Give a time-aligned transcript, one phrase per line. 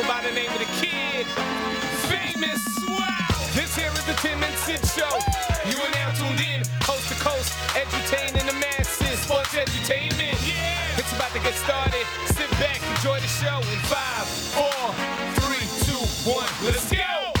[0.00, 1.26] go by the name of the kid.
[2.08, 2.62] Famous.
[2.88, 3.28] Wow.
[3.54, 5.12] This here is the Tim and Sid Show.
[5.68, 9.18] You are now tuned in, coast to coast, edutaining the masses.
[9.20, 10.36] Sports edutainment.
[10.46, 10.98] Yeah.
[10.98, 12.04] It's about to get started.
[12.26, 14.26] Sit back, enjoy the show in five,
[14.56, 14.94] four,
[15.40, 16.48] three, two, one.
[16.64, 17.32] Let's go.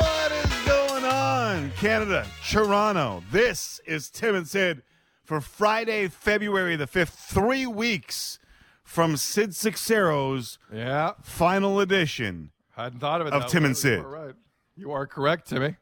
[0.00, 3.22] What is going on, Canada, Toronto?
[3.30, 4.82] This is Tim and Sid
[5.30, 8.40] for Friday, February the 5th, three weeks
[8.82, 12.50] from Sid Seixeiro's Yeah, final edition.
[12.76, 13.32] I hadn't thought of it.
[13.32, 14.00] Of Tim way, and Sid.
[14.00, 14.34] You are right.
[14.74, 15.76] You are correct, Timmy.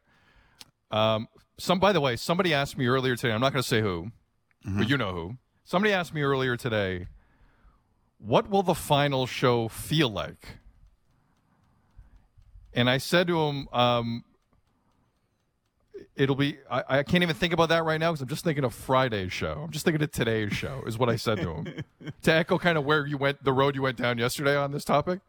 [0.91, 3.33] Um, some, by the way, somebody asked me earlier today.
[3.33, 4.11] I'm not going to say who,
[4.67, 4.79] Mm-hmm.
[4.81, 5.39] but you know who.
[5.65, 7.07] Somebody asked me earlier today,
[8.19, 10.59] "What will the final show feel like?"
[12.75, 14.25] And I said to him, um,
[16.19, 16.59] "It'll be.
[16.71, 19.33] I, I can't even think about that right now because I'm just thinking of Friday's
[19.33, 19.63] show.
[19.65, 21.85] I'm just thinking of today's show." Is what I said to him
[22.23, 24.85] to echo kind of where you went, the road you went down yesterday on this
[24.85, 25.21] topic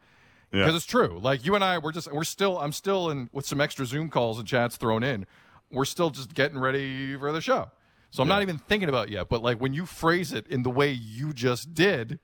[0.52, 0.62] Yeah.
[0.64, 1.20] because it's true.
[1.22, 4.10] Like you and I, we're just we're still I'm still in with some extra Zoom
[4.10, 5.26] calls and chats thrown in.
[5.72, 7.70] We're still just getting ready for the show.
[8.12, 9.30] So I'm not even thinking about it yet.
[9.30, 12.20] But like when you phrase it in the way you just did,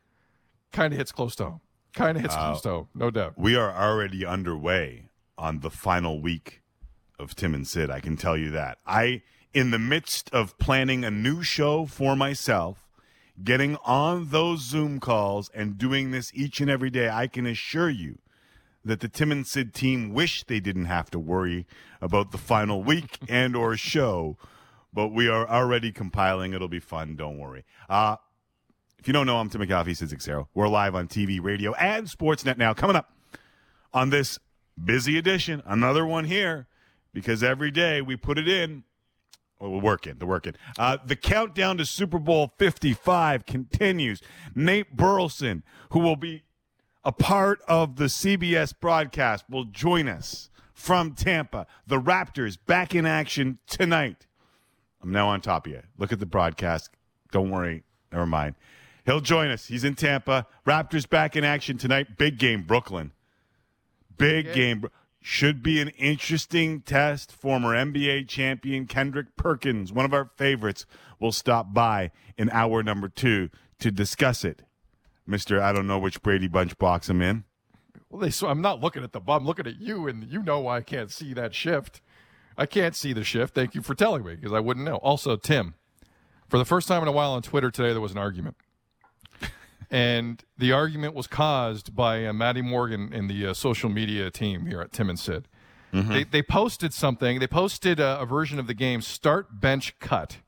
[0.72, 1.62] kind of hits close to home.
[1.94, 3.36] Kind of hits close to home, no doubt.
[3.38, 6.62] We are already underway on the final week
[7.20, 7.90] of Tim and Sid.
[7.90, 8.78] I can tell you that.
[8.86, 9.22] I,
[9.54, 12.88] in the midst of planning a new show for myself,
[13.44, 17.90] getting on those Zoom calls and doing this each and every day, I can assure
[17.90, 18.20] you
[18.84, 21.66] that the Tim and Sid team wish they didn't have to worry
[22.02, 24.38] about the final week and or show,
[24.94, 26.54] but we are already compiling.
[26.54, 27.16] It'll be fun.
[27.16, 27.66] Don't worry.
[27.90, 28.18] Uh,
[29.00, 30.48] if you don't know, I'm Tim Micallef, Sid Seixeiro.
[30.54, 32.74] We're live on TV, radio, and Sportsnet now.
[32.74, 33.12] Coming up
[33.94, 34.40] on this
[34.82, 36.68] busy edition, another one here,
[37.16, 38.84] because every day we put it in.
[39.58, 40.16] Well, we're working.
[40.20, 40.54] They're working.
[40.78, 44.22] Uh, the countdown to Super Bowl 55 continues.
[44.54, 46.44] Nate Burleson, who will be
[47.06, 51.66] a part of the CBS broadcast, will join us from Tampa.
[51.88, 54.28] The Raptors back in action tonight.
[55.02, 55.84] I'm now on top of you.
[55.98, 56.90] Look at the broadcast.
[57.32, 57.84] Don't worry.
[58.12, 58.56] Never mind.
[59.06, 59.68] He'll join us.
[59.68, 60.48] He's in Tampa.
[60.68, 62.18] Raptors back in action tonight.
[62.18, 63.14] Big game, Brooklyn.
[64.18, 64.86] Big game.
[65.28, 67.32] Should be an interesting test.
[67.32, 70.86] Former NBA champion Kendrick Perkins, one of our favorites,
[71.20, 73.50] will stop by in hour number two
[73.80, 74.62] to discuss it.
[75.26, 77.44] Mister, I don't know which Brady Bunch box I'm in.
[78.08, 80.60] Well, they, so I'm not looking at the I'm looking at you, and you know
[80.60, 82.02] why I can't see that shift.
[82.56, 83.56] I can't see the shift.
[83.56, 84.98] Thank you for telling me because I wouldn't know.
[84.98, 85.74] Also, Tim,
[86.48, 88.58] for the first time in a while on Twitter today, there was an argument.
[89.96, 94.66] And the argument was caused by uh, Maddie Morgan and the uh, social media team
[94.66, 95.48] here at Tim and Sid.
[95.94, 97.40] They, they posted something.
[97.40, 100.40] They posted a, a version of the game start, bench, cut.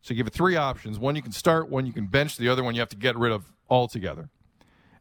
[0.00, 0.98] So you give it three options.
[0.98, 3.18] One you can start, one you can bench, the other one you have to get
[3.18, 4.30] rid of altogether.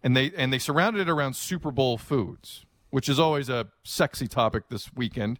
[0.03, 4.27] And they and they surrounded it around Super Bowl foods, which is always a sexy
[4.27, 5.39] topic this weekend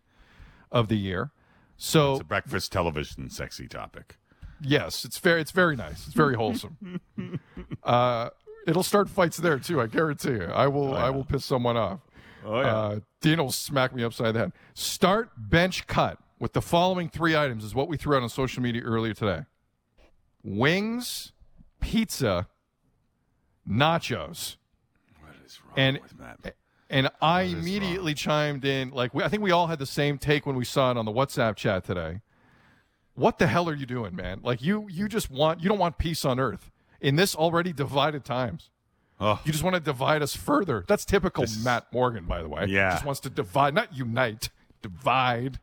[0.71, 1.31] of the year.
[1.75, 4.15] So It's a breakfast television sexy topic.
[4.63, 6.05] Yes, it's very it's very nice.
[6.05, 6.99] It's very wholesome.
[7.83, 8.29] uh,
[8.67, 9.81] it'll start fights there too.
[9.81, 10.45] I guarantee you.
[10.45, 11.99] I will I will piss someone off.
[12.45, 12.77] Oh, yeah.
[12.77, 14.51] Uh, Dina will smack me upside the head.
[14.73, 18.61] Start bench cut with the following three items is what we threw out on social
[18.61, 19.41] media earlier today:
[20.43, 21.31] wings,
[21.79, 22.47] pizza,
[23.67, 24.57] nachos.
[25.21, 26.55] What is wrong And with Matt?
[26.89, 28.91] and I immediately chimed in.
[28.91, 31.05] Like we, I think we all had the same take when we saw it on
[31.05, 32.21] the WhatsApp chat today.
[33.15, 34.39] What the hell are you doing, man?
[34.43, 38.25] Like you you just want you don't want peace on earth in this already divided
[38.25, 38.69] times.
[39.19, 39.39] Oh.
[39.45, 40.83] You just want to divide us further.
[40.87, 42.65] That's typical This Matt Morgan, by the way.
[42.67, 42.91] Yeah.
[42.91, 44.49] just wants to divide, not unite,
[44.81, 45.59] divide.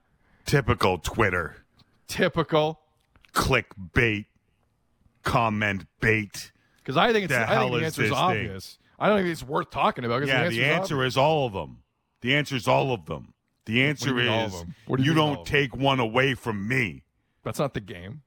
[0.47, 1.57] Typical Twitter.
[2.07, 2.81] Typical.
[3.35, 4.27] Clickbait.
[5.23, 6.53] Comment bait.
[6.79, 8.25] Because I think it's The I hell think the is answer is this thing?
[8.27, 8.79] obvious.
[8.99, 10.27] I don't think it's worth talking about.
[10.27, 11.15] Yeah, the the answer obvious.
[11.15, 11.79] is all of them.
[12.23, 13.35] The answer is all of them.
[13.67, 16.67] The answer mean all of is do you you, mean don't take one away from
[16.67, 17.05] me.
[17.51, 18.23] That's not the game.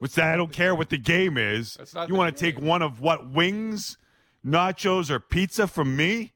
[0.00, 0.34] That?
[0.34, 1.74] I don't care what the game is.
[1.74, 3.96] That's not you want to take one of what wings,
[4.44, 6.32] nachos, or pizza from me?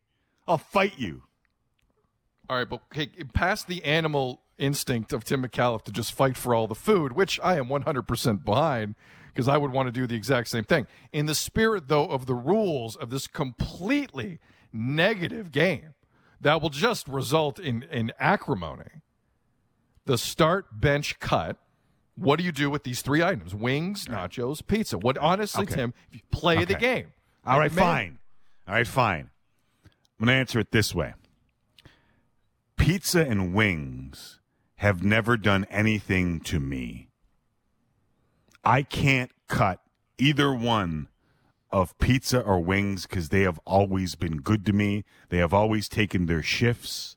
[0.47, 1.25] I'll fight you.
[2.49, 6.55] All right, but okay, past the animal instinct of Tim Micallef to just fight for
[6.55, 8.95] all the food, which I am 100% behind
[9.35, 10.87] because I would want to do the exact same thing.
[11.13, 14.39] In the spirit, though, of the rules of this completely
[14.73, 15.95] negative game
[16.41, 19.03] that will just result in, in acrimony,
[20.07, 21.59] the start, bench, cut.
[22.19, 23.55] What do you do with these three items?
[23.55, 24.99] Wings, nachos, pizza.
[24.99, 25.75] What honestly, Okay.
[25.75, 26.81] Tim, if you play the Okay.
[26.81, 27.13] game.
[27.47, 27.85] All right, man.
[27.85, 28.19] fine.
[28.67, 29.31] All right, fine.
[29.85, 31.15] I'm going to answer it this way
[32.77, 34.41] Pizza and wings
[34.77, 37.09] have never done anything to me.
[38.65, 39.81] I can't cut
[40.19, 41.09] either one
[41.71, 45.05] of pizza or wings because they have always been good to me.
[45.29, 47.17] They have always taken their shifts.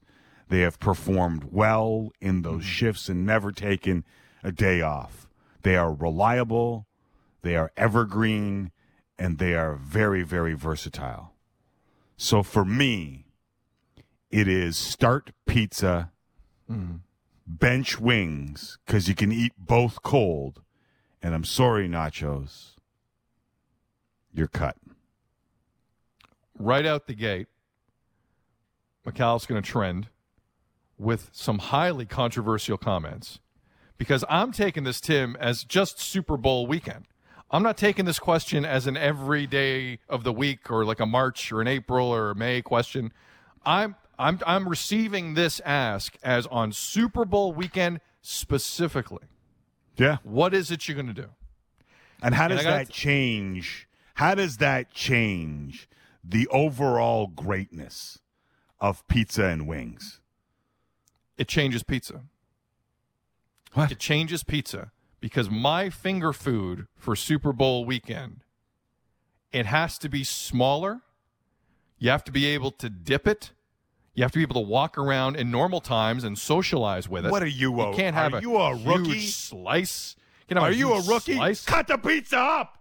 [0.49, 2.71] They have performed well in those mm-hmm.
[2.71, 4.03] shifts and never taken
[4.43, 5.27] a day off.
[5.63, 6.87] They are reliable,
[7.41, 8.71] they are evergreen,
[9.17, 11.33] and they are very, very versatile.
[12.17, 13.25] So for me,
[14.29, 16.11] it is start pizza,
[16.69, 16.97] mm-hmm.
[17.45, 20.61] bench wings, because you can eat both cold.
[21.21, 22.75] And I'm sorry, nachos,
[24.33, 24.77] you're cut.
[26.57, 27.47] right out the gate,
[29.05, 30.09] Micallef's going to trend
[30.97, 33.39] with some highly controversial comments
[34.01, 37.05] because I'm taking this, Tim, as just Super Bowl weekend.
[37.51, 41.05] I'm not taking this question as an every day of the week or like a
[41.05, 43.13] March or an April or a May question.
[43.63, 49.27] I'm I'm I'm receiving this ask as on Super Bowl weekend specifically.
[49.97, 50.17] Yeah.
[50.23, 51.29] What is it you're going to do?
[52.23, 53.87] And how does gotta that th- change?
[54.15, 55.87] How does that change
[56.23, 58.17] the overall greatness
[58.79, 60.21] of pizza and wings?
[61.37, 62.23] It changes pizza.
[63.73, 63.91] What?
[63.91, 68.43] It changes pizza because my finger food for Super Bowl weekend,
[69.51, 71.01] it has to be smaller.
[71.97, 73.51] You have to be able to dip it.
[74.13, 77.31] You have to be able to walk around in normal times and socialize with it.
[77.31, 79.19] What are you, You a- can't are have a you a huge rookie?
[79.27, 80.15] slice.
[80.49, 81.35] You have Are you a rookie?
[81.35, 81.63] Slice.
[81.63, 82.77] Cut the pizza up.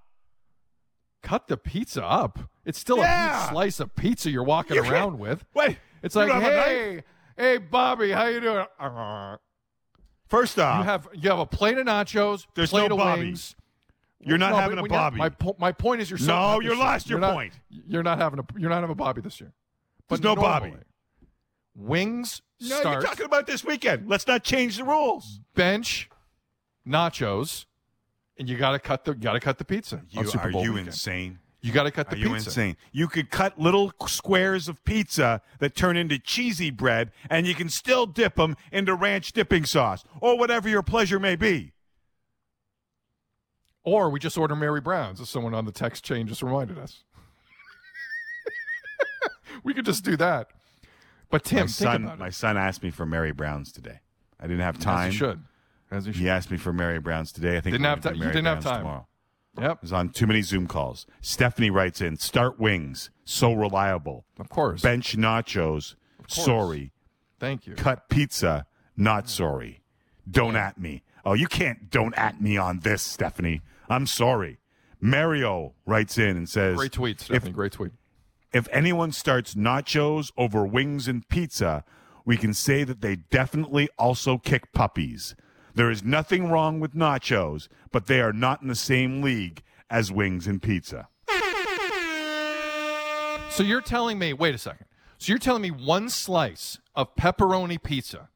[1.23, 2.41] Cut the pizza up.
[2.65, 3.39] It's still a Yeah.
[3.43, 5.45] huge slice of pizza you're walking You around with.
[5.55, 6.67] Wait, It's like, don't have a knife?
[6.67, 7.03] hey,
[7.37, 8.67] hey, Bobby, how you doing?
[10.31, 13.23] First off, You have you have a plate of nachos, There's plate no of Bobby.
[13.25, 13.57] wings.
[14.23, 15.17] You're not No, having a Bobby.
[15.19, 17.53] My po- my point is you're No, selling You're lost your You're not- point.
[17.69, 19.53] You're not having a you're not having a Bobby this year.
[20.09, 20.67] But There's no Bobby.
[20.69, 20.85] normally,
[21.75, 24.09] Wings no, start you're talking about this weekend.
[24.09, 25.41] Let's not change the rules.
[25.55, 26.09] bench
[26.87, 27.65] nachos,
[28.39, 30.03] and you got to cut the got to cut the pizza.
[30.11, 30.89] You, on Super are Bowl you weekend.
[30.89, 31.39] insane?
[31.63, 32.49] You got to cut the Are you pizza.
[32.49, 32.77] insane?
[32.91, 37.69] You could cut little squares of pizza that turn into cheesy bread, and you can
[37.69, 41.73] still dip them into ranch dipping sauce or whatever your pleasure may be.
[43.83, 47.03] Or we just order Mary Brown's, as someone on the text chain just reminded us.
[49.65, 50.49] we could just do that.
[51.31, 54.01] But Tim, my think son, my son asked me for Mary Brown's today.
[54.39, 55.09] I didn't have time.
[55.09, 55.41] As you should.
[55.91, 56.23] As you should.
[56.23, 57.57] He asked me for Mary Brown's today.
[57.57, 58.79] I think Didn't have you didn't have time.
[58.81, 59.07] tomorrow.
[59.59, 59.71] Yep.
[59.71, 61.07] I was on too many Zoom calls.
[61.21, 64.25] Stephanie writes in, start wings, so reliable.
[64.39, 64.83] Of course.
[64.83, 65.97] Bench nachos,
[66.29, 66.93] sorry.
[67.39, 67.75] Thank you.
[67.75, 68.67] Cut pizza,
[68.97, 69.83] not sorry.
[70.31, 71.03] Don't at me.
[71.25, 73.61] Oh, you can't don't at me on this, Stephanie.
[73.89, 74.59] I'm sorry.
[75.01, 77.53] Mario writes in and says, Great tweet, Stephanie.
[77.53, 77.93] Great tweet.
[78.53, 81.85] if anyone starts nachos over wings and pizza,
[82.25, 85.35] we can say that they definitely also kick puppies.
[85.75, 90.11] There is nothing wrong with nachos, but they are not in the same league as
[90.13, 91.09] wings and pizza.
[93.51, 94.87] So you're telling me, wait a second.
[95.19, 98.31] So you're telling me one slice of pepperoni pizza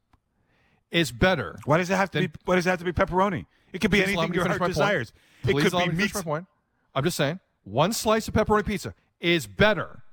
[0.91, 1.57] is better.
[1.65, 2.29] Why does it have to be?
[2.45, 3.45] Why does it have to be pepperoni?
[3.73, 4.73] It could be anything your heart my point.
[4.73, 5.13] desires.
[5.47, 6.15] It could be me to finish meat.
[6.15, 6.45] my point.
[6.93, 10.03] I'm just saying, one slice of pepperoni pizza is better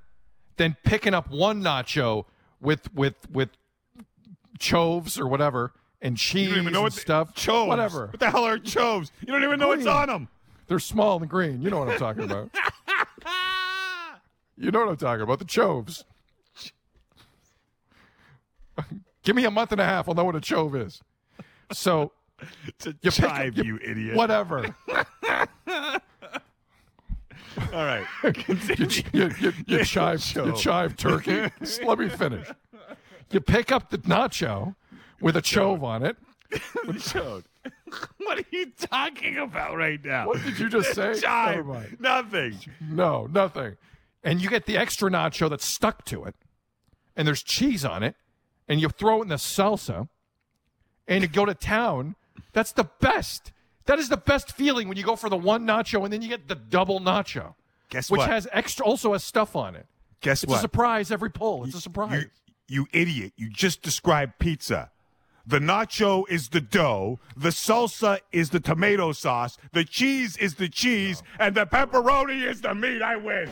[0.56, 2.24] than picking up one nacho
[2.60, 3.50] with with with
[4.58, 5.72] choves or whatever
[6.02, 7.34] and cheese You don't even know and what the- stuff.
[7.34, 7.69] Choves.
[7.69, 8.08] Whatever.
[8.08, 9.10] What the hell are choves?
[9.20, 10.28] You don't even know what's on them.
[10.66, 11.62] They're small and green.
[11.62, 12.50] You know what I'm talking about.
[14.56, 15.38] you know what I'm talking about.
[15.38, 16.05] The choves.
[19.22, 20.08] Give me a month and a half.
[20.08, 21.00] I'll know what a chove is.
[21.72, 22.12] So
[22.67, 24.17] It's a you up- chive, you, idiot.
[24.17, 24.74] Whatever.
[27.72, 28.05] All right.
[28.48, 28.56] you,
[29.12, 31.50] you, you, you chive, you chive turkey.
[31.60, 32.48] Just let me finish.
[33.31, 34.74] You pick up the nacho
[35.22, 36.17] with a chove on it.
[36.52, 37.44] Chode.
[38.19, 40.26] What are you talking about right now?
[40.26, 41.08] What did you just say?
[41.08, 41.67] Never Chive.
[41.67, 41.96] mind.
[42.00, 42.58] Nothing.
[42.81, 43.76] No, nothing.
[44.24, 46.34] And you get the extra nacho that's stuck to it,
[47.14, 48.14] and there's cheese on it,
[48.67, 50.08] and you throw it in the salsa,
[51.06, 52.14] and you go to town.
[52.55, 53.52] That's the best.
[53.86, 56.29] That is the best feeling when you go for the one nacho and then you
[56.29, 57.55] get the double nacho,
[57.91, 58.31] Guess which what?
[58.31, 59.86] has extra, also has stuff on it.
[60.20, 60.44] Guess what?
[60.44, 60.58] It's what?
[60.58, 61.64] a surprise every pull.
[61.64, 62.26] It's a surprise.
[62.69, 63.32] You, you idiot.
[63.36, 64.92] You just described pizza.
[65.46, 70.69] The nacho is the dough, the salsa is the tomato sauce, the cheese is the
[70.69, 73.03] cheese, and the pepperoni is the meat.
[73.03, 73.51] I win.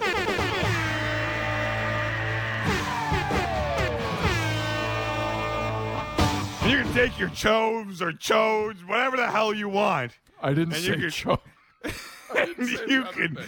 [6.68, 10.12] you can take your choves or chodes, whatever the hell you want.
[10.40, 11.40] I didn't And you say could- cho-
[12.37, 13.35] And say you can.
[13.35, 13.44] thing.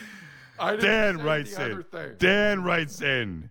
[0.59, 1.73] I didn't Dan say writes the in.
[1.73, 2.11] other thing.
[2.19, 3.51] Dan writes in.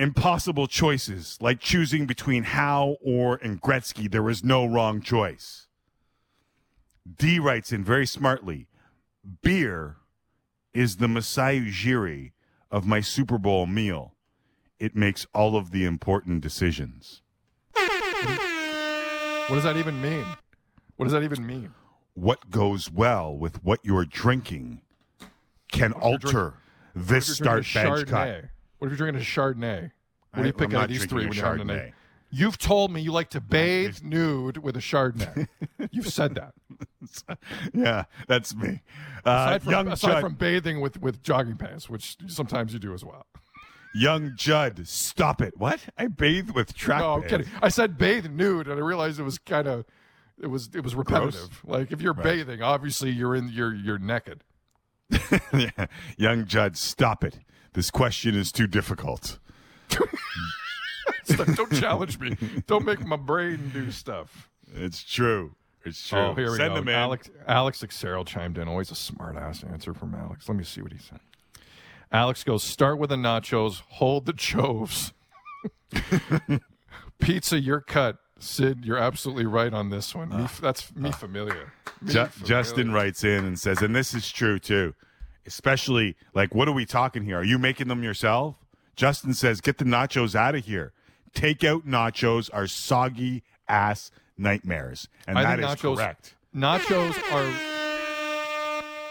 [0.00, 4.10] Impossible choices, like choosing between Howe or and Gretzky.
[4.10, 5.66] There is no wrong choice.
[7.18, 8.68] D writes in very smartly.
[9.42, 9.96] Beer
[10.72, 12.32] is the Masai Ujiri
[12.70, 14.14] of my Super Bowl meal.
[14.78, 17.20] It makes all of the important decisions.
[17.74, 20.24] What does that even mean?
[20.96, 21.74] What does that even mean?
[22.14, 24.80] What goes well with what you're drinking
[25.70, 26.54] can you're drink- alter
[26.94, 28.44] this start you're drinking a bench cut.
[28.80, 29.82] What if you're drinking a Chardonnay?
[30.32, 31.76] What do I- you pick I'm out of these three when you're having a Chardonnay.
[31.84, 31.94] night?
[32.32, 35.48] You've told me you like to bathe nude with a Chardonnay.
[35.90, 36.54] You've said that.
[37.74, 38.82] Yeah, that's me.
[39.24, 42.78] Uh, Aside from, young aside Judd, from bathing with, with jogging pants, which sometimes you
[42.78, 43.26] do as well.
[43.94, 45.54] young Judd, stop it.
[45.56, 45.80] What?
[45.98, 47.48] I bathe with track No, I'm pants.
[47.48, 47.52] kidding.
[47.62, 49.84] I said bathe nude, and I realized it was kind of
[50.40, 51.62] it was it was repetitive.
[51.66, 54.44] Like if you're bathing, obviously you're in you're you're naked.
[55.52, 55.86] Yeah.
[56.16, 57.40] Young Judd, stop it.
[57.72, 59.38] This question is too difficult.
[61.28, 62.36] Don't challenge me.
[62.66, 64.50] Don't make my brain do stuff.
[64.74, 65.54] It's true.
[65.84, 66.26] It's oh, true.
[66.26, 66.74] Oh, here we Send go.
[66.76, 66.94] them in.
[66.94, 68.68] Alex Alex Xerel chimed in.
[68.68, 70.48] Always a smart ass answer from Alex.
[70.48, 71.20] Let me see what he said.
[72.12, 75.12] Alex goes, start with the nachos, hold the choves.
[77.20, 78.16] Pizza, you're cut.
[78.40, 80.30] Sid, you're absolutely right on this one.
[80.30, 80.58] Me, ah.
[80.60, 81.12] that's me ah.
[81.12, 81.72] familiar.
[82.00, 82.48] Me Ju- familiar.
[82.48, 84.94] Justin writes in and says, and this is true too,
[85.46, 87.38] especially like, what are we talking here?
[87.38, 88.56] Are you making them yourself?
[88.96, 90.92] Justin says, get the nachos out of here.
[91.34, 95.08] Takeout nachos are soggy ass nightmares.
[95.26, 96.34] And I that is nachos, correct.
[96.54, 97.52] Nachos are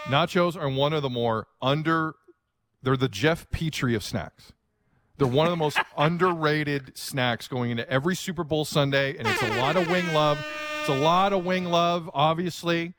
[0.05, 2.15] nachos are one of the more under.
[2.81, 4.53] They're the Jeff Petry of snacks.
[5.17, 9.41] They're one of the most underrated snacks going into every Super Bowl Sunday, and it's
[9.41, 10.43] a lot of wing love.
[10.79, 12.93] It's a lot of wing love, obviously.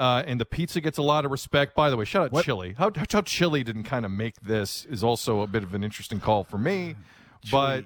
[0.00, 1.74] Uh, and the pizza gets a lot of respect.
[1.74, 2.74] By the way, shout out Chili.
[2.78, 6.20] How, how Chili didn't kind of make this is also a bit of an interesting
[6.20, 6.96] call for me.
[7.52, 7.84] But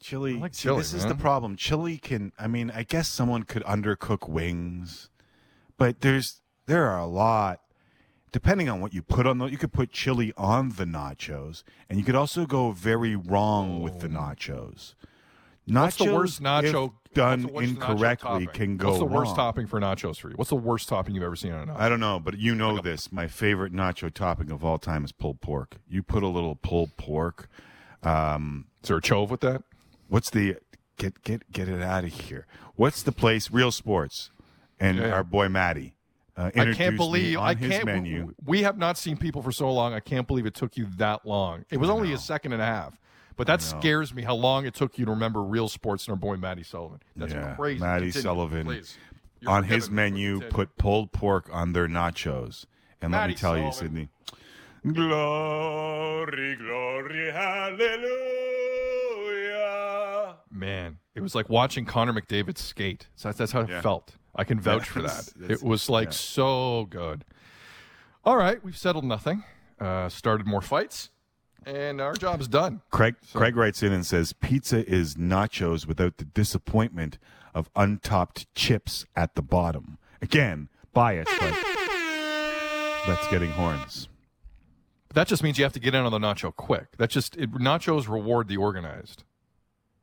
[0.00, 0.34] Chili.
[0.38, 1.56] like see, chili, this is the problem.
[1.56, 2.32] Chili can.
[2.38, 5.10] I mean, I guess someone could undercook wings,
[5.76, 7.60] but there's there are a lot.
[8.32, 11.98] Depending on what you put on the, you could put chili on the nachos, and
[11.98, 14.94] you could also go very wrong with the nachos.
[15.68, 19.36] Nachos, what's the worst nacho done worst incorrectly, can go What's the worst wrong.
[19.36, 20.34] topping for nachos for you?
[20.36, 21.78] What's the worst topping you've ever seen on a nacho?
[21.78, 23.10] I don't know, but you know this.
[23.12, 25.76] My favorite nacho topping of all time is pulled pork.
[25.88, 27.48] You put a little pulled pork.
[28.02, 29.62] Um, Is there a chove with that?
[30.08, 30.56] what's the
[30.98, 32.46] get get get it out of here?
[32.76, 33.50] What's the place?
[33.50, 34.30] Real Sports
[34.78, 35.10] and Yeah.
[35.12, 35.96] our boy Matty.
[36.36, 37.84] Uh, I can't believe I can't.
[37.86, 38.34] menu.
[38.44, 39.94] We have not seen people for so long.
[39.94, 41.64] I can't believe it took you that long.
[41.70, 42.98] It was only a second and a half,
[43.36, 44.22] but that scares me.
[44.22, 47.00] How long it took you to remember real sports and our boy Matty Sullivan.
[47.16, 47.80] That's Yeah, crazy.
[47.80, 48.96] Matty Continue, Sullivan please.
[49.46, 50.50] On his menu Continue.
[50.52, 52.66] put pulled pork on their nachos.
[53.02, 54.08] And let me tell you, Sydney.
[54.90, 58.04] Glory, glory, hallelujah.
[60.50, 60.98] man.
[61.14, 63.08] It was like watching Connor McDavid skate.
[63.14, 64.16] So that's, that's how it felt.
[64.34, 65.30] I can vouch for that.
[65.48, 66.12] It was like yeah.
[66.12, 67.24] so good.
[68.24, 69.44] All right, we've settled nothing.
[69.80, 71.10] Uh, started more fights,
[71.66, 72.80] and our job's done.
[72.90, 77.18] Craig Craig writes in and says pizza is nachos without the disappointment
[77.54, 79.98] of untopped chips at the bottom.
[80.20, 81.54] Again, bias, but
[83.06, 84.08] that's getting horns.
[85.14, 86.96] That just means you have to get in on the nacho quick.
[86.96, 89.22] That just it, nachos reward the organized.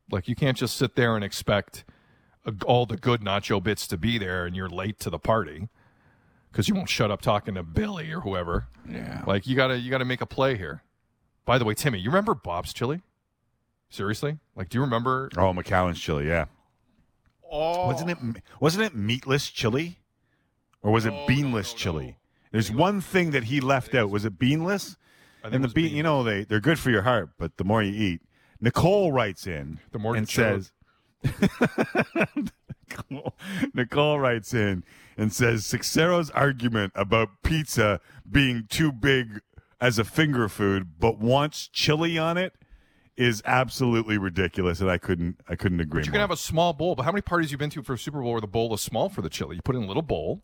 [0.09, 1.83] Like you can't just sit there and expect
[2.45, 5.67] uh, all the good nacho bits to be there, and you're late to the party
[6.51, 8.67] because you won't shut up talking to Billy or whoever.
[8.89, 9.23] Yeah.
[9.27, 10.83] Like you gotta you gotta make a play here.
[11.45, 13.01] By the way, Timmy, you remember Bob's Chili?
[13.89, 14.37] Seriously?
[14.55, 15.29] Like, do you remember?
[15.35, 16.45] Oh, McAllen's chili, yeah.
[17.51, 18.17] Oh, Wasn't it
[18.61, 19.99] wasn't it meatless chili?
[20.81, 22.17] Or was it beanless chili?
[22.51, 24.09] There's one thing that he left out.
[24.09, 24.95] Was it beanless?
[25.43, 27.91] And the bean, you know, they they're good for your heart, but the more you
[27.91, 28.21] eat.
[28.61, 30.71] Nicole writes in The more and says
[32.89, 33.35] Nicole,
[33.73, 34.83] Nicole writes in
[35.17, 39.41] and says Seixeiro's argument about pizza being too big
[39.81, 42.53] as a finger food, but wants chili on it,
[43.17, 46.13] is absolutely ridiculous, and I couldn't I couldn't agree But You more.
[46.19, 48.21] can have a small bowl, but how many parties you've been to for a Super
[48.21, 49.57] Bowl where the bowl is small for the chili?
[49.57, 50.41] You put in a little bowl.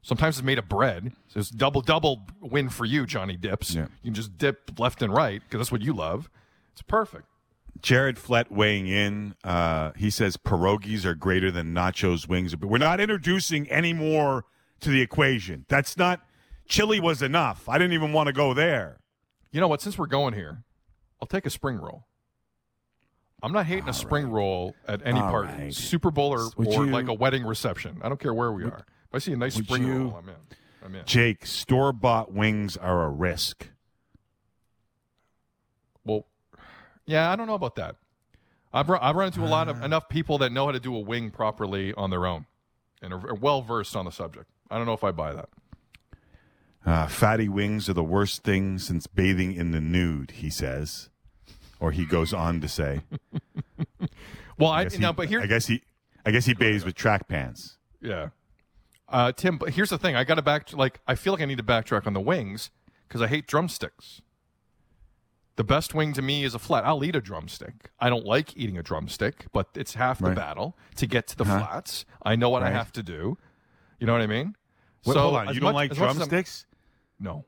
[0.00, 1.12] Sometimes it's made of bread.
[1.26, 3.74] So it's double double win for you, Johnny Dips.
[3.74, 3.86] Yeah.
[4.02, 6.30] You can just dip left and right because that's what you love.
[6.72, 7.24] It's perfect.
[7.82, 9.34] Jared Flett weighing in.
[9.44, 14.44] Uh, he says pierogies are greater than nachos wings, but we're not introducing any more
[14.80, 15.64] to the equation.
[15.68, 16.20] That's not.
[16.68, 17.68] Chili was enough.
[17.68, 18.98] I didn't even want to go there.
[19.50, 19.80] You know what?
[19.80, 20.62] Since we're going here,
[21.20, 22.04] I'll take a spring roll.
[23.42, 25.74] I'm not hating a spring roll at any All party, right.
[25.74, 27.98] Super Bowl or, Would or you- like a wedding reception.
[28.02, 28.84] I don't care where we are.
[29.08, 30.34] If I see a nice spring you- roll, I'm in.
[30.84, 31.04] I'm in.
[31.06, 33.68] Jake, store bought wings are a risk.
[36.04, 36.26] Well,
[37.06, 37.96] yeah, I don't know about that.
[38.72, 39.84] I've run, I've run into a lot of uh.
[39.84, 42.46] enough people that know how to do a wing properly on their own
[43.00, 44.46] and are well versed on the subject.
[44.70, 45.48] I don't know if I buy that.
[46.86, 51.10] Uh, fatty wings are the worst thing since bathing in the nude, he says.
[51.80, 53.02] Or he goes on to say.
[54.58, 55.82] Well, I, guess he- now, but here, I guess he
[56.26, 57.76] I guess he bathes with track pants.
[58.00, 58.30] yeah,
[59.08, 59.56] uh, Tim.
[59.56, 60.72] But here's the thing: I got to back.
[60.72, 62.70] Like, I feel like I need to backtrack on the wings
[63.06, 64.20] because I hate drumsticks.
[65.54, 66.84] The best wing to me is a flat.
[66.84, 67.90] I'll eat a drumstick.
[68.00, 70.34] I don't like eating a drumstick, but it's half the Right.
[70.36, 71.58] battle to get to the Huh?
[71.60, 72.04] flats.
[72.24, 73.38] I know what I have to do.
[74.00, 74.56] You know what I mean?
[75.06, 76.66] Wait, so hold on, you don't much- like as much as I'm- drumsticks?
[77.20, 77.44] No,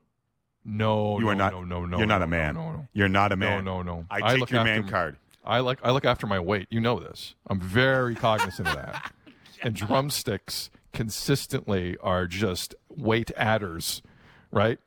[0.65, 1.53] no, You no, are not.
[1.53, 1.97] No, no, no.
[1.97, 2.55] You're not a man.
[2.55, 2.87] No, no, no.
[2.93, 3.63] You're not a man.
[3.65, 4.05] No, no, no.
[4.09, 5.17] I I take look your after man m- card.
[5.43, 6.67] I like I look after my weight.
[6.69, 7.35] You know this.
[7.47, 9.11] I'm very cognizant of that.
[9.63, 14.01] And drumsticks consistently are just weight adders,
[14.49, 14.79] right?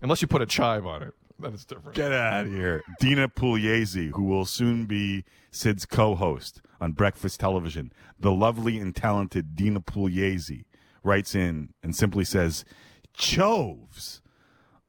[0.00, 1.96] Unless you put a chive on it, then it's different.
[1.96, 2.84] Get out of here.
[3.00, 8.94] Dina Pugliese, who will soon be Sid's co host on Breakfast Television, the lovely and
[8.94, 10.66] talented Dina Pugliese,
[11.02, 12.64] writes in and simply says,
[13.12, 14.21] Choves.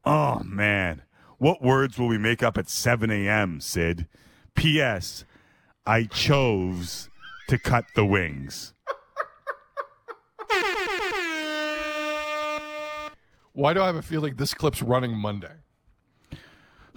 [0.05, 1.03] Oh, man.
[1.37, 4.07] What words will we make up at 7 a.m., Sid?
[4.55, 5.25] P.S.
[5.85, 7.09] I chose
[7.47, 8.73] to cut the wings.
[13.53, 15.51] Why do I have a feeling this clip's running Monday?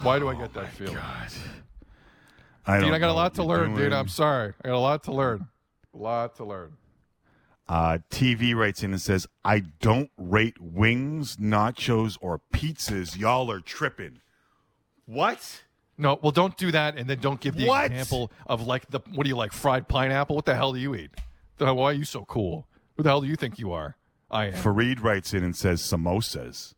[0.02, 0.96] Why do I get that oh, feeling?
[0.98, 1.28] I,
[2.78, 3.90] Dean, don't I got a lot to learn, doing.
[3.90, 3.92] Dean.
[3.92, 4.54] I'm sorry.
[4.64, 5.48] I got a lot to learn.
[5.94, 6.72] A lot to learn.
[7.68, 13.18] Uh, TV writes in and says, I don't rate wings, nachos, or pizzas.
[13.18, 14.20] Y'all are tripping.
[15.04, 15.62] What?
[15.98, 17.86] No, well, don't do that, and then don't give the What?
[17.90, 20.36] example of like the what do you like fried pineapple?
[20.36, 21.10] What the hell do you eat?
[21.58, 22.68] Why are you so cool?
[22.96, 23.96] Who the hell do you think you are?
[24.30, 24.52] I am.
[24.52, 26.74] Fareed writes in and says, samosas.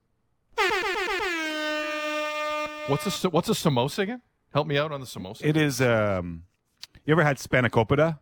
[2.87, 4.23] What's a what's a samosa again?
[4.55, 5.45] Help me out on the samosa.
[5.45, 6.45] It is, um,
[7.05, 8.19] you ever had spanakopita?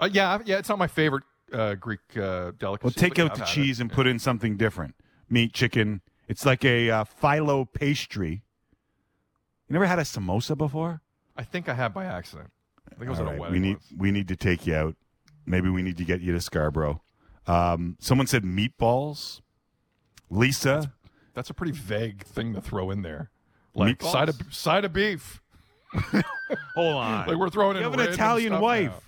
[0.00, 0.58] uh, yeah, yeah.
[0.58, 1.22] It's not my favorite
[1.52, 2.84] uh, Greek uh, delicacy.
[2.86, 3.82] Well, take out I've the cheese it.
[3.82, 4.94] and put in something different.
[5.28, 6.00] Meat, chicken.
[6.28, 8.42] It's like a uh, phyllo pastry.
[9.68, 11.00] You never had a samosa before?
[11.36, 12.50] I think I had by accident.
[12.90, 13.52] I think it was All at a wedding.
[13.52, 13.92] we need once.
[13.98, 14.96] we need to take you out.
[15.44, 17.02] Maybe we need to get you to Scarborough.
[17.46, 19.40] Um, someone said meatballs.
[20.30, 20.92] Lisa,
[21.34, 23.30] That's a pretty vague thing to throw in there.
[23.74, 24.12] Like Meatballs?
[24.12, 25.40] side of side of beef.
[26.74, 27.28] hold on.
[27.28, 28.90] Like we're throwing you in have an Italian wife.
[28.90, 29.00] now.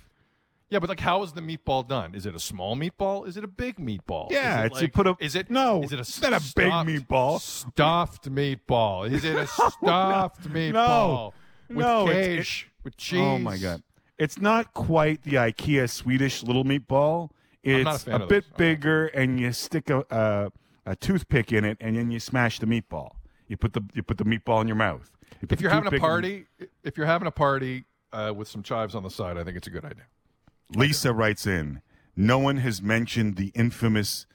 [0.69, 2.13] Yeah, but like, how is the meatball done?
[2.13, 3.27] Is it a small meatball?
[3.27, 4.29] Is it a big meatball?
[4.31, 6.33] Yeah, is it it's you put a- Is it no, Is it a it's not
[6.33, 7.39] a big stuffed- meatball.
[7.41, 9.11] Stuffed meatball.
[9.11, 11.33] Is it a stuffed meatball
[11.69, 13.19] with No, it's- cage with cheese?
[13.19, 13.81] Oh my god,
[14.17, 17.29] it's not quite the IKEA Swedish little meatball.
[17.63, 18.57] It's not a fan of bit those.
[18.57, 20.51] bigger, and you stick a, a
[20.85, 23.11] a toothpick in it, and then you smash the meatball.
[23.47, 25.09] You put the you put the meatball in your mouth.
[25.41, 26.45] You put If the you're having a toothpick in- party,
[26.83, 29.67] if you're having a party uh, with some chives on the side, I think it's
[29.67, 30.05] a good idea.
[30.75, 31.81] Lisa writes in.
[32.15, 34.25] No one has mentioned the infamous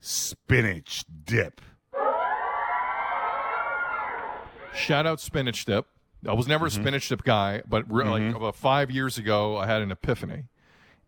[0.00, 1.60] spinach dip.
[4.74, 5.86] Shout out spinach dip.
[6.26, 6.80] I was never Mm-hmm.
[6.80, 10.44] a spinach dip guy, but re- like about five years ago, I had an epiphany,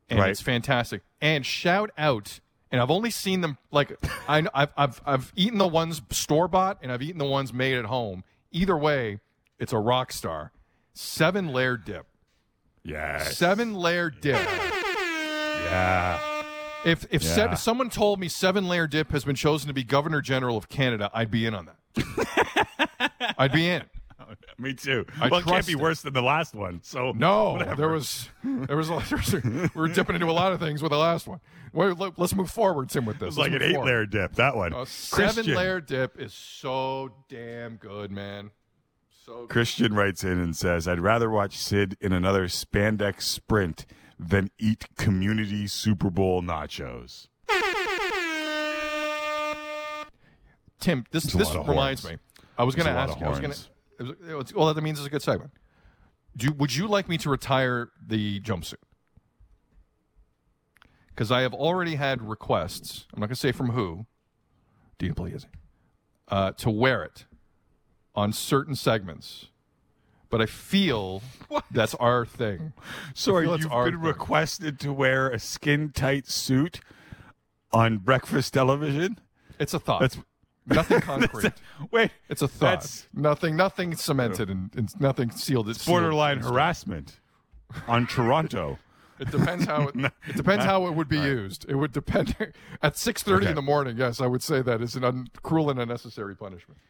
[0.08, 0.30] and Right.
[0.30, 1.02] it's fantastic.
[1.20, 2.40] And shout out,
[2.70, 3.92] and I've only seen them like
[4.28, 7.76] I, I've I've I've eaten the ones store bought, and I've eaten the ones made
[7.76, 8.24] at home.
[8.52, 9.20] Either way,
[9.58, 10.52] it's a rock star.
[10.94, 12.06] Seven layer dip.
[12.84, 13.36] Yes.
[13.36, 14.40] Seven layer dip.
[15.64, 16.18] Yeah.
[16.84, 17.54] If if Yeah.
[17.54, 20.68] se- someone told me seven layer dip has been chosen to be Governor General of
[20.68, 21.76] Canada, I'd be in on that.
[23.38, 23.82] I'd be in.
[24.58, 25.06] Me too.
[25.20, 25.78] I well, it can't be it.
[25.78, 26.80] worse than the last one.
[26.82, 27.76] So No, whatever.
[27.76, 29.40] there was there was, a, there was a-
[29.74, 31.40] we were dipping into a lot of things with the last one.
[31.72, 33.22] Well, let- let's move forward, Tim, with this.
[33.22, 33.86] It was like an eight forward.
[33.86, 34.34] layer dip.
[34.36, 34.72] That one.
[34.72, 35.54] A seven Christian.
[35.54, 38.50] layer dip is so damn good, man.
[39.30, 39.46] So.
[39.46, 43.86] Christian writes in and says, "I'd rather watch Sid in another spandex sprint
[44.18, 47.28] than eat community Super Bowl nachos."
[50.80, 52.16] Tim, this this reminds me.
[52.58, 53.26] I was going to It's a lot ask you.
[53.26, 54.56] I was going to.
[54.58, 55.52] Well, that means it's a good segment.
[56.36, 58.82] Do would you like me to retire the jumpsuit?
[61.10, 63.06] Because I have already had requests.
[63.14, 64.06] I'm not going to say from who.
[64.98, 65.46] Dina Pugliese,
[66.26, 67.26] uh, to wear it
[68.14, 69.46] on certain segments,
[70.28, 71.22] but I feel
[71.70, 72.72] that's our thing.
[73.14, 74.00] Sorry, you've been thing.
[74.00, 76.80] requested to wear a skin tight suit
[77.72, 79.18] on breakfast television?
[79.58, 80.00] It's a thought.
[80.00, 80.18] That's
[80.66, 81.52] nothing concrete.
[81.90, 82.10] wait.
[82.28, 82.80] It's a thought.
[82.80, 83.56] That's nothing.
[83.56, 85.68] Nothing cemented and, and nothing sealed.
[85.68, 87.20] It's sealed borderline in harassment
[87.86, 88.78] on Toronto.
[89.18, 89.94] It depends how it,
[90.28, 91.66] it depends how it would be used.
[91.68, 92.34] It would depend
[92.82, 93.50] at six thirty Okay.
[93.50, 93.98] in the morning.
[93.98, 96.80] Yes, I would say that is an un, cruel and unnecessary punishment.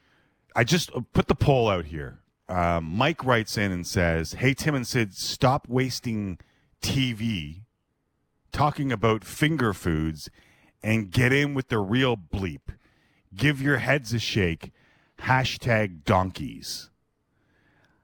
[0.54, 2.20] I just uh, put the poll out here.
[2.48, 6.38] Um, Mike writes in and says, "Hey Tim and Sid, stop wasting
[6.82, 7.62] TV
[8.52, 10.28] talking about finger foods
[10.82, 12.60] and get in with the real bleep.
[13.34, 14.72] give your heads a shake,
[15.20, 16.90] hashtag donkeys.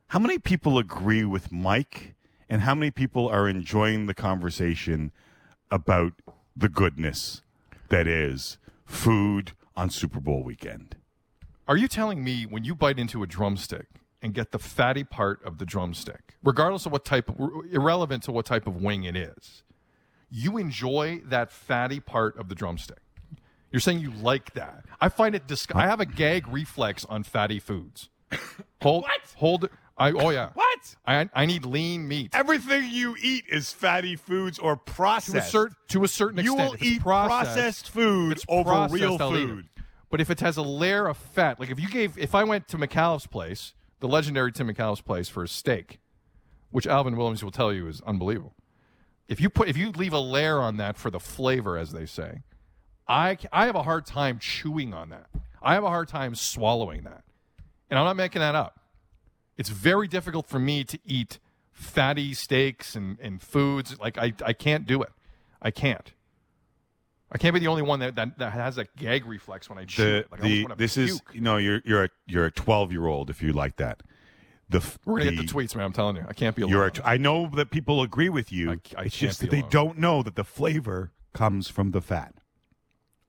[0.08, 2.14] How many people agree with Mike,
[2.48, 5.10] and how many people are enjoying the conversation
[5.68, 6.12] about
[6.56, 7.42] the goodness
[7.88, 10.96] that is food on Super Bowl weekend?
[11.68, 13.86] Are you telling me when you bite into a drumstick
[14.22, 17.28] and get the fatty part of the drumstick, regardless of what type,
[17.72, 19.62] irrelevant to what type of wing it is,
[20.30, 22.98] you enjoy that fatty part of the drumstick?
[23.72, 24.84] You're saying you like that?
[25.00, 25.82] I find it disgusting.
[25.82, 28.10] I have a gag reflex on fatty foods.
[28.82, 29.20] Hold, What?
[29.36, 29.68] Hold.
[29.98, 30.50] I oh yeah.
[30.52, 30.94] What?
[31.06, 35.32] I I need lean meat Everything you eat is fatty foods or processed.
[35.32, 38.94] to a certain to a certain you will eat processed, processed foods it's over processed,
[39.00, 39.46] real I'll eat it.
[39.48, 39.68] food.
[40.10, 42.68] But if it has a layer of fat, like if you gave, if I went
[42.68, 45.98] to Micallef's place, the legendary Tim Micallef's place for a steak,
[46.70, 48.54] which Alvin Williams will tell you is unbelievable.
[49.28, 52.06] If you put, if you leave a layer on that for the flavor, as they
[52.06, 52.42] say,
[53.08, 55.26] I, I have a hard time chewing on that.
[55.62, 57.24] I have a hard time swallowing that,
[57.90, 58.78] and I'm not making that up.
[59.56, 61.38] It's very difficult for me to eat
[61.72, 63.98] fatty steaks and, and foods.
[63.98, 65.10] Like I, I can't do it.
[65.60, 66.12] I can't.
[67.32, 69.84] I can't be the only one that, that, that has a gag reflex when I
[69.84, 70.24] chew The.
[70.30, 71.30] Like, the wanna this is puke.
[71.34, 74.02] you know you're you're a you're a 12 year old if you like that.
[74.68, 75.84] The We're gonna the, get the tweets, man.
[75.84, 76.72] I'm telling you, I can't be alone.
[76.72, 78.70] You're a I know that people agree with you.
[78.72, 82.34] I- I it's just that they don't know that the flavor comes from the fat.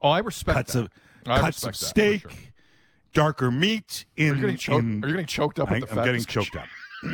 [0.02, 0.80] oh, I respect Cuts that.
[0.86, 0.90] of
[1.26, 2.32] I cuts of steak, sure.
[3.14, 4.32] darker meat in.
[4.32, 6.24] Are you getting in- Are you getting choked up I, with the I'm fat getting
[6.24, 6.68] choked up.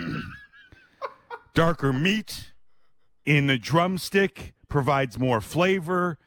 [1.53, 2.51] darker meat
[3.25, 6.17] in the drumstick provides more flavor.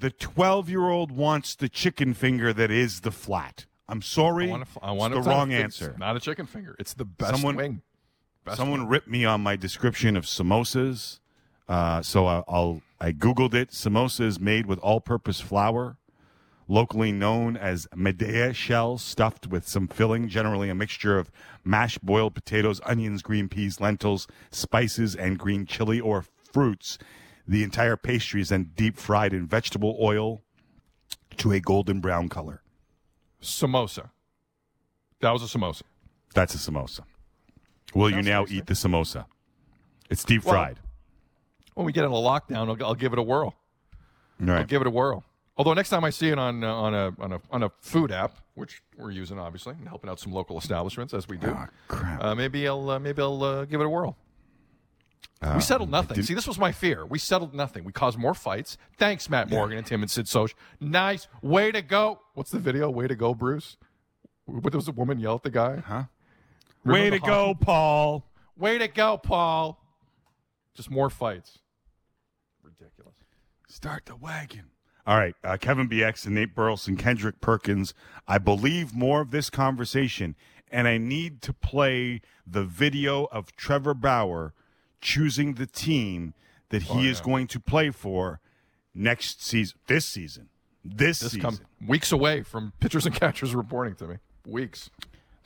[0.00, 3.66] The 12 year old wants the chicken finger that is the flat.
[3.86, 4.48] I'm sorry.
[4.48, 5.94] I want, to, I want it's the wrong it's answer.
[5.98, 6.74] Not a chicken finger.
[6.78, 7.82] It's the best Someone- wing.
[8.46, 8.88] Best Someone wing.
[8.88, 11.18] ripped me on my description of samosas,
[11.68, 13.70] uh, so I, I'll I googled it.
[13.72, 15.98] Samosas made with all-purpose flour,
[16.66, 21.30] locally known as maida shells, stuffed with some filling, generally a mixture of
[21.62, 26.96] mashed boiled potatoes, onions, green peas, lentils, spices, and green chili or fruits.
[27.50, 30.40] The entire pastry is then deep fried in vegetable oil
[31.38, 32.62] to a golden brown color.
[33.42, 34.10] samosa.
[35.20, 35.82] That was a samosa.
[36.32, 37.00] That's a samosa.
[37.92, 39.24] Will you now eat the samosa?
[40.08, 40.78] It's deep Well, fried.
[41.74, 43.56] When we get in a lockdown, I'll, I'll give it a whirl.
[44.40, 44.68] All I'll right.
[44.68, 45.24] give it a whirl.
[45.56, 48.12] Although next time I see it on uh, on a on a on a food
[48.12, 51.56] app, which we're using obviously, and helping out some local establishments as we do,
[51.88, 52.22] crap.
[52.22, 54.16] uh, maybe I'll uh, maybe I'll uh, give it a whirl.
[55.54, 56.22] We settled nothing.
[56.22, 57.06] See, this was my fear.
[57.06, 57.84] We settled nothing.
[57.84, 58.76] We caused more fights.
[58.98, 60.54] Thanks, Matt Morgan and Tim and Sid Soch.
[60.80, 61.28] Nice.
[61.40, 62.20] Way to go.
[62.34, 62.90] What's the video?
[62.90, 63.78] Way to go, Bruce.
[64.44, 65.76] What was a woman yell at the guy?
[65.78, 66.04] Huh?
[66.84, 68.26] Remember Way the to go, Paul.
[68.58, 69.82] Way to go, Paul.
[70.74, 71.58] Just more fights.
[72.62, 73.14] Ridiculous.
[73.66, 74.66] Start the wagon.
[75.06, 77.94] All right, uh, Kevin Bieksa and Nate Burleson, Kendrick Perkins.
[78.28, 80.36] I believe more of this conversation,
[80.70, 84.52] and I need to play the video of Trevor Bauer
[85.00, 86.34] choosing the team
[86.70, 88.40] that he is going to play for
[88.94, 89.78] next season.
[89.86, 90.48] This season.
[90.84, 91.58] This, This season.
[91.86, 94.16] weeks away from pitchers and catchers reporting to me.
[94.46, 94.90] Weeks.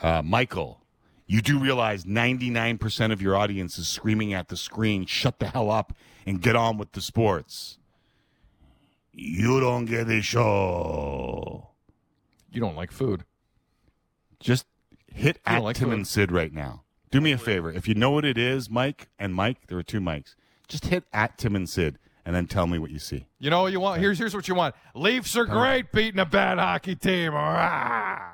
[0.00, 0.80] Uh, Michael,
[1.26, 5.70] you do realize 99% of your audience is screaming at the screen, shut the hell
[5.70, 5.92] up
[6.26, 7.78] and get on with the sports.
[9.12, 11.68] You don't get the show.
[12.52, 13.24] You don't like food.
[14.40, 14.66] Just
[15.12, 15.94] hit at like Tim food?
[15.94, 16.83] and Sid right now.
[17.14, 17.70] Do me a favor.
[17.70, 20.34] If you know what it is, Mike and Mike, there are two mics.
[20.66, 23.28] Just hit at Tim and Sid and then tell me what you see.
[23.38, 24.00] You know what you want?
[24.00, 24.74] Here's here's what you want.
[24.96, 27.30] Leafs are great beating a bad hockey team.
[27.36, 28.32] Ah.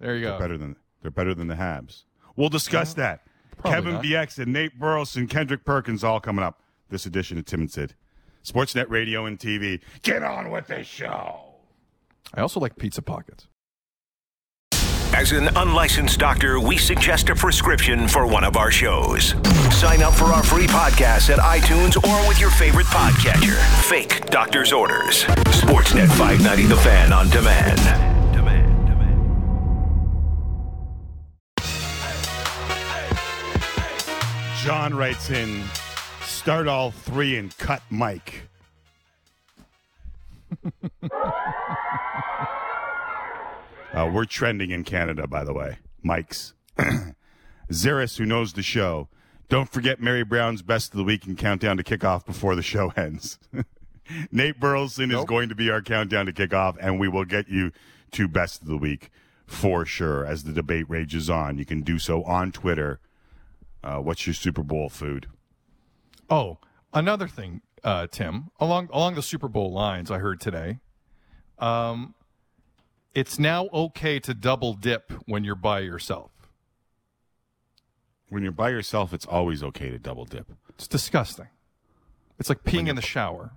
[0.00, 0.30] There you go.
[0.32, 2.04] They're Better than they're better than the Habs.
[2.36, 3.22] We'll discuss that.
[3.64, 4.04] Kevin not.
[4.04, 6.60] Bieksa and Nate Burleson, Kendrick Perkins, all coming up.
[6.90, 7.94] This edition of Tim and Sid,
[8.44, 9.80] Sportsnet Radio and TV.
[10.02, 11.40] Get on with the show.
[12.34, 13.46] I also like pizza pockets.
[15.12, 19.34] As an unlicensed doctor, we suggest a prescription for one of our shows.
[19.74, 23.58] Sign up for our free podcast at iTunes or with your favorite podcatcher.
[23.82, 25.24] Fake doctor's orders.
[25.24, 27.76] Sportsnet 590 The Fan on demand.
[28.32, 29.26] Demand, demand.
[34.62, 35.64] John writes in,
[36.22, 38.42] start all three and cut Mike.
[43.94, 45.78] uh, we're trending in Canada, by the way.
[46.02, 46.54] Mike's.
[47.70, 49.08] Zaris, who knows the show,
[49.48, 52.92] don't forget Mary Brown's best of the week and countdown to kickoff before the show
[52.96, 53.38] ends.
[54.32, 57.72] Nate Burleson is going to be our countdown to kickoff, and we will get you
[58.12, 59.10] to best of the week
[59.46, 61.58] for sure as the debate rages on.
[61.58, 63.00] You can do so on Twitter.
[63.82, 65.26] Uh, what's your Super Bowl food?
[66.28, 66.58] Oh,
[66.92, 70.78] another thing, uh, Tim, along along the Super Bowl lines, I heard today.
[71.58, 72.14] Um,
[73.14, 76.30] it's now okay to double dip when you're by yourself.
[78.28, 80.52] When you're by yourself, it's always okay to double dip.
[80.70, 81.48] It's disgusting.
[82.38, 83.52] It's like peeing in the shower.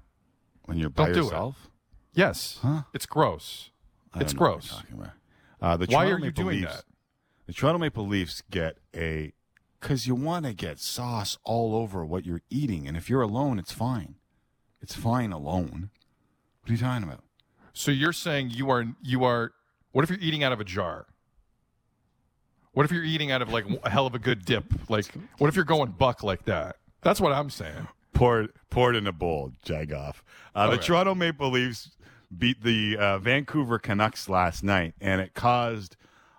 [0.65, 1.23] When you're by Don't do it.
[1.25, 1.69] yourself,
[2.15, 2.59] Yes,
[2.93, 3.71] it's gross.
[4.15, 4.71] It's gross.
[4.71, 5.13] you're talking about.
[5.61, 6.83] Uh, the Why Toronto are you Maple doing Leafs, that?
[7.47, 9.33] The Toronto Maple Leafs get a
[9.79, 13.57] because you want to get sauce all over what you're eating, and if you're alone,
[13.59, 14.15] it's fine.
[14.81, 15.89] It's fine alone.
[16.61, 17.23] What are you talking about?
[17.73, 19.51] So you're saying you are you are
[19.91, 21.07] what if you're eating out of a jar?
[22.73, 24.65] What if you're eating out of like a hell of a good dip?
[24.89, 25.05] Like
[25.37, 26.77] what if you're going buck like that?
[27.01, 27.87] That's what I'm saying.
[28.13, 30.17] Pour it, pour it in a bowl, Jagoff.
[30.55, 31.91] Uh, The Toronto Maple Leafs
[32.35, 35.95] beat the uh, Vancouver Canucks last night, and it caused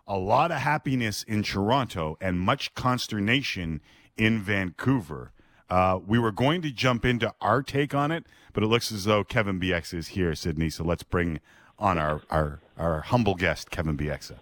[0.07, 3.81] a lot of happiness in Toronto and much consternation
[4.16, 5.33] in Vancouver.
[5.70, 9.05] Uh, we were going to jump into our take on it, but it looks as
[9.05, 10.70] though Kevin Bieksa is here, Sydney.
[10.70, 11.40] So let's bring
[11.79, 14.37] on our, our, our humble guest, Kevin Bieksa.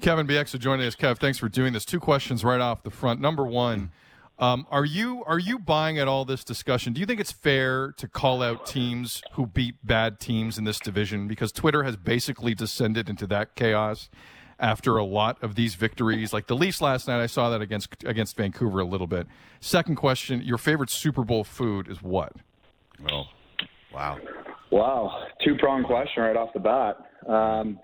[0.00, 0.96] Kevin Bieksa joining us.
[0.96, 1.84] Kev, thanks for doing this.
[1.84, 3.20] Two questions right off the front.
[3.20, 3.92] Number one,
[4.38, 6.92] um, are you are you buying at all this discussion?
[6.92, 10.80] Do you think it's fair to call out teams who beat bad teams in this
[10.80, 11.28] division?
[11.28, 14.10] Because Twitter has basically descended into that chaos
[14.58, 16.32] after a lot of these victories.
[16.32, 19.26] Like the Leafs last night, I saw that against against Vancouver a little bit.
[19.60, 22.32] Second question: Your favorite Super Bowl food is what?
[23.10, 23.24] Oh,
[23.92, 24.18] wow.
[24.70, 26.96] Wow, two pronged question right off the bat.
[27.28, 27.78] Um,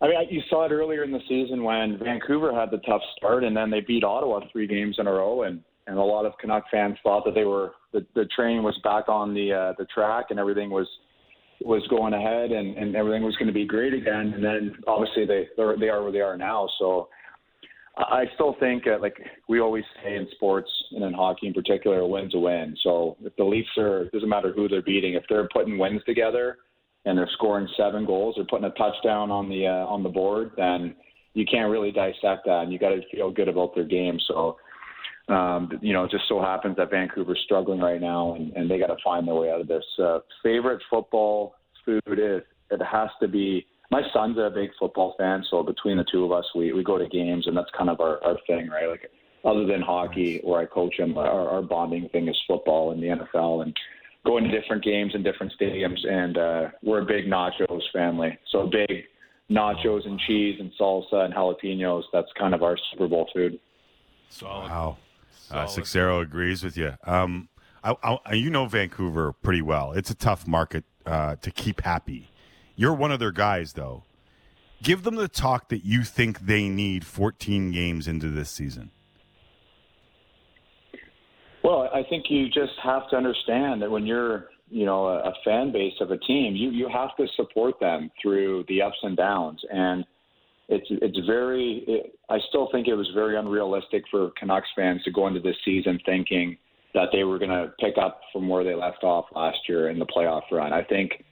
[0.00, 3.44] I mean, you saw it earlier in the season when Vancouver had the tough start,
[3.44, 6.32] and then they beat Ottawa three games in a row, and and a lot of
[6.40, 9.84] Canuck fans thought that they were the, the train was back on the uh, the
[9.86, 10.88] track and everything was
[11.62, 14.32] was going ahead and, and everything was going to be great again.
[14.34, 16.68] And then obviously they they're, where they are now.
[16.78, 17.08] So
[17.96, 19.16] I still think uh, like
[19.48, 22.76] we always say in sports and in hockey in particular, a win's a win.
[22.82, 26.02] So if the Leafs are, it doesn't matter who they're beating, if they're putting wins
[26.04, 26.58] together
[27.04, 30.52] and they're scoring seven goals or putting a touchdown on the uh, on the board,
[30.56, 30.94] then
[31.34, 34.18] you can't really dissect that, and you got to feel good about their game.
[34.26, 34.56] So.
[35.28, 38.78] Um, you know, it just so happens that Vancouver's struggling right now, and, and they
[38.78, 39.84] got to find their way out of this.
[39.98, 43.66] Uh, favorite football food is it has to be.
[43.90, 46.98] My son's a big football fan, so between the two of us, we we go
[46.98, 48.88] to games, and that's kind of our our thing, right?
[48.88, 49.10] Like
[49.44, 53.08] other than hockey, where I coach him, our, our bonding thing is football and the
[53.08, 53.76] NFL, and
[54.24, 56.06] going to different games in different stadiums.
[56.06, 59.04] And uh, we're a big nachos family, so big
[59.50, 62.04] nachos and cheese and salsa and jalapenos.
[62.12, 63.58] That's kind of our Super Bowl food.
[64.30, 64.68] Solid.
[64.68, 64.96] Wow.
[65.50, 65.70] Uh, Solid.
[65.70, 66.94] Seixeiro agrees with you.
[67.04, 67.48] Um,
[67.82, 69.92] I, I, you know Vancouver pretty well.
[69.92, 72.30] It's a tough market uh, to keep happy.
[72.76, 74.04] You're one of their guys, though.
[74.82, 78.90] Give them the talk that you think they need 14 games into this season.
[81.62, 85.32] Well, I think you just have to understand that when you're, you know, a, a
[85.44, 89.16] fan base of a team, you you have to support them through the ups and
[89.16, 90.04] downs, and
[90.68, 91.84] it's it's very.
[91.86, 95.56] It, I still think it was very unrealistic for Canucks fans to go into this
[95.64, 96.56] season thinking
[96.94, 99.98] that they were going to pick up from where they left off last year in
[99.98, 100.72] the playoff run.
[100.72, 101.24] I think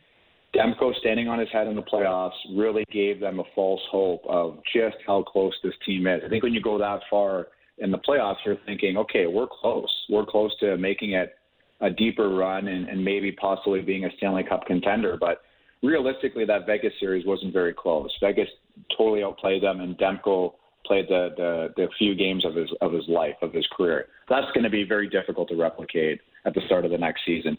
[0.54, 4.58] Demko standing on his head in the playoffs really gave them a false hope of
[4.74, 6.20] just how close this team is.
[6.24, 7.46] I think when you go that far
[7.78, 9.88] in the playoffs, you're thinking, okay, we're close.
[10.10, 11.34] We're close to making it
[11.80, 15.16] a deeper run and, and maybe possibly being a Stanley Cup contender.
[15.18, 15.42] But
[15.82, 18.10] realistically, that Vegas series wasn't very close.
[18.20, 18.48] Vegas
[18.96, 20.54] totally outplayed them, and Demko
[20.86, 24.06] played the, the, the few games of his of his life of his career.
[24.28, 27.56] That's going to be very difficult to replicate at the start of the next season.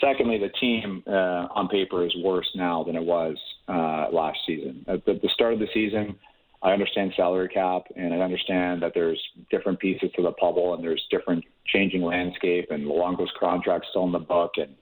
[0.00, 3.36] Secondly, the team uh, on paper is worse now than it was
[3.68, 4.84] uh, last season.
[4.88, 6.16] At the, the start of the season,
[6.62, 9.20] I understand salary cap, and I understand that there's
[9.50, 14.12] different pieces to the puzzle, and there's different changing landscape, and Luongo's contract still in
[14.12, 14.74] the book, and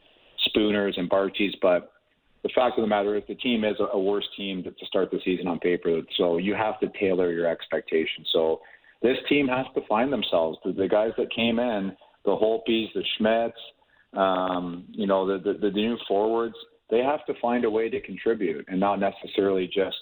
[0.44, 1.54] Spooners and Barties.
[1.60, 1.90] But
[2.42, 5.10] the fact of the matter is, the team is a, worse team to, to start
[5.10, 6.00] the season on paper.
[6.16, 8.28] So you have to tailor your expectations.
[8.32, 8.60] So
[9.02, 10.58] this team has to find themselves.
[10.64, 13.52] The, the guys that came in, the Holtbys, the Schmidts,
[14.18, 16.56] um, you know, the, the the new forwards,
[16.90, 19.96] they have to find a way to contribute and not necessarily just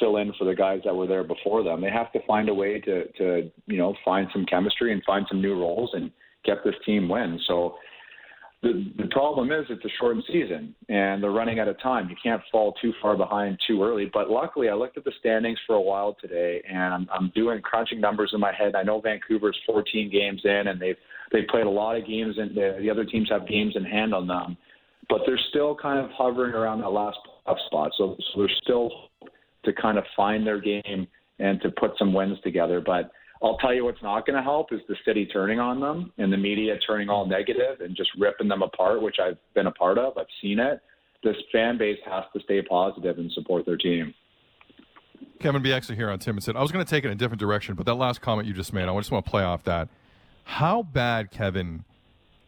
[0.00, 1.80] fill in for the guys that were there before them.
[1.80, 5.26] They have to find a way to to you know find some chemistry and find
[5.28, 6.10] some new roles and
[6.44, 7.38] get this team win.
[7.46, 7.76] So
[8.62, 12.08] the the problem is it's a shortened season and they're running out of time.
[12.08, 14.08] You can't fall too far behind too early.
[14.12, 17.60] But luckily, I looked at the standings for a while today, and I'm, I'm doing
[17.60, 18.74] crunching numbers in my head.
[18.76, 20.96] I know Vancouver's 14 games in, and they've
[21.32, 24.14] they've played a lot of games, and the, the other teams have games in hand
[24.14, 24.56] on them,
[25.08, 27.90] but they're still kind of hovering around that last playoff spot.
[27.98, 28.90] So, so they're still
[29.64, 31.06] to kind of find their game
[31.38, 32.80] and to put some wins together.
[32.80, 33.10] But
[33.42, 36.32] I'll tell you what's not going to help is the city turning on them and
[36.32, 39.98] the media turning all negative and just ripping them apart, which I've been a part
[39.98, 40.16] of.
[40.16, 40.80] I've seen it.
[41.24, 44.14] This fan base has to stay positive and support their team.
[45.40, 46.56] Kevin Bieksa here on Tim and Sid.
[46.56, 48.54] I was going to take it in a different direction, but that last comment you
[48.54, 49.88] just made, I just want to play off that.
[50.44, 51.84] How bad, Kevin,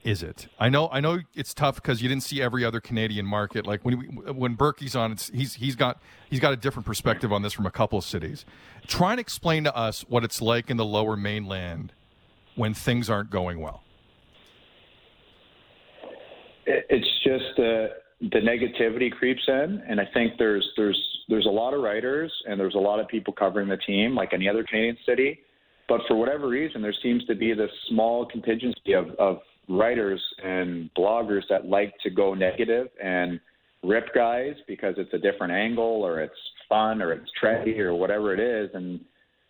[0.05, 0.49] is it?
[0.61, 3.67] I know, I know it's tough because you didn't see every other Canadian market.
[3.67, 3.95] Like when
[4.37, 7.64] when Berkey's on, it's, he's he's got he's got a different perspective on this from
[7.64, 8.45] a couple of cities.
[8.87, 11.93] Try and explain to us what it's like in the Lower Mainland
[12.55, 13.83] when things aren't going well.
[16.67, 17.88] It's just the
[18.21, 22.61] the negativity creeps in, and I think there's there's there's a lot of writers and
[22.61, 25.40] there's a lot of people covering the team, like any other Canadian city.
[25.88, 30.90] But for whatever reason, there seems to be this small contingency of, of writers and
[30.96, 33.40] bloggers that like to go negative and
[33.83, 36.35] rip guys because it's a different angle or it's
[36.68, 39.00] fun or it's trendy or whatever it is, and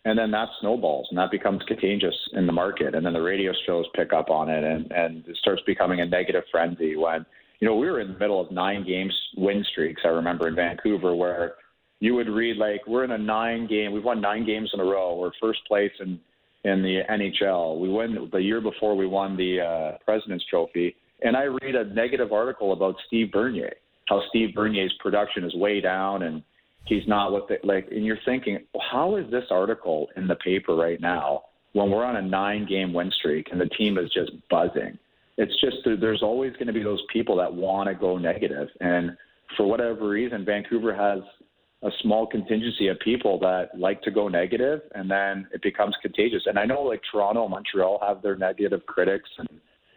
[0.07, 3.51] and then that snowballs and that becomes contagious in the market, and then the radio
[3.65, 7.25] shows pick up on it, and and it starts becoming a negative frenzy when
[7.59, 10.01] you know, we were in the middle of nine games win streaks.
[10.05, 11.55] I remember in Vancouver where
[11.99, 13.91] you would read like we're in a nine game.
[13.93, 15.15] We've won nine games in a row.
[15.15, 16.19] We're first place in
[16.65, 17.79] in the NHL.
[17.79, 21.85] We win the year before we won the uh, President's Trophy, and I read a
[21.93, 23.73] negative article about Steve Bernier,
[24.07, 26.43] how Steve Bernier's production is way down and
[26.85, 27.87] he's not what they like.
[27.91, 28.59] And you're thinking,
[28.91, 32.93] how is this article in the paper right now when we're on a nine game
[32.93, 34.97] win streak and the team is just buzzing?
[35.37, 39.17] It's just there's always going to be those people that want to go negative, and
[39.57, 41.19] for whatever reason, Vancouver has
[41.85, 46.41] a small contingency of people that like to go negative, and then it becomes contagious.
[46.47, 49.47] And I know like Toronto Montreal have their negative critics, and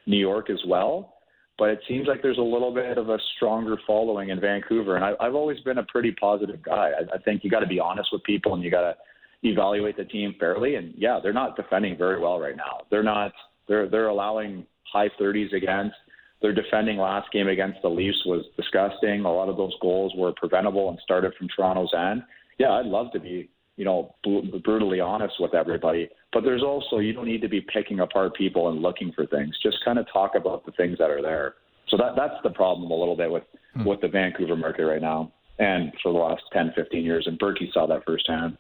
[0.07, 1.14] New York as well.
[1.59, 5.05] But it seems like there's a little bit of a stronger following in Vancouver, and
[5.05, 6.90] I, I've always been a pretty positive guy.
[6.98, 8.94] I, I think you got to be honest with people, and you got to
[9.42, 10.77] evaluate the team fairly.
[10.77, 12.83] And yeah, they're not defending very well right now.
[12.90, 13.33] They're not.
[13.66, 15.96] They're they're allowing high 30s against.
[16.40, 19.24] Their defending last game against the Leafs was disgusting.
[19.24, 22.22] A lot of those goals were preventable and started from Toronto's end.
[22.59, 24.14] Yeah, I'd love to be, you know,
[24.64, 26.09] brutally honest with everybody.
[26.33, 29.57] But there's also you don't need to be picking apart people and looking for things.
[29.62, 31.55] Just kind of talk about the things that are there.
[31.88, 33.85] So that that's the problem a little bit with hmm.
[33.85, 37.27] with the Vancouver market right now, and for the last 10, 15 years.
[37.27, 38.59] And Berkey saw that firsthand.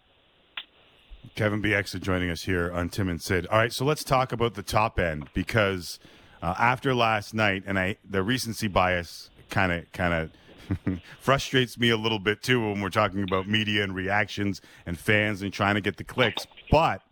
[1.34, 3.46] Kevin Bieksa joining us here on Tim and Sid.
[3.48, 5.98] All right, so let's talk about the top end because
[6.42, 11.90] uh, after last night, and I the recency bias kind of kind of frustrates me
[11.90, 15.74] a little bit too when we're talking about media and reactions and fans and trying
[15.74, 16.46] to get the clicks.
[16.70, 17.02] But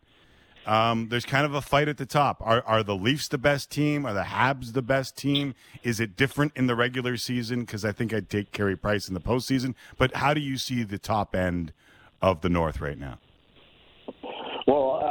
[0.66, 2.40] um, there's kind of a fight at the top.
[2.40, 4.04] Are are the Leafs the best team?
[4.04, 5.54] Are the Habs the best team?
[5.82, 7.60] Is it different in the regular season?
[7.60, 9.74] Because I think I'd take Carey Price in the postseason.
[9.96, 11.72] But how do you see the top end
[12.20, 13.18] of the North right now?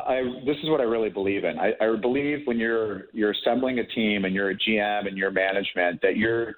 [0.06, 1.58] I, this is what I really believe in.
[1.58, 5.32] I, I believe when you're you're assembling a team and you're a GM and you're
[5.32, 6.56] management that you're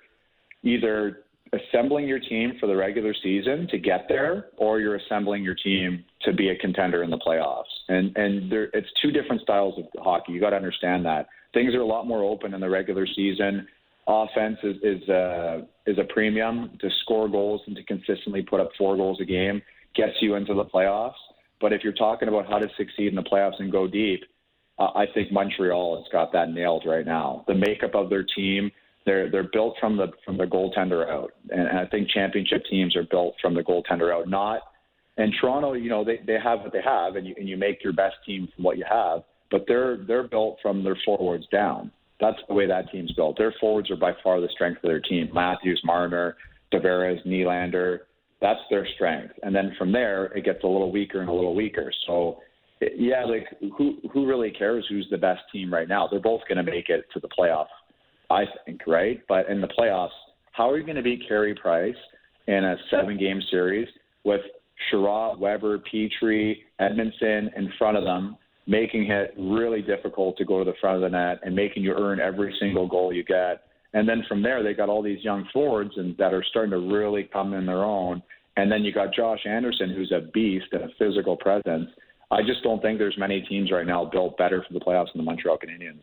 [0.63, 5.55] either assembling your team for the regular season to get there, or you're assembling your
[5.55, 7.63] team to be a contender in the playoffs.
[7.88, 10.33] And and there, it's two different styles of hockey.
[10.33, 13.67] You got to understand that things are a lot more open in the regular season.
[14.07, 18.60] Offense is is a, uh, is a premium to score goals and to consistently put
[18.60, 19.62] up four goals a game
[19.95, 21.13] gets you into the playoffs.
[21.59, 24.23] But if you're talking about how to succeed in the playoffs and go deep,
[24.79, 27.43] uh, I think Montreal has got that nailed right now.
[27.47, 28.71] The makeup of their team,
[29.05, 32.95] they're they're built from the from the goaltender out, and, and I think championship teams
[32.95, 34.27] are built from the goaltender out.
[34.27, 34.61] Not
[35.17, 37.83] and Toronto, you know, they they have what they have, and you and you make
[37.83, 39.23] your best team from what you have.
[39.49, 41.91] But they're they're built from their forwards down.
[42.19, 43.37] That's the way that team's built.
[43.37, 45.29] Their forwards are by far the strength of their team.
[45.33, 46.35] Matthews, Marner,
[46.71, 47.99] Tavares, Nylander.
[48.41, 49.34] That's their strength.
[49.43, 51.91] And then from there, it gets a little weaker and a little weaker.
[52.06, 52.38] So,
[52.95, 53.47] yeah, like
[53.78, 56.08] who who really cares who's the best team right now?
[56.08, 57.65] They're both going to make it to the playoff,
[58.30, 59.21] I think, right?
[59.28, 60.10] But in the playoffs,
[60.52, 61.95] how are you going to beat Carey Price
[62.47, 63.88] in a seven-game series
[64.23, 64.41] with
[64.89, 70.65] Chiarot, Weber, Petry, Edmundson in front of them, making it really difficult to go to
[70.65, 73.63] the front of the net and making you earn every single goal you get?
[73.94, 76.79] And then from there, they got all these young forwards and that are starting to
[76.79, 78.21] really come in their own.
[78.58, 81.90] And then you got Josh Anderson, who's a beast and a physical presence.
[82.29, 85.23] I just don't think there's many teams right now built better for the playoffs than
[85.23, 86.02] the Montreal Canadiens.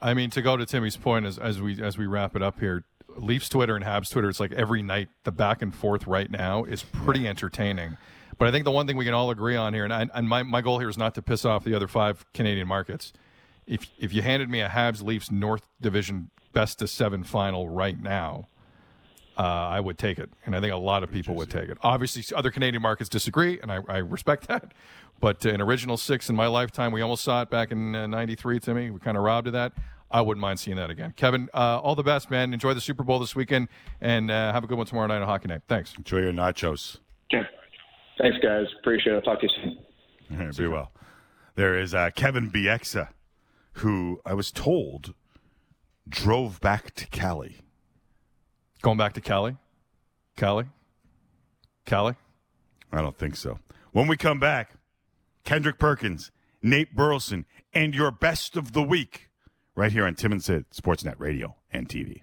[0.00, 2.60] I mean, to go to Timmy's point as, as we as we wrap it up
[2.60, 2.84] here,
[3.16, 6.64] Leafs Twitter and Habs Twitter, it's like every night the back and forth right now
[6.64, 7.96] is pretty entertaining.
[8.38, 10.28] But I think the one thing we can all agree on here, and, I, and
[10.28, 13.12] my, my goal here is not to piss off the other five Canadian markets.
[13.66, 18.00] If if you handed me a Habs Leafs North Division best of seven final right
[18.00, 18.48] now,
[19.38, 21.78] uh, I would take it, and I think a lot of people would take it.
[21.82, 24.72] Obviously, other Canadian markets disagree, and I, I respect that.
[25.20, 28.56] But uh, an original six in my lifetime, we almost saw it back in '93.
[28.56, 29.72] Uh, to me, we kind of robbed of that.
[30.10, 31.14] I wouldn't mind seeing that again.
[31.16, 32.52] Kevin, uh, all the best, man.
[32.52, 33.68] Enjoy the Super Bowl this weekend,
[34.00, 35.62] and uh, have a good one tomorrow night on Hockey Night.
[35.68, 35.94] Thanks.
[35.96, 36.98] Enjoy your nachos.
[37.30, 37.44] Yeah.
[38.18, 38.66] Thanks, guys.
[38.80, 39.24] Appreciate it.
[39.24, 39.52] Talk to you
[40.28, 40.38] soon.
[40.38, 40.92] All right, be well.
[41.54, 43.08] There is uh, Kevin Bieksa,
[43.74, 45.14] who I was told
[46.08, 47.58] drove back to Cali.
[48.82, 49.56] Going back to Cali?
[50.36, 50.66] Cali?
[51.86, 52.14] Cali?
[52.92, 53.58] I don't think so.
[53.92, 54.72] When we come back,
[55.44, 56.30] Kendrick Perkins,
[56.62, 59.28] Nate Burleson, and your best of the week
[59.74, 62.22] right here on Tim and Sid, Sportsnet Radio and TV.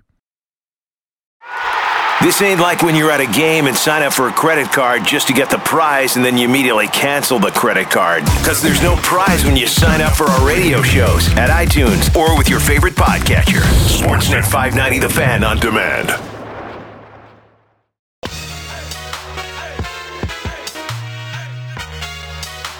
[2.22, 5.06] This ain't like when you're at a game and sign up for a credit card
[5.06, 8.26] just to get the prize and then you immediately cancel the credit card.
[8.26, 12.38] Because there's no prize when you sign up for our radio shows at iTunes or
[12.38, 13.62] with your favorite podcatcher.
[13.88, 16.10] Sportsnet 590 The Fan on demand.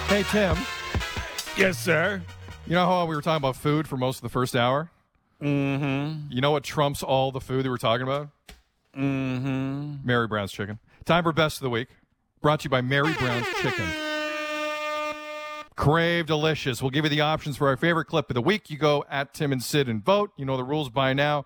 [0.10, 0.58] Hey, Tim.
[1.56, 2.22] Yes, sir.
[2.68, 4.92] You know how we were talking about food for most of the first hour?
[5.42, 6.30] Mm-hmm.
[6.30, 8.32] You know what trumps all the food that we're talking about?
[8.98, 9.96] Mm-hmm.
[10.04, 10.80] Mary Brown's chicken.
[11.06, 11.90] Time for best of the week.
[12.42, 13.86] Brought to you by Mary Brown's Chicken.
[15.76, 16.82] Crave delicious.
[16.82, 18.70] We'll give you the options for our favorite clip of the week.
[18.70, 20.32] You go at Tim and Sid and vote.
[20.38, 21.46] You know the rules by now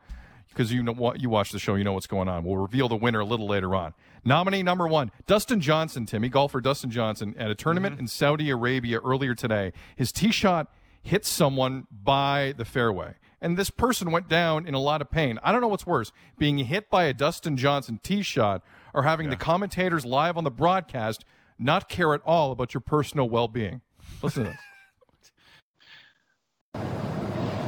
[0.50, 1.76] because you know what you watch the show.
[1.76, 2.44] You know what's going on.
[2.44, 3.94] We'll reveal the winner a little later on.
[4.24, 6.06] Nominee number one, Dustin Johnson.
[6.06, 9.74] Timmy golfer Dustin Johnson at a tournament in Saudi Arabia earlier today.
[9.96, 10.72] His tee shot
[11.02, 13.16] hit someone by the fairway.
[13.44, 15.38] And this person went down in a lot of pain.
[15.44, 18.64] I don't know what's worse, being hit by a Dustin Johnson tee shot
[18.94, 21.26] or having the commentators live on the broadcast
[21.60, 23.82] not care at all about your personal well being.
[24.24, 24.60] Listen to this.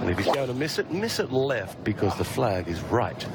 [0.06, 3.28] And if he's going to miss it, miss it left because the flag is right.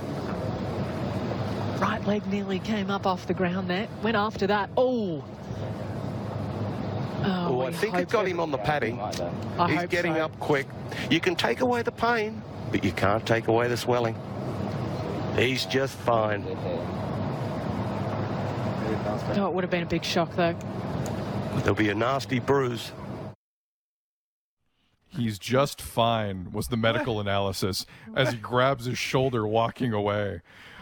[1.80, 3.88] Right leg nearly came up off the ground there.
[4.04, 4.70] Went after that.
[4.76, 5.24] Oh.
[7.22, 8.98] Oh, oh, I think hope it got him on the padding.
[9.58, 10.24] I He's getting so.
[10.24, 10.66] up quick.
[11.10, 14.16] You can take away the pain, but you can't take away the swelling.
[15.36, 16.44] He's just fine.
[19.36, 20.56] Oh, it would have been a big shock though.
[21.58, 22.92] There'll be a nasty bruise.
[25.08, 30.40] He's just fine, was the medical analysis as he grabs his shoulder walking away.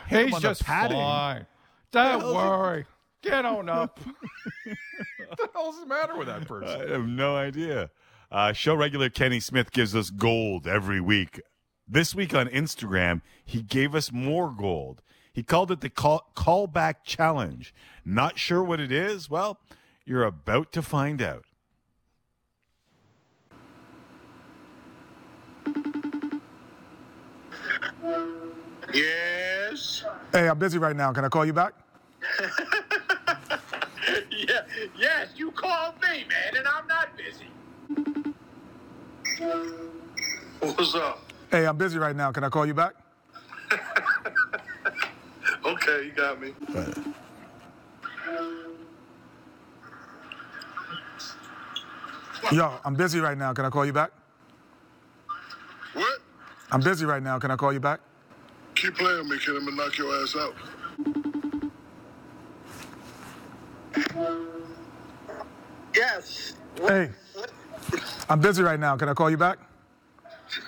[0.09, 0.97] He's just padding.
[0.99, 1.47] fine.
[1.91, 2.85] Don't worry.
[3.23, 3.99] Get on up.
[4.65, 6.69] what the hell's the matter with that person?
[6.69, 7.91] I have no idea.
[8.31, 11.41] Uh, show regular Kenny Smith gives us gold every week.
[11.87, 15.03] This week on Instagram, he gave us more gold.
[15.33, 17.75] He called it the call callback challenge.
[18.05, 19.31] Not sure what it is?
[19.31, 19.59] Well,
[20.05, 21.45] you're about to find out.
[28.93, 30.05] Yes.
[30.33, 31.13] Hey, I'm busy right now.
[31.13, 31.75] Can I call you back?
[34.31, 34.63] Yeah.
[34.97, 37.47] Yes, you called me, man, and I'm not busy.
[40.61, 41.25] What's up?
[41.51, 42.33] Hey, I'm busy right now.
[42.33, 42.95] Can I call you back?
[45.65, 46.55] Okay, you got me.
[52.53, 53.53] Yo, I'm busy right now.
[53.53, 54.13] Can I call you back?
[55.95, 56.21] What?
[56.71, 57.39] I'm busy right now.
[57.39, 58.01] Can I call you back?
[58.77, 59.57] Keep playing with me, kid.
[59.57, 60.55] I'm gonna knock your ass out.
[65.95, 66.55] Yes.
[66.77, 67.11] Hey,
[68.29, 68.97] I'm busy right now.
[68.97, 69.59] Can I call you back?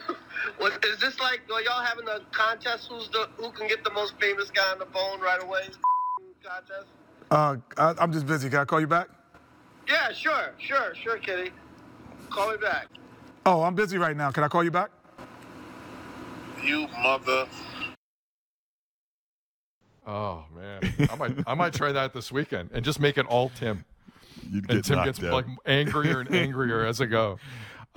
[0.59, 2.89] What, is this like are y'all having a contest?
[2.91, 5.62] Who's the who can get the most famous guy on the phone right away?
[6.43, 6.87] Contest?
[7.31, 8.51] Uh, I, I'm just busy.
[8.51, 9.09] Can I call you back?
[9.89, 11.51] Yeah, sure, sure, sure, Kitty.
[12.28, 12.89] Call me back.
[13.47, 14.31] Oh, I'm busy right now.
[14.31, 14.91] Can I call you back?
[16.62, 17.47] You mother.
[20.07, 20.81] Oh man,
[21.11, 23.85] I might I might try that this weekend and just make it all Tim,
[24.51, 25.33] You'd and Tim gets out.
[25.33, 27.39] like angrier and angrier as I go.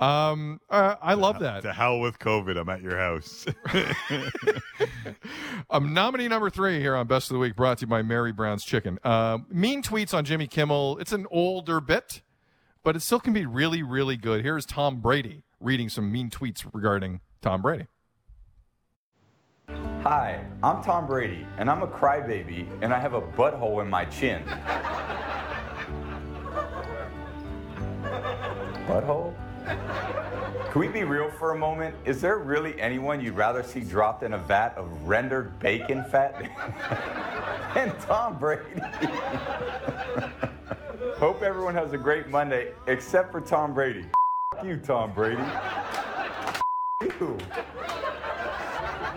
[0.00, 1.62] Um, uh, I love that.
[1.62, 2.58] To hell with COVID.
[2.58, 3.46] I'm at your house.
[5.70, 8.32] Um, nominee number three here on Best of the Week, brought to you by Mary
[8.32, 8.98] Brown's Chicken.
[9.02, 10.98] Uh, mean tweets on Jimmy Kimmel.
[10.98, 12.22] It's an older bit,
[12.82, 14.42] but it still can be really, really good.
[14.44, 17.86] Here's Tom Brady reading some mean tweets regarding Tom Brady.
[20.04, 24.04] Hi, I'm Tom Brady, and I'm a crybaby, and I have a butthole in my
[24.04, 24.42] chin.
[28.86, 29.32] butthole?
[30.70, 31.96] Can we be real for a moment?
[32.04, 36.38] Is there really anyone you'd rather see dropped in a vat of rendered bacon fat
[37.74, 38.62] than Tom Brady?
[41.16, 44.04] Hope everyone has a great Monday, except for Tom Brady.
[44.62, 45.40] you, Tom Brady.
[47.00, 47.38] you.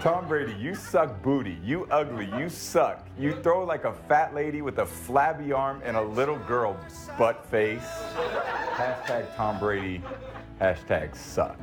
[0.08, 1.58] Tom Brady, you suck booty.
[1.66, 2.30] You ugly.
[2.39, 3.05] You suck.
[3.20, 6.78] You throw like a fat lady with a flabby arm and a little girl
[7.18, 7.84] butt face.
[8.76, 10.01] Hashtag Tom Brady.
[10.62, 11.60] Hashtag suck.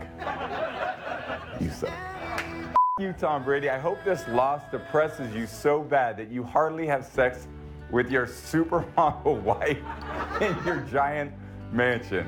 [1.58, 1.94] You suck.
[2.98, 3.70] you, Tom Brady.
[3.70, 7.48] I hope this loss depresses you so bad that you hardly have sex
[7.90, 9.78] with your supermodel wife
[10.42, 11.32] in your giant
[11.72, 12.26] mansion.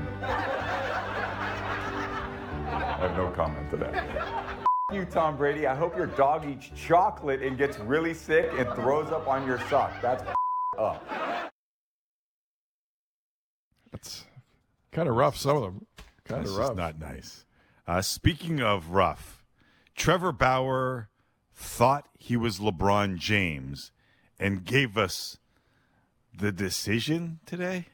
[2.62, 4.65] I have no comment to that.
[4.92, 5.66] You, Tom Brady.
[5.66, 9.58] I hope your dog eats chocolate and gets really sick and throws up on your
[9.68, 9.92] sock.
[10.00, 10.22] That's
[10.78, 11.04] up.
[13.90, 14.24] That's
[14.92, 15.36] kind of rough.
[15.36, 15.86] Some of them
[16.24, 16.76] kind This of is rough.
[16.76, 17.44] not nice.
[17.88, 19.44] Uh, speaking of rough,
[19.96, 21.08] Trevor Bauer
[21.52, 23.90] thought he was LeBron James
[24.38, 25.38] and gave us
[26.32, 27.86] the decision today.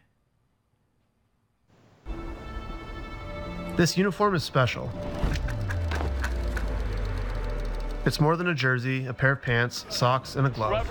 [3.76, 4.90] This uniform is special.
[8.04, 10.90] It's more than a jersey, a pair of pants, socks, and a glove.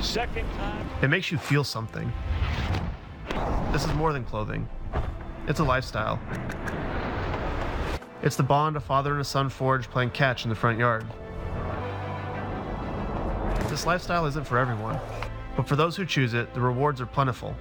[0.00, 0.88] Second time.
[1.02, 2.10] It makes you feel something.
[3.72, 4.66] This is more than clothing,
[5.46, 6.18] it's a lifestyle.
[8.22, 11.06] It's the bond a father and a son forge playing catch in the front yard.
[13.68, 14.98] This lifestyle isn't for everyone,
[15.56, 17.54] but for those who choose it, the rewards are plentiful.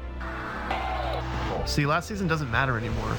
[1.65, 3.17] See, last season doesn't matter anymore.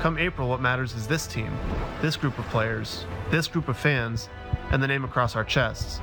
[0.00, 1.56] Come April, what matters is this team,
[2.02, 4.28] this group of players, this group of fans,
[4.70, 6.00] and the name across our chests.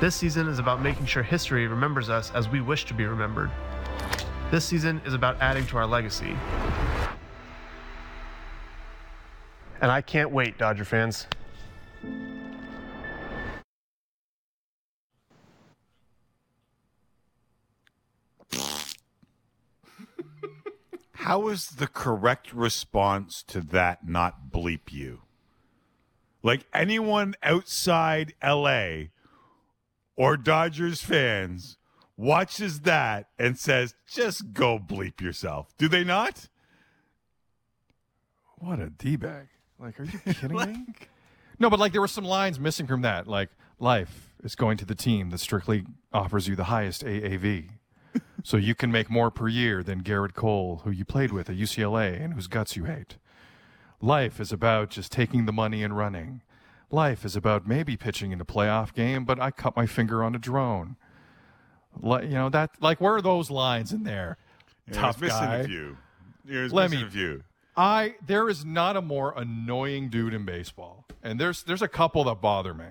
[0.00, 3.50] This season is about making sure history remembers us as we wish to be remembered.
[4.50, 6.36] This season is about adding to our legacy.
[9.80, 11.26] And I can't wait, Dodger fans.
[21.20, 25.20] How is the correct response to that not bleep you?
[26.42, 29.08] Like anyone outside LA
[30.16, 31.76] or Dodgers fans
[32.16, 35.68] watches that and says, just go bleep yourself.
[35.76, 36.48] Do they not?
[38.56, 39.48] What a d bag!
[39.78, 40.86] Like, are you kidding me?
[41.58, 43.26] No, but like there were some lines missing from that.
[43.26, 47.68] Like, life is going to the team that strictly offers you the highest AAV,
[48.42, 51.56] so you can make more per year than Gerrit Cole, who you played with at
[51.56, 53.16] UCLA and whose guts you hate.
[54.00, 56.42] Life is about just taking the money and running.
[56.90, 60.34] Life is about maybe pitching in a playoff game, but I cut my finger on
[60.34, 60.96] a drone.
[62.00, 64.38] Like, you know that like where are those lines in there?
[64.88, 65.56] Yeah, Tough missing guy.
[65.56, 65.96] a few.
[66.46, 67.44] Let me- a few.
[67.76, 72.24] I there is not a more annoying dude in baseball, and there's there's a couple
[72.24, 72.86] that bother me,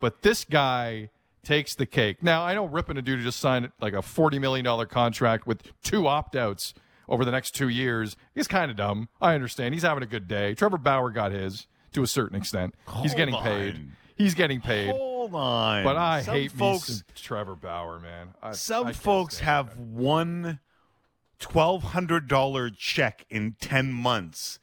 [0.00, 1.10] but this guy
[1.46, 2.22] takes the cake.
[2.22, 5.46] Now I know ripping a dude who just signed like a forty million dollar contract
[5.46, 6.74] with two opt outs
[7.08, 9.08] over the next two years is kind of dumb.
[9.20, 9.72] I understand.
[9.74, 10.54] He's having a good day.
[10.54, 12.74] Trevor Bauer got his to a certain extent.
[13.00, 13.90] He's Hold getting paid.
[14.16, 14.90] He's getting paid.
[14.90, 15.84] Hold on.
[15.84, 18.34] But I Some hate folks- Trevor Bauer, man.
[18.42, 20.58] I, Some I folks have one
[21.38, 24.58] twelve hundred dollar check in ten months,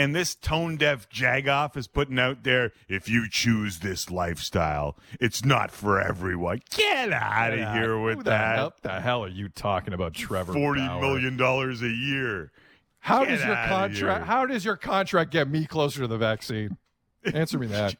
[0.00, 2.72] and this tone deaf jagoff is putting out there.
[2.88, 6.62] If you choose this lifestyle, it's not for everyone.
[6.70, 8.56] Get out of Yeah, here who with the that.
[8.56, 10.52] hell- the hell are you talking about, Trevor?
[10.52, 11.00] Forty Bauer?
[11.00, 12.50] million dollars a year.
[13.00, 14.26] How Get does your contract?
[14.26, 16.76] How does your contract get me closer to the vaccine?
[17.32, 17.96] Answer me that.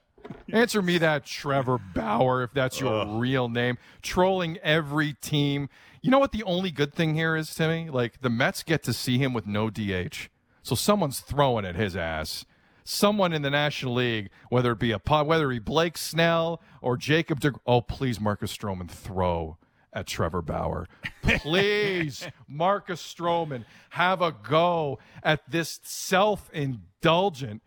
[0.53, 3.79] Answer me that, Trevor Bauer, if that's your real name.
[4.03, 5.69] Trolling every team.
[6.03, 7.89] You know what the only good thing here is, Timmy?
[7.91, 10.29] Like the Mets get to see him with no DH,
[10.71, 12.45] so someone's throwing at his ass.
[12.85, 16.97] Someone in the National League, whether it be a whether it be Blake Snell or
[16.97, 17.41] Jacob.
[17.41, 19.59] De- oh, please, Marcus Stroman, throw
[19.93, 20.87] at Trevor Bauer.
[21.25, 27.63] Please, Marcus Stroman, have a go at this self-indulgent,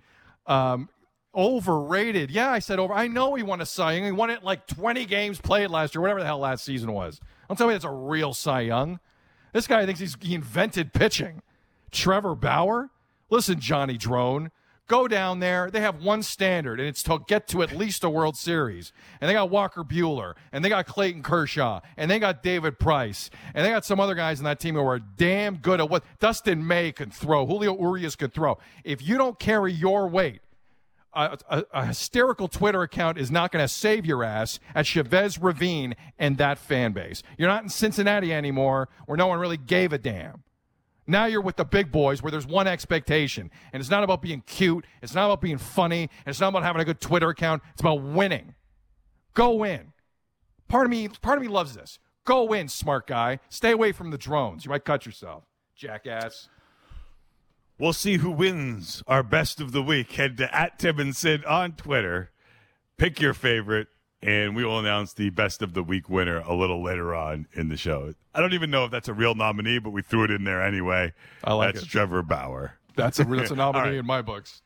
[0.47, 0.87] um,
[1.35, 2.31] overrated.
[2.31, 2.93] Yeah, I said over.
[2.93, 4.05] I know he won a Cy Young.
[4.05, 7.19] He won it like 20 games played last year, whatever the hell last season was.
[7.49, 9.01] Don't tell me that's a real Cy Young.
[9.51, 11.41] This guy thinks he's he invented pitching.
[11.91, 12.89] Trevor Bauer?
[13.33, 14.51] Listen, Johnny Drone.
[14.87, 15.71] Go down there.
[15.71, 18.93] They have one standard, and it's to get to at least a World Series.
[19.19, 23.31] And they got Walker Buehler, and they got Clayton Kershaw, and they got David Price,
[23.55, 26.03] and they got some other guys in that team who are damn good at what
[26.19, 28.59] Dustin May can throw, Julio Urias could throw.
[28.83, 30.41] If you don't carry your weight,
[31.13, 35.39] a, a, a hysterical Twitter account is not going to save your ass at Chavez
[35.39, 37.23] Ravine and that fan base.
[37.39, 40.43] You're not in Cincinnati anymore, where no one really gave a damn.
[41.05, 43.51] Now you're with the big boys where there's one expectation.
[43.71, 44.85] And it's not about being cute.
[45.01, 46.09] It's not about being funny.
[46.25, 47.61] It's not about having a good Twitter account.
[47.73, 48.55] It's about winning.
[49.33, 49.93] Go win.
[50.67, 51.99] Part of me, part of me loves this.
[52.25, 53.39] Go win, smart guy.
[53.49, 54.63] Stay away from the drones.
[54.63, 55.43] You might cut yourself.
[55.75, 56.47] Jackass.
[57.77, 60.13] We'll see who wins our best of the week.
[60.13, 62.31] Head to at Tim and Sid on Twitter.
[62.97, 63.87] Pick your favorite,
[64.23, 67.67] and we will announce the best of the week winner a little later on in
[67.67, 68.13] the show.
[68.33, 70.61] I don't even know if that's a real nominee, but we threw it in there
[70.61, 71.13] anyway.
[71.43, 71.89] I like that's it.
[71.89, 72.77] Trevor Bauer.
[72.95, 73.93] That's a, that's a nominee right.
[73.95, 74.61] in my books.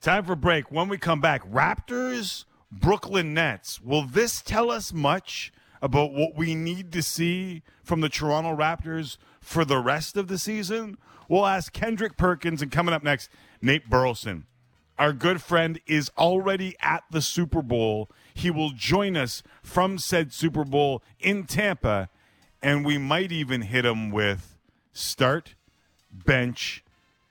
[0.00, 0.70] Time for break.
[0.70, 3.80] When we come back, Raptors, Brooklyn Nets.
[3.80, 9.16] Will this tell us much about what we need to see from the Toronto Raptors
[9.40, 10.98] for the rest of the season?
[11.28, 13.30] We'll ask Kendrick Perkins, and coming up next,
[13.62, 14.44] Nate Burleson.
[14.98, 18.10] Our good friend is already at the Super Bowl.
[18.34, 22.08] He will join us from said Super Bowl in Tampa,
[22.62, 24.56] and we might even hit him with
[24.92, 25.54] start,
[26.12, 26.82] bench,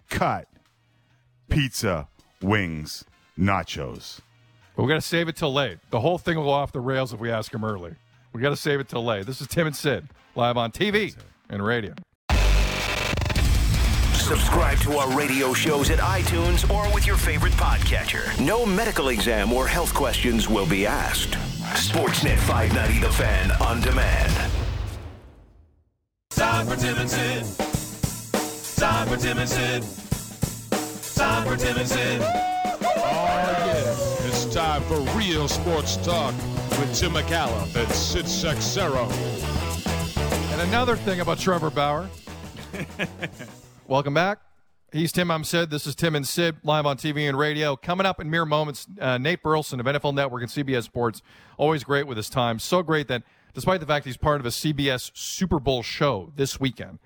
[0.10, 0.48] cut,
[1.50, 2.08] pizza,
[2.42, 3.04] wings,
[3.38, 4.20] nachos.
[4.76, 5.78] But we got to save it till late.
[5.92, 7.96] The whole thing will go off the rails if we ask him early.
[8.32, 9.26] We got to save it till late.
[9.26, 11.16] This is Tim and Sid live on TV
[11.50, 11.94] and radio.
[14.34, 18.26] Subscribe to our radio shows at iTunes or with your favorite podcatcher.
[18.44, 21.34] No medical exam or health questions will be asked.
[21.76, 24.52] Sportsnet 590 The Fan on demand.
[26.32, 27.44] Time for Tim and Sid.
[28.76, 29.84] Time for Tim and Sid.
[31.16, 32.22] Time for Tim and Sid.
[32.24, 34.28] Oh, yeah.
[34.28, 36.34] It's time for real sports talk
[36.80, 39.08] with Tim Micallef and Sid Seixeiro.
[40.52, 42.10] And another thing about Trevor Bauer.
[43.94, 44.40] Welcome back.
[44.92, 45.30] He's Tim.
[45.30, 45.70] I'm Sid.
[45.70, 47.76] This is Tim and Sid live on TV and radio.
[47.76, 51.22] Coming up in mere moments, uh, Nate Burleson of NFL Network and CBS Sports.
[51.60, 52.58] Always great with his time.
[52.58, 53.22] So great that
[53.54, 56.98] despite the fact he's part of a CBS Super Bowl show this weekend,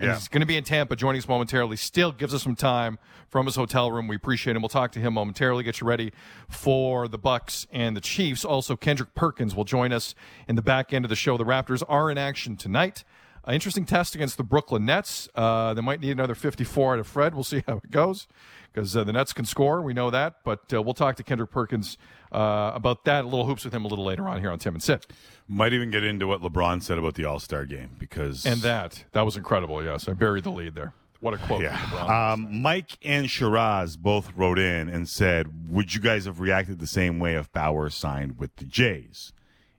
[0.00, 0.14] Yeah.
[0.14, 1.76] he's going to be in Tampa joining us momentarily.
[1.76, 4.08] Still gives us some time from his hotel room.
[4.08, 4.62] We appreciate him.
[4.62, 5.64] We'll talk to him momentarily.
[5.64, 6.14] Get you ready
[6.48, 8.42] for the Bucks and the Chiefs.
[8.42, 10.14] Also, Kendrick Perkins will join us
[10.48, 11.36] in the back end of the show.
[11.36, 13.04] The Raptors are in action tonight.
[13.44, 15.28] An interesting test against the Brooklyn Nets.
[15.34, 17.34] Uh, they might need another 54 out of Fred.
[17.34, 18.28] We'll see how it goes
[18.72, 19.82] because uh, the Nets can score.
[19.82, 20.36] We know that.
[20.44, 21.98] But uh, we'll talk to Kendrick Perkins
[22.30, 23.24] uh, about that.
[23.24, 25.06] A little hoops with him a little later on here on Tim and Sid.
[25.48, 29.04] Might even get into what LeBron said about the All Star game because And that
[29.12, 29.84] that was incredible.
[29.84, 30.94] Yes, I buried the lead there.
[31.20, 31.64] What a quote!
[31.64, 36.80] from Um, Mike and Shiraz both wrote in and said, "Would you guys have reacted
[36.80, 39.32] the same way if Bauer signed with the Jays?"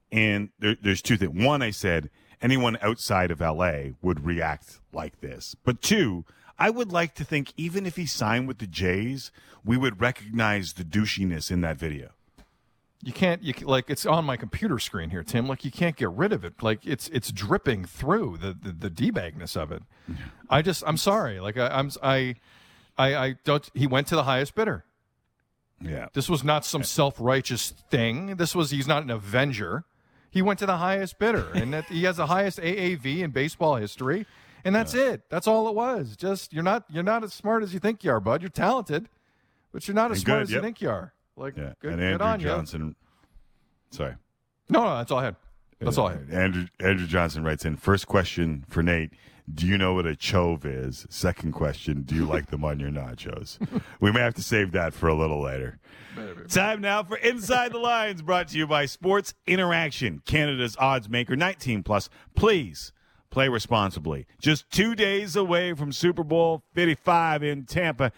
[0.09, 1.43] And there, there's two things.
[1.43, 2.09] One, I said
[2.43, 5.55] anyone outside of LA would react like this.
[5.63, 6.25] But two,
[6.59, 9.31] I would like to think even if he signed with the Jays,
[9.65, 12.09] we would recognize the douchiness in that video.
[13.01, 13.43] You can't.
[13.43, 15.45] You like it's on my computer screen here, Tim.
[15.45, 16.63] Like you can't get rid of it.
[16.63, 19.83] Like it's it's dripping through the the, the d bagness of it.
[20.49, 21.41] I just I'm sorry.
[21.41, 22.35] Like I, I'm I,
[22.97, 23.69] I I don't.
[23.73, 24.85] He went to the highest bidder.
[25.81, 26.07] Yeah.
[26.13, 28.37] This was not some self righteous thing.
[28.37, 29.83] This was he's not an avenger.
[30.33, 33.75] He went to the highest bidder, and that he has the highest AAV in baseball
[33.75, 34.25] history,
[34.65, 35.21] and that's it.
[35.29, 36.15] That's all it was.
[36.17, 38.41] Just you're not you're not as smart as you think you are, bud.
[38.41, 39.09] You're talented,
[39.71, 41.13] but you're not as And smart good, as you think you are.
[41.37, 41.73] Like Yeah.
[41.79, 42.45] good, and good Andrew on you.
[42.47, 42.95] Johnson.
[43.91, 44.15] Sorry.
[44.69, 45.35] No, no, that's all I had.
[45.79, 46.29] That's all I had.
[46.31, 49.11] Andrew Andrew Johnson writes in first question for Nate.
[49.51, 51.05] Do you know what a chove is?
[51.09, 53.57] Second question, do you like them on your nachos?
[53.99, 55.79] we may have to save that for a little later.
[56.47, 61.35] Time now for Inside the Lines, brought to you by Sports Interaction, Canada's odds maker,
[61.35, 62.09] 19 plus.
[62.35, 62.93] Please
[63.29, 64.27] play responsibly.
[64.39, 68.11] Just two days away from Super Bowl 55 in Tampa.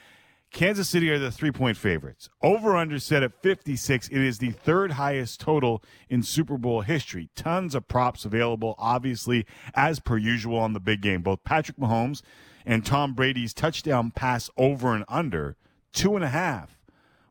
[0.56, 2.30] Kansas City are the three point favorites.
[2.41, 4.08] Over under set at 56.
[4.08, 7.30] It is the third highest total in Super Bowl history.
[7.36, 11.24] Tons of props available, obviously, as per usual on the big game.
[11.24, 12.22] Both Patrick Mahomes
[12.66, 15.58] and Tom Brady's touchdown pass over and under
[15.91, 16.80] two and a half,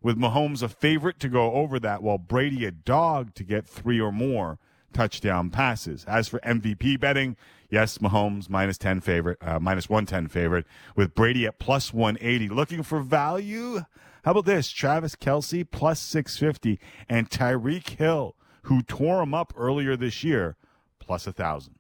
[0.03, 3.99] with Mahomes a favorite to go over that, while Brady a dog to get three
[3.99, 4.59] or more
[4.93, 6.05] touchdown passes.
[6.05, 7.39] As for MVP betting,
[7.71, 12.49] yes, Mahomes minus 10 favorite, uh, minus 110 favorite, with Brady at plus 180.
[12.49, 13.85] Looking for value?
[14.25, 14.71] How about this?
[14.71, 20.57] Travis Kelce plus 650 and Tyreek Hill, who tore him up earlier this year,
[20.99, 21.75] plus a 1,000.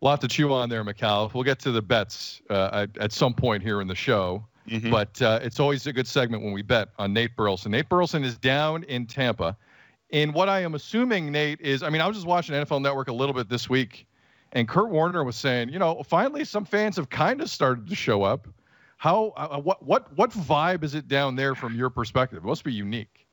[0.00, 1.32] A lot to chew on there, McCall.
[1.34, 4.46] We'll get to the bets uh, at, some point here in the show.
[4.90, 7.72] But uh, it's always a good segment when we bet on Nate Burleson.
[7.72, 9.56] Nate Burleson is down in Tampa.
[10.10, 13.08] And what I am assuming, Nate, is I mean, I was just watching NFL Network
[13.08, 14.06] a little bit this week,
[14.52, 17.94] and Kurt Warner was saying, you know, finally some fans have kind of started to
[17.94, 18.48] show up.
[18.96, 22.38] How, uh, what, what, what vibe is it down there from your perspective?
[22.38, 23.26] It must be unique.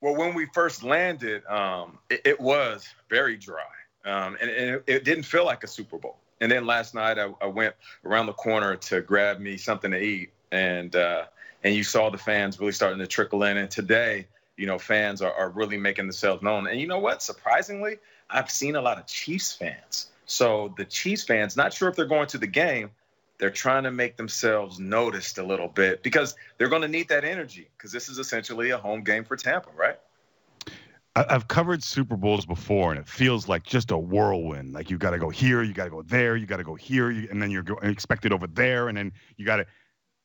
[0.00, 3.62] Well, when we first landed, um, it, it was very dry,
[4.04, 6.18] um, and, and it, it didn't feel like a Super Bowl.
[6.40, 10.02] And then last night, I, I went around the corner to grab me something to
[10.02, 11.24] eat, and uh,
[11.62, 13.56] and you saw the fans really starting to trickle in.
[13.56, 16.66] And today, you know, fans are, are really making themselves known.
[16.66, 17.22] And you know what?
[17.22, 17.98] Surprisingly,
[18.30, 20.10] I've seen a lot of Chiefs fans.
[20.26, 22.90] So the Chiefs fans, not sure if they're going to the game,
[23.38, 27.24] they're trying to make themselves noticed a little bit because they're going to need that
[27.24, 29.98] energy because this is essentially a home game for Tampa, right?
[31.16, 34.72] I've covered Super Bowls before, and it feels like just a whirlwind.
[34.72, 36.74] Like you got to go here, you got to go there, you got to go
[36.74, 39.66] here, and then you're expected over there, and then you got to.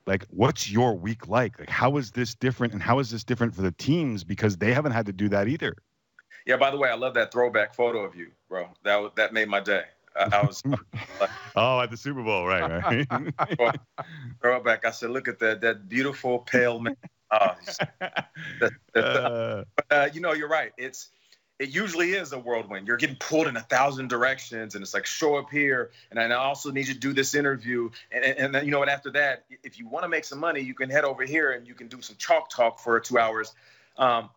[0.06, 1.60] Like, what's your week like?
[1.60, 4.74] Like, how is this different, and how is this different for the teams because they
[4.74, 5.76] haven't had to do that either?
[6.46, 6.58] Yeah.
[6.58, 8.70] By the way, I love that throwback photo of you, bro.
[8.84, 9.84] That that made my day.
[10.16, 10.64] I, I was
[11.20, 12.84] like, oh, at the Super Bowl, right?
[12.84, 13.78] Right.
[14.42, 14.86] throwback.
[14.86, 16.96] I said, look at that that beautiful pale man.
[17.32, 17.52] Oh,
[18.00, 20.72] that, that, uh, but, uh, you know, you're right.
[20.78, 21.12] It's
[21.60, 22.88] it usually is a whirlwind.
[22.88, 26.32] You're getting pulled in a thousand directions, and it's like show up here, and I
[26.32, 28.88] also need you to do this interview, and, and, and then you know what?
[28.88, 31.68] After that, if you want to make some money, you can head over here and
[31.68, 33.54] you can do some chalk talk for two hours.
[33.98, 34.30] Um,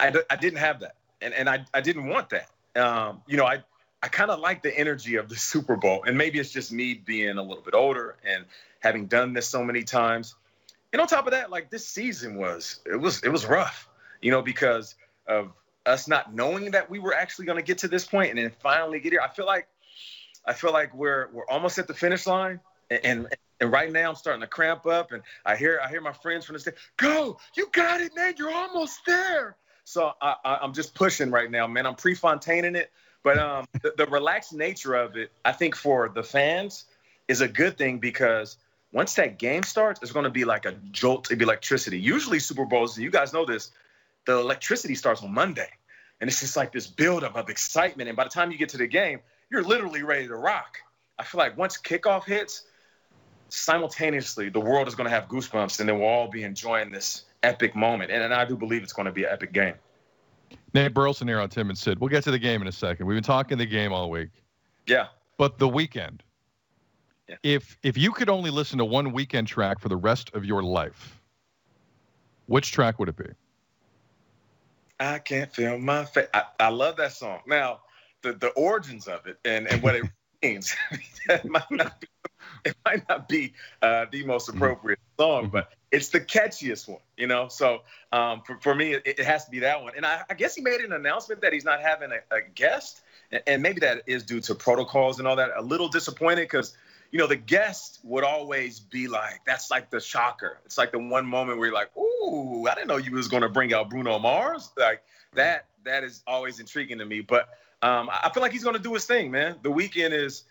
[0.00, 2.50] I, I didn't have that, and and I I didn't want that.
[2.74, 3.62] Um, you know, I
[4.02, 6.94] I kind of like the energy of the Super Bowl, and maybe it's just me
[6.94, 8.44] being a little bit older and
[8.80, 10.34] having done this so many times.
[10.92, 13.88] And on top of that, like this season was it was it was rough,
[14.20, 14.96] you know, because
[15.28, 15.52] of
[15.86, 18.52] us not knowing that we were actually going to get to this point and then
[18.60, 19.20] finally get here.
[19.22, 19.68] I feel like
[20.44, 22.60] I feel like we're we're almost at the finish line,
[22.90, 26.00] and, and and, right now I'm starting to cramp up, and I hear I hear
[26.00, 28.34] my friends from the state, "Go, you got it, man!
[28.38, 31.86] You're almost there." So I, I, am just pushing right now, man.
[31.86, 32.90] I'm pre-Fontaining it,
[33.22, 36.86] but um, the, the relaxed nature of it, I think for the fans,
[37.28, 38.56] is a good thing because
[38.92, 42.00] once that game starts, it's going to be like a jolt of electricity.
[42.00, 43.70] Usually Super Bowls, you guys know this,
[44.26, 45.68] the electricity starts on Monday.
[46.20, 48.08] And it's just like this buildup of excitement.
[48.08, 49.20] And by the time you get to the game,
[49.50, 50.78] you're literally ready to rock.
[51.18, 52.64] I feel like once kickoff hits,
[53.48, 57.24] simultaneously the world is going to have goosebumps and then we'll all be enjoying this
[57.42, 58.10] epic moment.
[58.10, 59.74] And, and I do believe it's going to be an epic game.
[60.74, 61.98] Nate Burleson here on Tim and Sid.
[62.00, 63.06] We'll get to the game in a second.
[63.06, 64.30] We've been talking the game all week.
[64.86, 65.06] Yeah.
[65.38, 66.20] But the Weeknd.
[67.28, 67.36] Yeah.
[67.42, 70.62] If if you could only listen to one Weeknd track for the rest of your
[70.62, 71.20] life,
[72.46, 73.26] which track would it be?
[74.98, 76.28] I can't feel my face.
[76.32, 77.40] I, I love that song.
[77.46, 77.80] Now,
[78.22, 80.04] the, the origins of it and, and what it
[80.42, 80.74] means,
[81.28, 82.08] it might not be,
[82.64, 84.58] it might not be uh, the most mm-hmm.
[84.58, 87.48] appropriate song, but it's the catchiest one, you know?
[87.48, 87.82] So
[88.12, 89.92] um, for, for me, it, it, has to be that one.
[89.96, 93.02] And I, I, guess he made an announcement that he's not having a, a guest.
[93.30, 95.50] And, and maybe that is due to protocols and all that.
[95.56, 96.74] A little disappointed because–
[97.10, 100.58] you know, the guest would always be like, that's like the shocker.
[100.64, 103.48] It's like the one moment where you're like, ooh, I didn't know you was to
[103.48, 104.70] bring out Bruno Mars.
[104.76, 105.02] Like
[105.34, 107.20] that, that is always intriguing to me.
[107.20, 107.48] But
[107.82, 109.56] um, I feel like he's to do his thing, man.
[109.62, 110.44] The Weeknd is,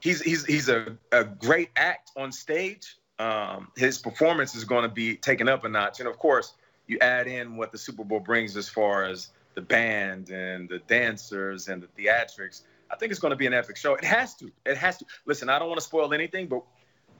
[0.00, 2.96] he's he's he's a, a great act on stage.
[3.18, 6.52] Um, his performance is to be taken up a notch, and of course,
[6.86, 10.78] you add in what the Super Bowl brings as far as the band and the
[10.80, 12.62] dancers and the theatrics.
[12.90, 13.94] I think it's going to be an epic show.
[13.94, 14.50] It has to.
[14.64, 15.06] It has to.
[15.26, 16.62] Listen, I don't want to spoil anything, but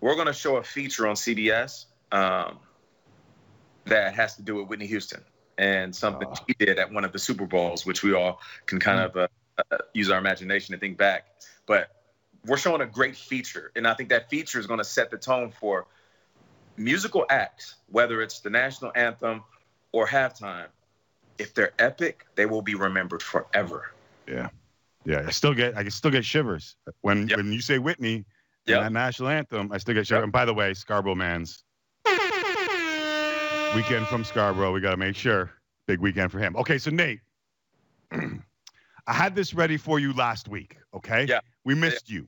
[0.01, 2.59] we're going to show a feature on CBS um,
[3.87, 5.23] that has to do with Whitney Houston
[5.59, 9.01] and something she did at one of the Super Bowls, which we all can kind
[9.01, 9.29] of uh,
[9.71, 11.27] uh, use our imagination to think back.
[11.67, 11.91] But
[12.45, 15.19] we're showing a great feature, and I think that feature is going to set the
[15.19, 15.87] tone for
[16.77, 19.43] musical acts, whether it's the national anthem
[19.93, 20.67] or halftime.
[21.39, 23.93] If they're epic, they will be remembered forever.
[24.27, 24.49] Yeah.
[25.07, 27.39] Yeah, I still get I can still get shivers when yep.
[27.39, 28.25] when you say Whitney
[28.67, 28.83] yep.
[28.83, 29.71] that national anthem.
[29.73, 30.19] I still get shivers.
[30.19, 30.25] Yep.
[30.25, 31.63] And by the way, Scarborough man's
[32.07, 34.73] Weeknd from Scarborough.
[34.73, 35.51] We got to make sure
[35.87, 36.57] big weekend for him.
[36.57, 37.21] Okay, so Nate,
[38.13, 40.77] I had this ready for you last week.
[40.95, 42.17] Okay, yeah, we missed yeah.
[42.17, 42.27] you.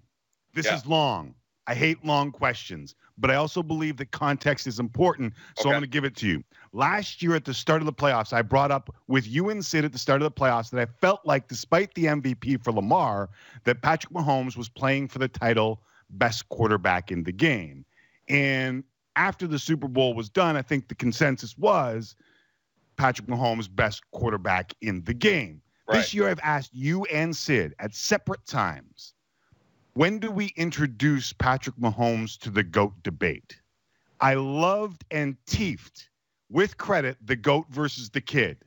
[0.55, 0.77] This yeah.
[0.77, 1.35] is long.
[1.69, 5.35] I hate long questions, but I also believe that context is important.
[5.57, 5.69] So okay.
[5.69, 6.43] I'm going to give it to you.
[6.73, 9.85] Last year at the start of the playoffs, I brought up with you and Sid
[9.85, 13.29] at the start of the playoffs that I felt like, despite the MVP for Lamar,
[13.65, 17.85] that Patrick Mahomes was playing for the title best quarterback in the game.
[18.29, 18.83] And
[19.17, 22.17] after the Super Bowl was done, I think the consensus was
[22.97, 25.61] Patrick Mahomes best quarterback in the game.
[25.87, 25.99] Right.
[25.99, 29.13] This year, I've asked you and Sid at separate times
[29.99, 33.61] when do we introduce Patrick Mahomes to the GOAT debate?
[34.21, 36.09] I loved and teefed
[36.49, 38.59] with credit the GOAT versus the kid.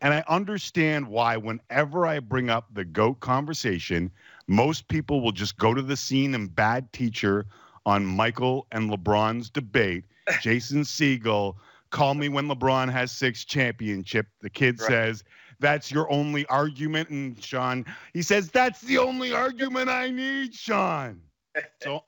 [0.00, 4.12] And I understand why, whenever I bring up the GOAT conversation,
[4.46, 7.46] most people will just go to the scene in Bad Teacher
[7.84, 10.04] on Michael and LeBron's debate.
[10.40, 11.56] Jason Segel,
[11.90, 14.28] call me when LeBron has six championship.
[14.40, 14.86] The kid right.
[14.88, 15.24] says,
[15.60, 17.10] that's your only argument.
[17.10, 21.20] And Sean, he says, that's the only argument I need, Sean.
[21.82, 22.04] So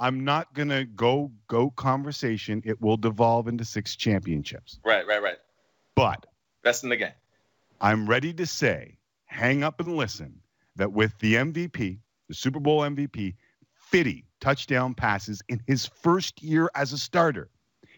[0.00, 2.60] I'm not going to go go conversation.
[2.64, 4.80] It will devolve into six championships.
[4.84, 5.36] Right, right, right.
[5.94, 6.26] But
[6.64, 7.12] best in the game.
[7.80, 10.40] I'm ready to say, hang up and listen,
[10.76, 11.98] that with the MVP,
[12.28, 13.34] the Super Bowl MVP,
[13.74, 17.48] 50 touchdown passes in his first year as a starter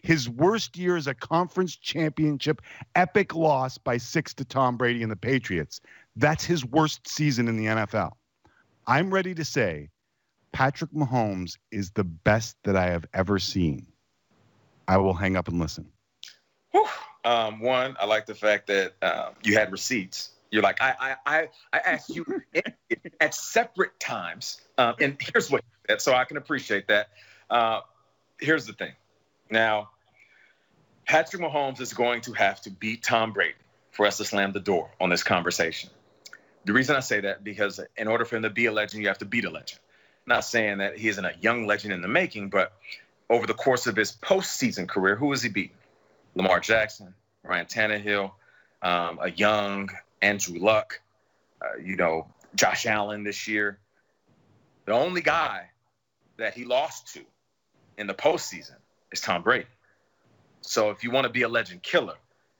[0.03, 2.61] his worst year is a conference championship
[2.93, 5.81] epic loss by six to Tom Brady and the Patriots.
[6.17, 8.11] That's his worst season in the NFL.
[8.85, 9.89] I'm ready to say
[10.51, 13.87] Patrick Mahomes is the best that I have ever seen.
[14.87, 15.87] I will hang up and listen.
[17.25, 20.31] Um, one, I like the fact that uh, you had receipts.
[20.51, 22.25] You're like, I, I, I, I asked you
[23.21, 25.63] at separate times, um, and here's what.
[25.97, 27.07] So I can appreciate that.
[27.49, 27.79] Uh,
[28.39, 28.91] here's the thing.
[29.49, 29.89] Now,
[31.05, 33.55] Patrick Mahomes is going to have to beat Tom Brady
[33.91, 35.89] for us to slam the door on this conversation.
[36.65, 39.09] The reason I say that because in order for him to be a legend, you
[39.09, 39.79] have to beat a legend.
[40.25, 42.73] Not saying that he isn't a young legend in the making, but
[43.29, 45.75] over the course of his postseason career, who has he beaten?
[46.35, 48.31] Lamar Jackson, Ryan Tannehill,
[48.81, 49.89] um, a young
[50.21, 51.01] Andrew Luck,
[51.61, 53.77] uh, you know, Josh Allen this year.
[54.85, 55.69] The only guy
[56.37, 57.21] that he lost to
[57.97, 58.75] in the postseason
[59.11, 59.67] is Tom Brady.
[60.65, 62.15] So if you want to be a legend killer,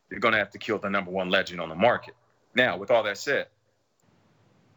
[0.09, 2.15] you're going to have to kill the number one legend on the market.
[2.53, 3.47] Now, with all that said,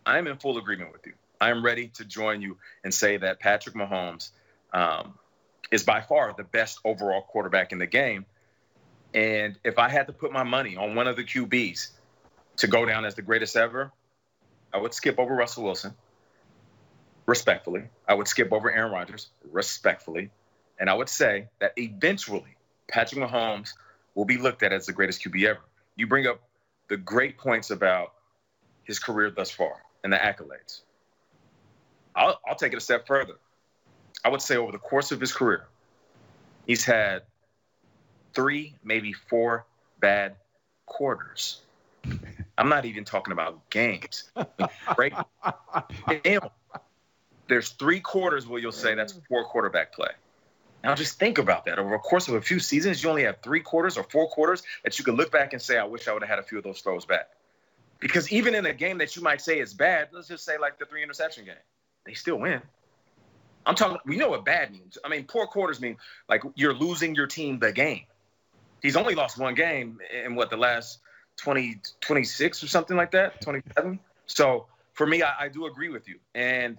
[0.06, 1.14] I am in full agreement with you.
[1.40, 4.30] I am ready to join you and say that Patrick Mahomes
[4.72, 5.14] um,
[5.70, 8.24] is by far the best overall quarterback in the game.
[9.12, 11.90] And if I had to put my money on one of the QBs
[12.58, 13.92] to go down as the greatest ever,
[14.72, 15.94] I would skip over Russell Wilson,
[17.26, 17.84] respectfully.
[18.06, 20.30] I would skip over Aaron Rodgers, respectfully.
[20.78, 22.55] And I would say that eventually
[22.89, 23.74] Patrick Mahomes
[24.14, 25.61] will be looked at as the greatest QB ever.
[25.97, 26.41] You bring up
[26.89, 28.12] the great points about
[28.84, 30.80] his career thus far and the accolades.
[32.14, 33.34] I'll, I'll take it a step further.
[34.24, 35.66] I would say over the course of his career,
[36.66, 37.22] he's had
[38.34, 39.66] three, maybe four
[40.01, 40.37] bad
[40.87, 41.61] quarters.
[42.59, 44.30] I'm not even talking about games.
[44.95, 45.12] Great.
[47.49, 50.11] There's three quarters where you'll say that's poor quarterback play.
[50.87, 51.80] Now just think about that.
[51.80, 54.62] Over the course of a few seasons, you only have three quarters or four quarters
[54.84, 56.59] that you can look back and say, I wish I would have had a few
[56.59, 57.28] of those throws back.
[57.99, 60.78] Because even in a game that you might say is bad, let's just say like
[60.78, 61.57] the three interception game,
[62.05, 62.62] they still win.
[63.66, 64.97] I'm talking, we know what bad means.
[65.05, 65.97] I mean, poor quarters mean
[66.28, 68.05] like you're losing your team the game.
[68.80, 71.01] He's only lost one game in what the last
[71.39, 73.99] 20, 26 or something like that, 27.
[74.26, 76.20] So for me, I, I do agree with you.
[76.32, 76.78] And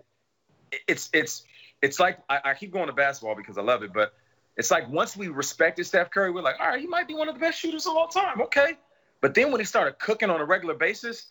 [0.87, 1.43] it's, it's,
[1.87, 4.13] it's like I, I, keep going to basketball because I love it, but
[4.57, 7.29] it's like once we respected Steph Curry, we're like, all right, he might be one
[7.29, 8.41] of the best shooters of all time.
[8.41, 8.73] Okay.
[9.21, 11.27] But then when he started cooking on a regular basis,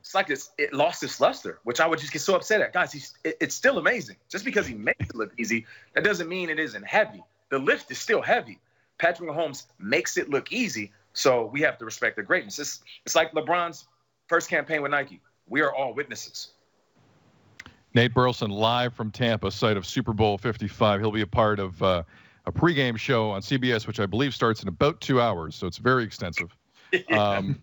[0.00, 2.72] it's like it's, it lost its luster, which I would just get so upset at.
[2.72, 4.16] Guys, he's, it, it's still amazing.
[4.28, 7.22] Just because he makes it look easy, that doesn't mean it isn't heavy.
[7.50, 8.58] The lift is still heavy.
[8.98, 12.58] Patrick Mahomes makes it look easy, so we have to respect the greatness.
[12.58, 13.86] It's, it's like LeBron's
[14.28, 15.20] first campaign with Nike.
[15.46, 16.50] We are all witnesses.
[17.94, 21.00] Nate Burleson live from Tampa, site of Super Bowl 55.
[21.00, 22.02] He'll be a part of uh,
[22.44, 25.78] a pregame show on CBS, which I believe starts in about two hours, so it's
[25.78, 26.54] very extensive.
[27.10, 27.60] Um,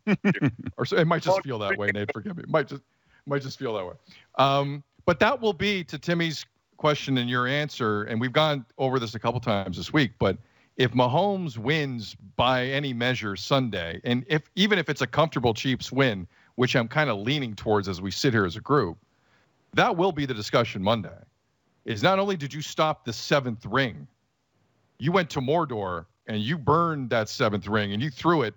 [0.75, 2.11] or so, it might just feel that way, Nate.
[2.13, 2.43] Forgive me.
[2.43, 2.81] It might just
[3.25, 3.93] might just feel that way.
[4.37, 8.99] Um, but that will be to Timmy's question and your answer, and we've gone over
[8.99, 10.11] this a couple times this week.
[10.19, 10.37] But
[10.75, 15.93] if Mahomes wins by any measure Sunday, and if even if it's a comfortable Chiefs
[15.93, 18.97] win, which I'm kind of leaning towards as we sit here as a group,
[19.73, 21.17] that will be the discussion Monday.
[21.85, 24.07] Is not only did you stop the seventh ring,
[24.99, 28.53] you went to Mordor and you burned that seventh ring and you threw it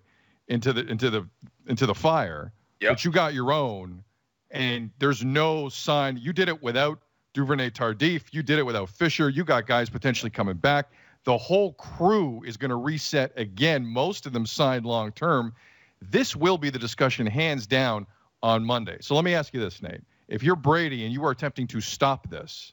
[0.49, 1.27] into the into the
[1.67, 2.53] into the fire.
[2.81, 2.91] Yep.
[2.91, 4.05] But you got your own,
[4.51, 6.19] and there's no sign.
[6.19, 7.01] You did it without
[7.33, 8.25] Duvernay Tardif.
[8.33, 9.31] You did it without Fisher.
[9.31, 10.91] You got guys potentially coming back.
[11.25, 13.87] The whole crew is going to reset again.
[13.87, 15.55] Most of them signed long term.
[16.03, 18.07] This will be the discussion, hands down,
[18.43, 18.99] on Monday.
[19.01, 21.81] So let me ask you this, Nate if you're Brady and you are attempting to
[21.81, 22.73] stop this,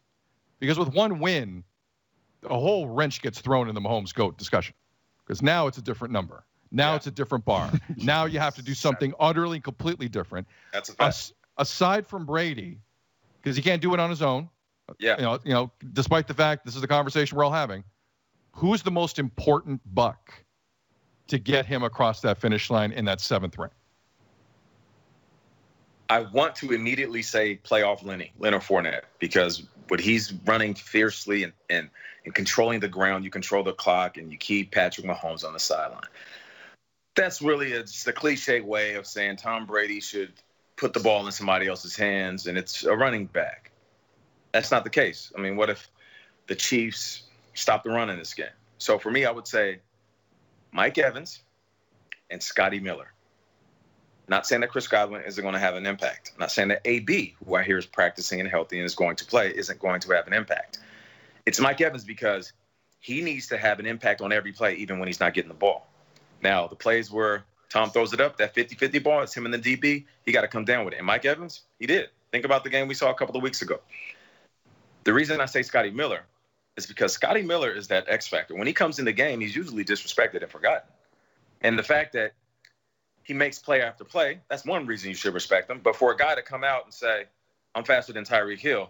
[0.59, 1.63] because with one win,
[2.43, 4.75] a whole wrench gets thrown in the Mahomes GOAT discussion.
[5.25, 6.43] Because now it's a different number.
[6.71, 6.95] Now yeah.
[6.97, 7.71] it's a different bar.
[7.97, 10.47] now you have to do something utterly, completely different.
[10.73, 11.09] That's a fact.
[11.09, 12.79] As, aside from Brady,
[13.41, 14.49] because he can't do it on his own.
[14.99, 15.17] Yeah.
[15.17, 17.83] You know, you know, despite the fact this is the conversation we're all having,
[18.51, 20.33] who's the most important buck
[21.27, 23.71] to get him across that finish line in that seventh ring?
[26.11, 31.53] I want to immediately say playoff Lenny, Leonard Fournette, because what he's running fiercely and,
[31.69, 31.89] and,
[32.25, 35.59] and controlling the ground, you control the clock, and you keep Patrick Mahomes on the
[35.59, 36.01] sideline.
[37.15, 40.33] That's really a, just a cliche way of saying Tom Brady should
[40.75, 43.71] put the ball in somebody else's hands, and it's a running back.
[44.51, 45.31] That's not the case.
[45.37, 45.89] I mean, what if
[46.47, 48.47] the Chiefs stop the run in this game?
[48.79, 49.79] So for me, I would say
[50.73, 51.39] Mike Evans
[52.29, 53.13] and Scotty Miller.
[54.27, 56.31] Not saying that Chris Godwin isn't going to have an impact.
[56.39, 59.25] not saying that AB, who I hear is practicing and healthy and is going to
[59.25, 60.79] play, isn't going to have an impact.
[61.45, 62.53] It's Mike Evans because
[62.99, 65.55] he needs to have an impact on every play, even when he's not getting the
[65.55, 65.87] ball.
[66.41, 69.53] Now, the plays where Tom throws it up, that 50 50 ball, it's him and
[69.53, 70.97] the DB, he got to come down with it.
[70.97, 72.09] And Mike Evans, he did.
[72.31, 73.79] Think about the game we saw a couple of weeks ago.
[75.03, 76.21] The reason I say Scotty Miller
[76.77, 78.55] is because Scotty Miller is that X factor.
[78.55, 80.87] When he comes in the game, he's usually disrespected and forgotten.
[81.61, 82.33] And the fact that
[83.23, 84.39] he makes play after play.
[84.49, 85.79] That's one reason you should respect him.
[85.83, 87.25] But for a guy to come out and say,
[87.75, 88.89] I'm faster than Tyreek Hill,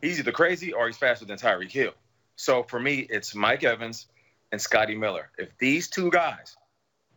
[0.00, 1.92] he's either crazy or he's faster than Tyreek Hill.
[2.36, 4.06] So for me, it's Mike Evans
[4.52, 5.30] and Scotty Miller.
[5.38, 6.56] If these two guys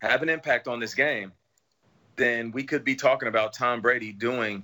[0.01, 1.32] have an impact on this game,
[2.16, 4.64] then we could be talking about Tom Brady doing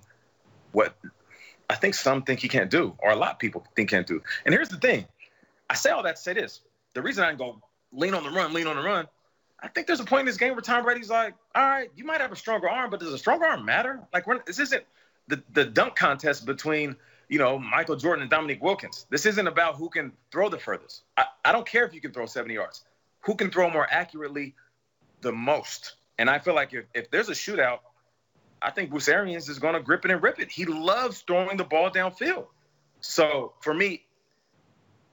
[0.71, 0.95] what
[1.69, 4.21] I think some think he can't do, or a lot of people think can't do.
[4.45, 5.05] And here's the thing
[5.69, 6.61] I say all that to say this.
[6.93, 7.61] The reason I go
[7.91, 9.07] lean on the run, lean on the run,
[9.61, 12.05] I think there's a point in this game where Tom Brady's like, all right, you
[12.05, 14.01] might have a stronger arm, but does a stronger arm matter?
[14.13, 14.83] Like, we're, this isn't
[15.27, 16.95] the, the dunk contest between,
[17.27, 19.05] you know, Michael Jordan and Dominique Wilkins.
[19.09, 21.03] This isn't about who can throw the furthest.
[21.17, 22.83] I, I don't care if you can throw 70 yards.
[23.21, 24.55] Who can throw more accurately
[25.21, 25.95] the most?
[26.17, 27.79] And I feel like if, if there's a shootout,
[28.61, 30.49] I think Bruce Arians is going to grip it and rip it.
[30.51, 32.47] He loves throwing the ball downfield.
[33.01, 34.05] So for me,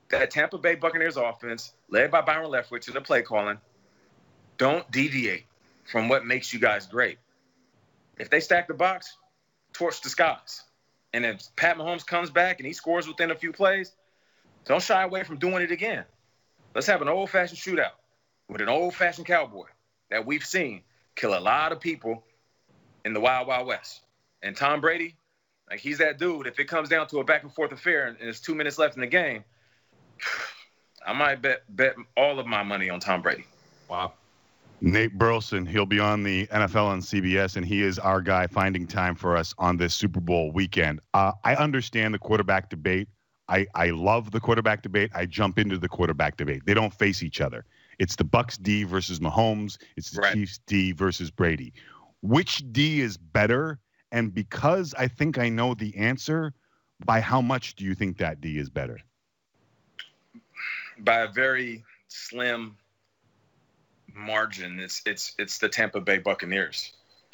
[0.09, 3.59] that Tampa Bay Buccaneers offense, led by Byron Leftwich in the play calling,
[4.59, 5.45] don't deviate
[5.85, 7.19] from what makes you guys great.
[8.19, 9.17] If they stack the box,
[9.73, 10.63] torch the skies.
[11.13, 13.93] And if Pat Mahomes comes back and he scores within a few plays,
[14.65, 16.05] don't shy away from doing it again.
[16.75, 17.93] Let's have an old fashioned shootout
[18.49, 19.67] with an old fashioned cowboy
[20.11, 20.83] that we've seen
[21.15, 22.25] kill a lot of people
[23.05, 24.03] in the Wild Wild West.
[24.43, 25.17] And Tom Brady,
[25.71, 26.47] like he's that dude.
[26.47, 28.97] If it comes down to a back and forth affair and there's two minutes left
[28.97, 29.45] in the game,
[31.07, 33.47] I might bet bet all of my money on Tom Brady.
[33.89, 34.13] Wow.
[34.81, 38.87] Nate Burleson, he'll be on the NFL on CBS, and he is our guy finding
[38.87, 41.01] time for us on this Super Bowl weekend.
[41.15, 43.09] Uh, I understand the quarterback debate.
[43.49, 45.11] I, I love the quarterback debate.
[45.15, 46.63] I jump into the quarterback debate.
[46.67, 47.65] They don't face each other.
[47.99, 49.79] It's the Bucks D versus Mahomes.
[49.97, 50.35] It's the right.
[50.35, 51.73] Chiefs D versus Brady.
[52.23, 53.79] Which D is better?
[54.13, 56.53] And because I think I know the answer,
[57.05, 58.99] by how much do you think that D is better?
[60.99, 62.77] By a very slim
[64.17, 64.81] margin.
[64.81, 66.93] It's it's it's the Tampa Bay Buccaneers.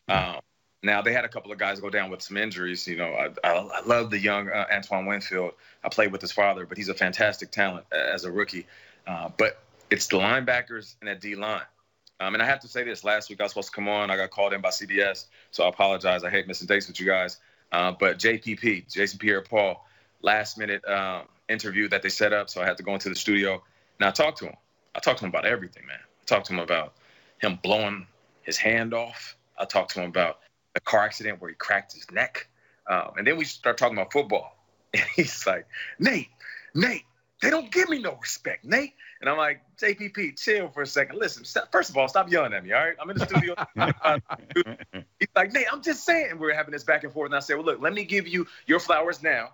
[0.08, 0.40] Um,
[0.82, 2.86] now they had a couple of guys go down with some injuries.
[2.86, 5.52] You know, I, I, I love the young uh, Antoine Winfield.
[5.84, 8.66] I played with his father, but he's a fantastic talent as a rookie.
[9.06, 11.62] Uh, but it's the linebackers and that D line.
[12.20, 14.10] Um, and I have to say this: last week I was supposed to come on,
[14.10, 16.24] I got called in by CBS, so I apologize.
[16.24, 17.38] I hate missing dates with you guys.
[17.70, 19.82] Uh, but JPP, Jason Pierre-Paul,
[20.20, 23.14] last minute um, interview that they set up, so I had to go into the
[23.14, 23.62] studio
[23.98, 24.56] and I talked to him.
[24.94, 25.98] I talked to him about everything, man.
[26.22, 26.94] I talked to him about
[27.40, 28.06] him blowing
[28.42, 29.36] his hand off.
[29.58, 30.38] I talked to him about
[30.74, 32.48] a car accident where he cracked his neck.
[32.86, 34.56] Um, and then we start talking about football.
[34.94, 35.66] And he's like,
[35.98, 36.28] Nate,
[36.74, 37.04] Nate,
[37.40, 38.92] they don't give me no respect, Nate.
[39.22, 41.18] And I'm like, JPP, chill for a second.
[41.18, 42.94] Listen, stop, first of all, stop yelling at me, all right?
[43.00, 43.54] I'm in the studio.
[45.18, 46.38] he's like, Nate, I'm just saying.
[46.38, 47.28] We're having this back and forth.
[47.28, 49.50] And I said, well, look, let me give you your flowers now.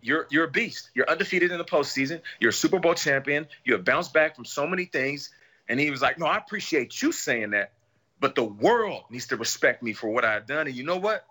[0.00, 0.90] You're, you're a beast.
[0.94, 2.20] You're undefeated in the postseason.
[2.38, 3.48] You're a Super Bowl champion.
[3.64, 5.30] You have bounced back from so many things.
[5.68, 7.72] And he was like, No, I appreciate you saying that,
[8.20, 10.66] but the world needs to respect me for what I've done.
[10.66, 11.26] And you know what?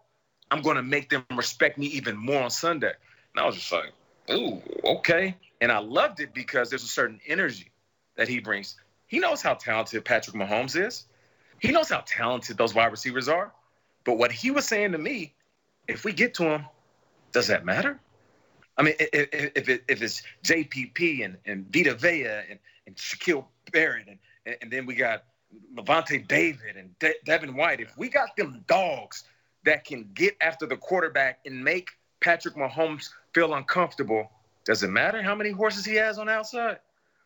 [0.52, 2.94] I'm going to make them respect me even more on Sunday.
[3.36, 3.94] And I was just like,
[4.32, 5.36] Ooh, okay.
[5.62, 7.72] And I loved it because there's a certain energy
[8.16, 8.76] that he brings.
[9.08, 11.06] He knows how talented Patrick Mahomes is.
[11.60, 13.52] He knows how talented those wide receivers are.
[14.04, 15.34] But what he was saying to me,
[15.88, 16.66] if we get to him,
[17.32, 18.00] does that matter?
[18.78, 24.08] I mean, if, it, if it's JPP and, and Vita Vea and, and Shaquille Barrett
[24.08, 24.20] and
[24.62, 25.24] and, then we got
[25.76, 27.80] Lavonte David and De- Devin White.
[27.80, 29.24] If we got them dogs
[29.64, 31.90] that can get after the quarterback and make
[32.20, 34.30] Patrick Mahomes feel uncomfortable,
[34.64, 36.80] does it matter how many horses he has on the outside?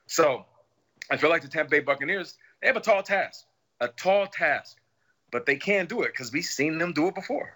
[0.08, 0.46] So
[1.12, 3.46] I feel like the Tampa Bay Buccaneers, they have a tall task,
[3.80, 4.78] a tall task,
[5.32, 7.56] but they can do it because we've seen them do it before.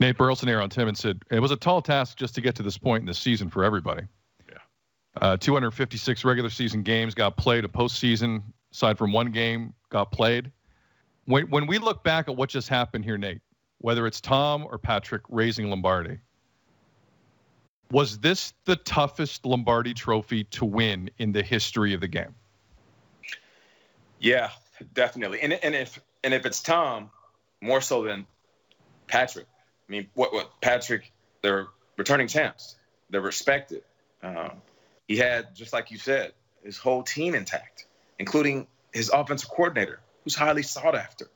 [0.00, 1.22] Nate Burleson here on Tim and Sid.
[1.30, 3.64] It was a tall task just to get to this point in the season for
[3.64, 4.02] everybody.
[5.20, 7.64] Uh, 256 regular season games got played.
[7.64, 8.42] A postseason,
[8.72, 10.50] aside from one game, got played.
[11.26, 13.40] When, when we look back at what just happened here, Nate,
[13.78, 16.18] whether it's Tom or Patrick raising Lombardi,
[17.90, 22.34] was this the toughest Lombardi trophy to win in the history of the game?
[24.18, 24.50] Yeah,
[24.94, 25.40] definitely.
[25.40, 27.10] And, and if and if it's Tom,
[27.60, 28.26] more so than
[29.06, 29.46] Patrick.
[29.88, 31.12] I mean, what what Patrick?
[31.42, 31.66] They're
[31.98, 32.76] returning champs.
[33.10, 33.82] They're respected.
[34.22, 34.52] Um,
[35.06, 36.32] he had, just like you said,
[36.62, 37.86] his whole team intact,
[38.18, 41.28] including his offensive coordinator, who's highly sought after.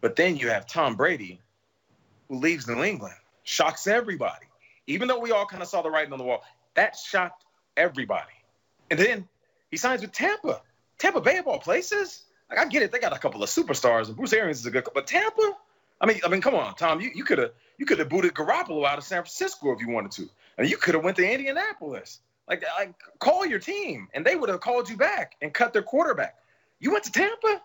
[0.00, 1.40] But then you have Tom Brady,
[2.28, 4.46] who leaves New England, shocks everybody.
[4.86, 6.42] Even though we all kind of saw the writing on the wall,
[6.74, 7.44] that shocked
[7.76, 8.32] everybody.
[8.90, 9.28] And then
[9.70, 10.62] he signs with Tampa.
[10.98, 12.22] Tampa Bay of all places.
[12.48, 14.70] Like I get it, they got a couple of superstars, and Bruce Arians is a
[14.70, 15.56] good, but Tampa.
[16.00, 17.00] I mean, I mean, come on, Tom.
[17.00, 20.12] You could have you could have booted Garoppolo out of San Francisco if you wanted
[20.12, 20.28] to,
[20.58, 22.20] and you could have went to Indianapolis.
[22.50, 25.72] Like, uh, like call your team, and they would have called you back and cut
[25.72, 26.36] their quarterback.
[26.80, 27.62] You went to Tampa.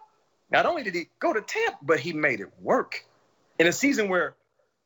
[0.51, 3.03] Not only did he go to Tampa, but he made it work.
[3.57, 4.35] In a season where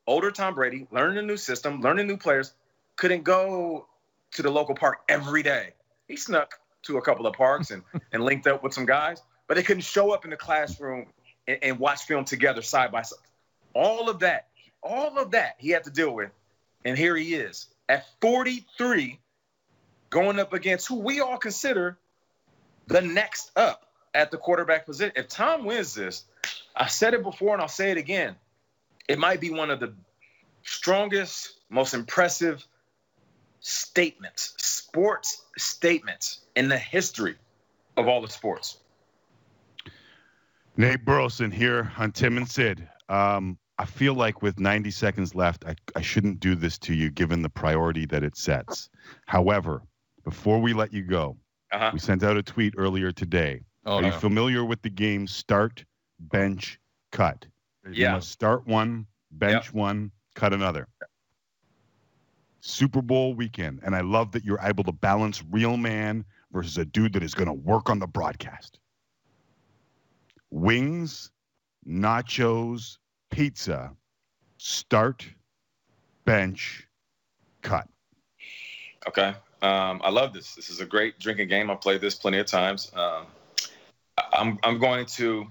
[0.06, 2.54] older Tom Brady, learning a new system, learning new players,
[2.96, 3.86] couldn't go
[4.32, 5.74] to the local park every day.
[6.08, 7.82] He snuck to a couple of parks and,
[8.12, 11.06] and linked up with some guys, but they couldn't show up in the classroom
[11.46, 13.18] and, and watch film together side by side.
[13.74, 14.48] All of that,
[14.82, 16.30] all of that he had to deal with.
[16.86, 19.18] And here he is at 43
[20.10, 21.98] going up against who we all consider
[22.88, 25.12] the next up at the quarterback position.
[25.16, 26.24] If Tom wins this,
[26.76, 28.34] I said it before and I'll say it again.
[29.08, 29.94] It might be one of the
[30.62, 32.66] strongest, most impressive
[33.60, 37.36] statements, sports statements in the history
[37.96, 38.78] of all the sports.
[40.76, 42.88] Nate Burleson here on Tim and Sid.
[43.08, 47.10] Um, I feel like with 90 seconds left, I, I shouldn't do this to you
[47.10, 48.88] given the priority that it sets.
[49.26, 49.82] However,
[50.24, 51.36] before we let you go,
[51.72, 51.90] uh-huh.
[51.92, 53.62] we sent out a tweet earlier today.
[53.86, 54.08] Oh, Are no.
[54.08, 55.84] you familiar with the game start,
[56.18, 56.78] bench,
[57.12, 57.46] cut?
[57.86, 58.12] You Yeah.
[58.12, 60.88] must start one, bench one, cut another.
[62.60, 63.80] Super Bowl weekend.
[63.82, 67.34] And I love that you're able to balance real man versus a dude that is
[67.34, 68.78] going to work on the broadcast.
[70.50, 71.30] Wings,
[71.88, 72.98] nachos,
[73.30, 73.96] pizza,
[74.58, 75.26] start,
[76.26, 76.86] bench,
[77.62, 77.88] cut.
[79.08, 79.34] Okay.
[79.62, 80.54] Um, I love this.
[80.54, 81.70] This is a great drinking game.
[81.70, 82.90] I've played this plenty of times.
[82.94, 83.26] Um,
[84.32, 85.46] I'm I'm going to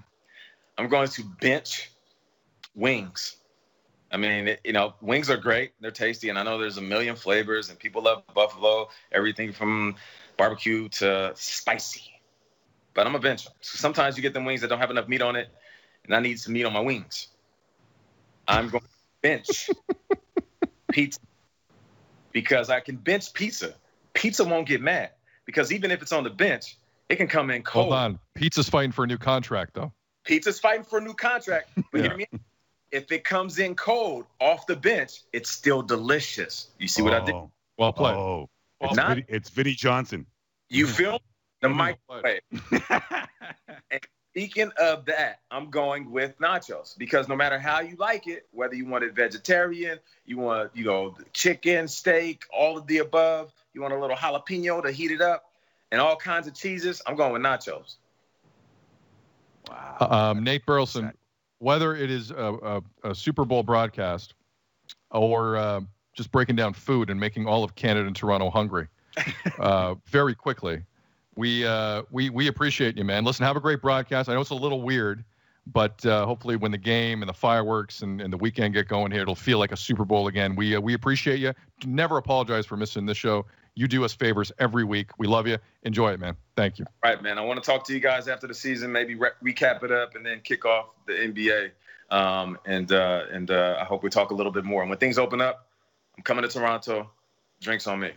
[0.78, 1.90] I'm going to bench
[2.74, 3.36] wings.
[4.12, 5.72] I mean, it- you know, wings are great.
[5.80, 8.88] They're tasty, and I know there's a million flavors, and people love buffalo.
[9.12, 9.94] Everything from
[10.36, 12.02] barbecue to spicy.
[12.94, 13.44] But I'm a bench.
[13.60, 15.48] So sometimes you get them wings that don't have enough meat on it,
[16.04, 17.28] and I need some meat on my wings.
[18.48, 18.88] I'm going to
[19.22, 19.70] bench
[20.90, 21.20] pizza
[22.32, 23.74] because I can bench pizza.
[24.14, 25.10] Pizza won't get mad
[25.46, 26.76] because even if it's on the bench,
[27.08, 27.86] it can come in cold.
[27.86, 28.18] Hold on.
[28.34, 29.92] Pizza's fighting for a new contract, though.
[30.24, 32.08] Pizza's fighting for a new contract, but Yeah.
[32.08, 32.26] hear me.
[32.92, 36.70] If it comes in cold off the bench, it's still delicious.
[36.78, 37.34] You see what I did?
[37.34, 38.16] Oh, Well played.
[38.16, 38.50] Oh,
[38.80, 40.26] it's, Not- Vinny, it's Vinnie Johnson.
[40.68, 41.20] You feel
[41.60, 42.40] the microwave.
[43.90, 44.00] and
[44.40, 48.74] speaking of that, I'm going with nachos because no matter how you like it, whether
[48.74, 53.82] you want it vegetarian, you want you know chicken, steak, all of the above, you
[53.82, 55.52] want a little jalapeno to heat it up,
[55.92, 57.96] and all kinds of cheeses, I'm going with nachos.
[59.68, 60.08] Wow.
[60.10, 61.12] Um, Nate Burleson,
[61.58, 64.32] whether it is a, a, a Super Bowl broadcast
[65.10, 65.80] or uh,
[66.14, 68.88] just breaking down food and making all of Canada and Toronto hungry
[69.58, 70.82] uh, very quickly,
[71.40, 73.24] we, uh, we, we appreciate you, man.
[73.24, 74.28] Listen, have a great broadcast.
[74.28, 75.24] I know it's a little weird,
[75.66, 79.10] but uh, hopefully when the game and the fireworks and, and the weekend get going
[79.10, 80.54] here, it'll feel like a Super Bowl again.
[80.54, 81.54] We, uh, we appreciate you.
[81.86, 83.46] Never apologize for missing this show.
[83.74, 85.12] You do us favors every week.
[85.16, 85.56] We love you.
[85.84, 86.36] Enjoy it, man.
[86.56, 86.84] Thank you.
[87.02, 87.38] All right, man.
[87.38, 90.16] I want to talk to you guys after the season, maybe re- recap it up,
[90.16, 91.70] and then kick off the NBA.
[92.14, 94.82] Um, and uh, and uh, I hope we talk a little bit more.
[94.82, 95.68] And when things open up,
[96.18, 97.08] I'm coming to Toronto.
[97.62, 98.10] Drinks on me.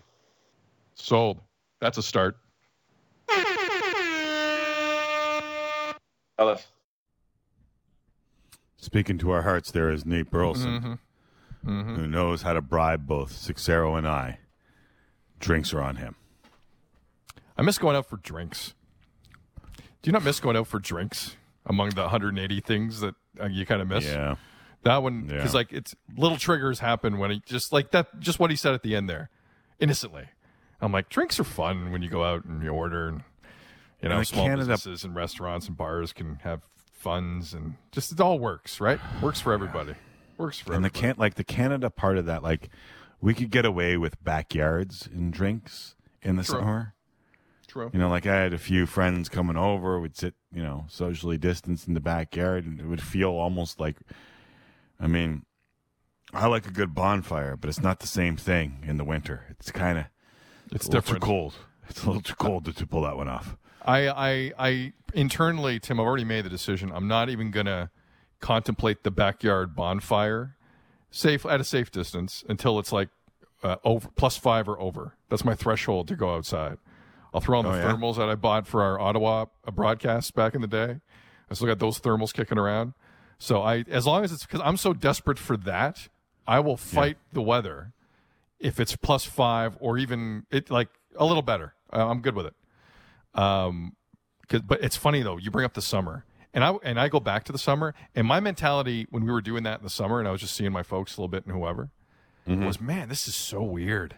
[0.95, 1.39] Sold.
[1.80, 2.38] That's a start.
[6.38, 6.67] Ellis.
[8.78, 10.99] Speaking to our hearts, there is Nate Burleson, Mhm.
[11.65, 11.95] Mhm.
[11.95, 14.39] who knows how to bribe both Seixeiro and I.
[15.39, 16.15] Drinks are on him.
[17.57, 18.73] I miss going out for drinks.
[20.02, 23.65] Do you not miss going out for drinks among the 180 things that uh, you
[23.65, 24.06] kind of miss?
[24.06, 24.35] Yeah.
[24.84, 25.38] That one, Yeah.
[25.38, 28.73] because like it's little triggers happen when he just like that, just what he said
[28.73, 29.30] at the end there,
[29.80, 30.27] innocently.
[30.84, 33.23] I'm like, drinks are fun when you go out and you order, and
[34.01, 36.61] you know, And small Canada- businesses and restaurants and bars can have
[36.91, 38.99] funds, and just it all works, right?
[39.22, 39.95] Works for everybody.
[40.38, 41.14] Works for and the everybody.
[41.14, 42.69] can like the Canada part of that, like
[43.22, 46.60] we could get away with backyards and drinks in the True.
[46.60, 46.93] summer.
[47.68, 47.89] True.
[47.93, 49.99] You know, like I had a few friends coming over.
[49.99, 53.97] We'd sit, you know, socially distanced in the backyard, and it would feel almost like.
[54.99, 55.45] I mean,
[56.34, 59.45] I like a good bonfire, but it's not the same thing in the winter.
[59.49, 60.05] It's kind of
[60.76, 61.24] It's a little different.
[61.24, 61.54] too cold.
[61.90, 63.58] It's a little too cold to, to pull that one off.
[63.86, 66.91] I, I, I internally, Tim, I've already made the decision.
[66.94, 67.91] I'm not even gonna
[68.40, 70.56] contemplate the backyard bonfire,
[71.12, 73.10] safe at a safe distance until it's like
[73.64, 75.16] uh, over plus five or over.
[75.30, 76.78] That's my threshold to go outside.
[77.34, 77.91] I'll throw on the Oh, yeah?
[77.91, 81.00] thermals that I bought for our Ottawa uh, broadcast back in the day.
[81.50, 82.94] I still got those thermals kicking around.
[83.40, 86.08] So I, as long as it's because I'm so desperate for that,
[86.48, 87.91] I will fight the weather
[88.64, 91.76] if it's plus five or even it like a little better.
[91.91, 92.56] I'm good with it.
[93.35, 93.95] Um,
[94.48, 95.38] 'cause- but it's funny though.
[95.38, 98.26] You bring up the summer, and I and I go back to the summer, and
[98.26, 100.72] my mentality when we were doing that in the summer, and I was just seeing
[100.72, 101.91] my folks a little bit and whoever,
[102.48, 102.65] Mm-hmm.
[102.65, 104.15] was man, this is so weird.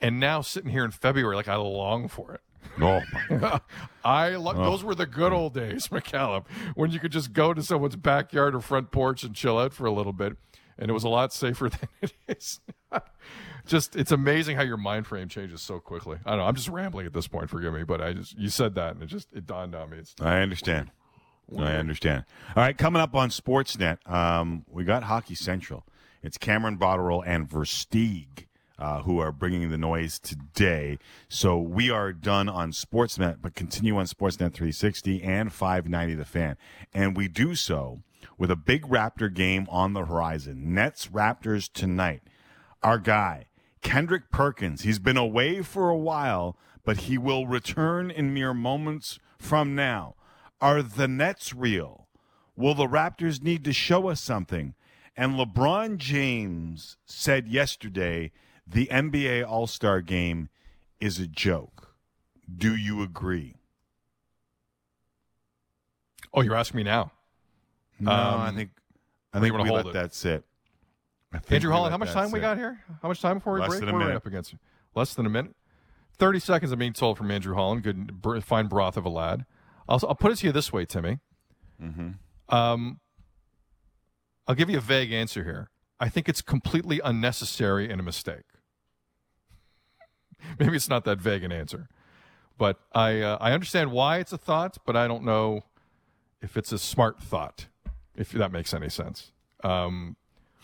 [0.00, 2.40] And now sitting here in February, like I long for it.
[2.80, 3.00] Oh,
[4.04, 4.64] I lo- Oh.
[4.64, 6.44] those were the good old days, Micallef,
[6.74, 9.86] when you could just go to someone's backyard or front porch and chill out for
[9.86, 10.36] a little bit,
[10.80, 12.60] and it was a lot safer than it is.
[13.66, 16.18] just it's amazing how your mind frame changes so quickly.
[16.24, 16.46] I don't know.
[16.46, 17.50] I'm just rambling at this point.
[17.50, 19.98] Forgive me, but I just you said that and it just it dawned on me.
[19.98, 20.90] It's I understand.
[21.56, 22.24] I understand.
[22.56, 25.84] All right, coming up on Sportsnet, um, we got Hockey Central.
[26.22, 28.46] It's Cameron Botterill and Versteeg
[28.80, 30.98] uh, who are bringing the noise today.
[31.28, 36.56] So we are done on Sportsnet, but continue on Sportsnet 360 and 590 The Fan.
[36.94, 38.02] And we do so
[38.38, 40.74] with a big Raptor game on the horizon.
[40.74, 42.22] Nets Raptors tonight.
[42.82, 43.46] Our guy,
[43.82, 49.18] Kendrick Perkins, he's been away for a while, but he will return in mere moments
[49.38, 50.14] from now.
[50.60, 52.08] Are the Nets real?
[52.56, 54.74] Will the Raptors need to show us something?
[55.16, 58.32] And LeBron James said yesterday
[58.66, 60.48] the NBA All Star game
[61.00, 61.94] is a joke.
[62.54, 63.56] Do you agree?
[66.32, 67.12] Oh, you're asking me now?
[68.00, 68.70] No, Um, I think
[69.32, 69.92] I think we let it?
[69.92, 70.44] that sit.
[71.48, 72.80] Andrew Holland, how much time we got here?
[73.02, 73.80] How much time before we Less break?
[73.80, 74.16] than a What are we minute.
[74.16, 74.54] up against?
[74.96, 75.54] Less than a minute.
[76.18, 76.72] Thirty seconds.
[76.72, 77.82] I'm being told from Andrew Holland.
[77.82, 79.46] Good, br- fine broth of a lad.
[79.88, 81.20] I'll, I'll put it to you this way, Timmy.
[81.80, 82.54] Mm-hmm.
[82.54, 83.00] Um,
[84.46, 85.70] I'll give you a vague answer here.
[86.00, 88.42] I think it's completely unnecessary and a mistake.
[90.58, 91.88] Maybe it's not that vague an answer,
[92.58, 95.62] but I uh, I understand why it's a thought, but I don't know
[96.42, 97.66] if it's a smart thought.
[98.20, 99.32] If that makes any sense.
[99.64, 100.16] Um,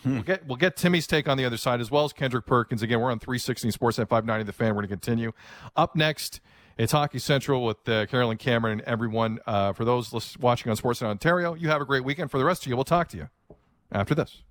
[0.05, 2.81] We'll get we'll get Timmy's take on the other side as well as Kendrick Perkins.
[2.83, 4.67] Again, we're on 360 Sports at 590 The Fan.
[4.69, 5.31] We're going to continue.
[5.75, 6.39] Up next,
[6.77, 9.39] it's Hockey Central with uh, Carolyn Cameron and everyone.
[9.47, 12.29] Uh, for those lis- watching on Sportsnet Ontario, you have a great weekend.
[12.29, 13.27] For the rest of you, we'll talk to you
[13.91, 14.43] after this.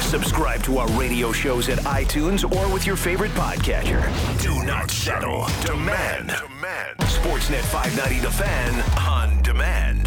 [0.00, 4.00] Subscribe to our radio shows at iTunes or with your favorite podcatcher.
[4.40, 5.44] Do not settle.
[5.64, 6.28] Demand.
[6.28, 6.98] Demand.
[7.00, 10.05] Sportsnet 590 The Fan on demand.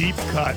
[0.00, 0.54] Deep cut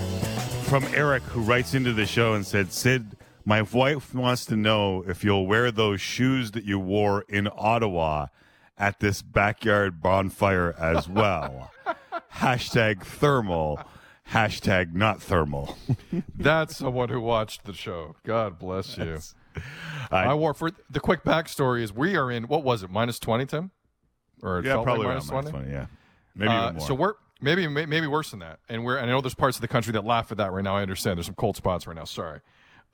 [0.70, 5.04] from Eric, who writes into the show and said, Sid, my wife wants to know
[5.06, 8.28] if you'll wear those shoes that you wore in Ottawa
[8.78, 11.72] at this backyard bonfire as well.
[12.36, 13.82] hashtag thermal,
[14.32, 15.78] hashtag not thermal.
[16.38, 18.16] That's someone who watched the show.
[18.24, 19.20] God bless you.
[20.10, 23.20] I- I, wore for the quick backstory is we are in what was it minus
[23.20, 23.72] 20 Tim
[24.42, 25.66] or yeah, probably like around minus minus 20?
[25.66, 25.86] 20, yeah.
[26.34, 26.80] Maybe Uh.
[26.80, 29.62] So we're maybe maybe worse than that, and we're and I know there's parts of
[29.62, 30.78] the country that laugh at that right now.
[30.78, 32.06] I understand there's some cold spots right now.
[32.06, 32.40] Sorry,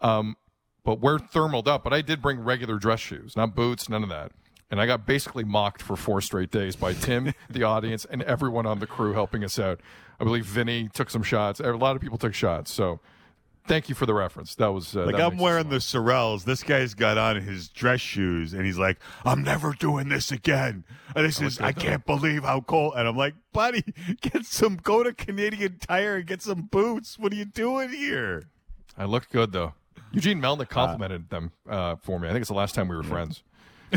[0.01, 0.35] um,
[0.84, 1.84] but we're thermaled up.
[1.84, 4.31] But I did bring regular dress shoes, not boots, none of that.
[4.71, 8.65] And I got basically mocked for four straight days by Tim, the audience, and everyone
[8.65, 9.80] on the crew helping us out.
[10.19, 11.59] I believe Vinny took some shots.
[11.59, 12.71] A lot of people took shots.
[12.71, 12.99] So
[13.69, 14.55] thank you for the reference.
[14.55, 16.43] That was uh, like that I'm wearing the Sorels.
[16.43, 20.83] This guy's got on his dress shoes, and he's like, "I'm never doing this again.
[21.15, 23.83] And This I is I can't believe how cold." And I'm like, "Buddy,
[24.21, 24.75] get some.
[24.75, 27.17] Go to Canadian Tire and get some boots.
[27.17, 28.43] What are you doing here?"
[28.97, 29.75] I look good though.
[30.11, 32.27] Eugene Uh, Melnyk complimented them uh, for me.
[32.27, 33.43] I think it's the last time we were friends,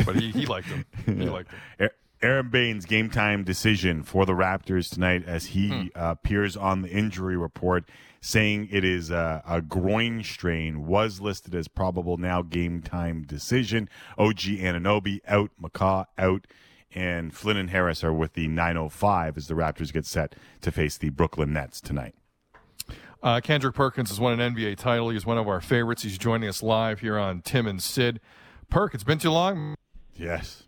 [0.05, 0.85] but he, he liked them.
[1.05, 1.89] He liked them.
[2.21, 5.87] Aron Baynes' game time decision for the Raptors tonight as he Hmm.
[5.93, 7.83] uh, appears on the injury report,
[8.23, 13.89] saying it is a, a groin strain, was listed as probable now game time decision.
[14.17, 16.47] OG Anunoby out, McCaw out,
[16.95, 20.97] and Flynn and Harris are with the 905 as the Raptors get set to face
[20.97, 22.15] the Brooklyn Nets tonight.
[23.21, 25.09] Uh, Kendrick Perkins has won an NBA title.
[25.09, 26.03] He's one of our favorites.
[26.03, 28.21] He's joining us live here on Tim and Sid.
[28.69, 29.75] Perk, it's been too long.
[30.15, 30.63] Yes.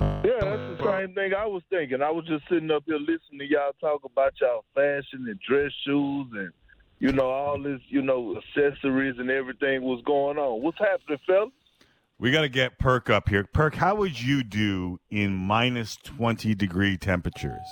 [0.00, 2.02] Yeah, that's the same thing I was thinking.
[2.02, 5.70] I was just sitting up here listening to y'all talk about y'all fashion and dress
[5.86, 6.52] shoes and
[6.98, 10.62] you know all this, you know, accessories and everything was going on.
[10.62, 11.50] What's happening, fellas?
[12.18, 13.44] We got to get Perk up here.
[13.44, 17.66] Perk, how would you do in minus 20 degree temperatures?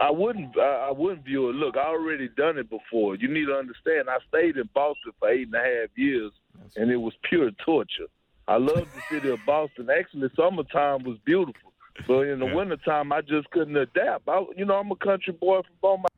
[0.00, 0.56] I wouldn't.
[0.56, 1.54] I I wouldn't view it.
[1.54, 3.16] Look, I already done it before.
[3.16, 4.08] You need to understand.
[4.08, 6.30] I stayed in Boston for eight and a half years,
[6.76, 8.06] and it was pure torture.
[8.48, 9.88] I love the city of Boston.
[9.90, 11.72] Actually, summertime was beautiful,
[12.06, 14.26] but in the wintertime, I just couldn't adapt.
[14.26, 16.08] I, you know, I'm a country boy from Beaumont.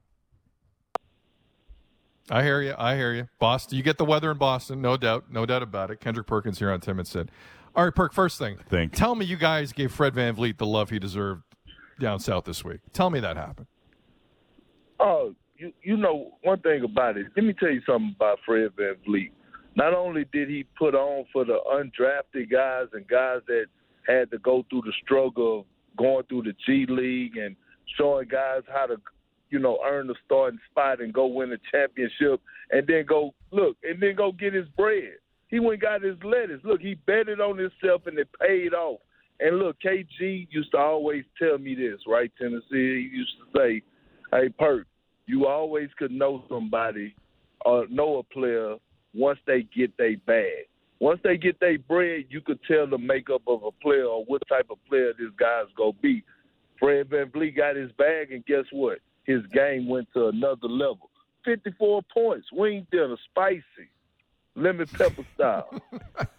[2.31, 2.75] I hear you.
[2.79, 3.29] I hear you.
[3.41, 5.99] Boston, you get the weather in Boston, no doubt, no doubt about it.
[5.99, 7.33] Kendrick Perkins here on Tim and Sid.
[7.75, 8.13] All right, Perk.
[8.13, 11.43] First thing, Thank tell me you guys gave Fred VanVleet the love he deserved
[11.99, 12.81] down south this week.
[12.93, 13.67] Tell me that happened.
[15.01, 17.27] Oh, you you know one thing about it.
[17.37, 19.33] Let me tell you something about Fred Van Vliet.
[19.77, 23.67] Not only did he put on for the undrafted guys and guys that
[24.07, 25.67] had to go through the struggle of
[25.97, 27.57] going through the G League and
[27.97, 28.97] showing guys how to,
[29.51, 32.41] you know, earn the starting spot and go win a championship
[32.71, 35.15] and then go look and then go get his bread.
[35.49, 36.61] He went got his letters.
[36.65, 39.01] Look, he betted on himself and it paid off.
[39.41, 42.63] And look, KG used to always tell me this, right, Tennessee?
[42.71, 43.83] He used to say,
[44.31, 44.87] Hey, Perk,
[45.27, 47.15] you always could know somebody
[47.65, 48.77] or know a player
[49.15, 50.67] once they get their bag.
[51.01, 54.43] Once they get their bread, you could tell the makeup of a player or what
[54.49, 56.23] type of player this guy's gonna be.
[56.79, 58.99] Fred VanVleet got his bag, and guess what?
[59.25, 61.11] His game went to another level.
[61.45, 63.65] 54 points, wing dinner, spicy,
[64.55, 65.81] lemon pepper style.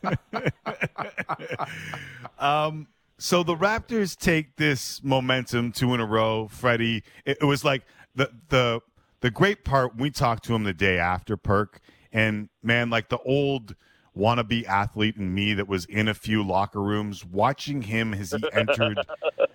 [2.42, 2.88] Um,
[3.20, 6.48] so the Raptors take this momentum two in a row.
[6.48, 7.84] Freddie, it, it was like
[8.16, 8.82] the the
[9.20, 9.96] the great part.
[9.96, 11.80] We talked to him the day after Perk,
[12.12, 13.76] and man, like the old
[14.18, 18.44] wannabe athlete in me that was in a few locker rooms, watching him as he
[18.54, 19.00] entered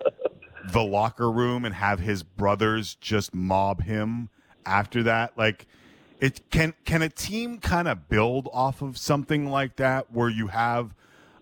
[0.71, 4.29] the locker room and have his brothers just mob him
[4.65, 5.67] after that, like.
[6.19, 10.47] It can can a team kind of build off of something like that where you
[10.47, 10.95] have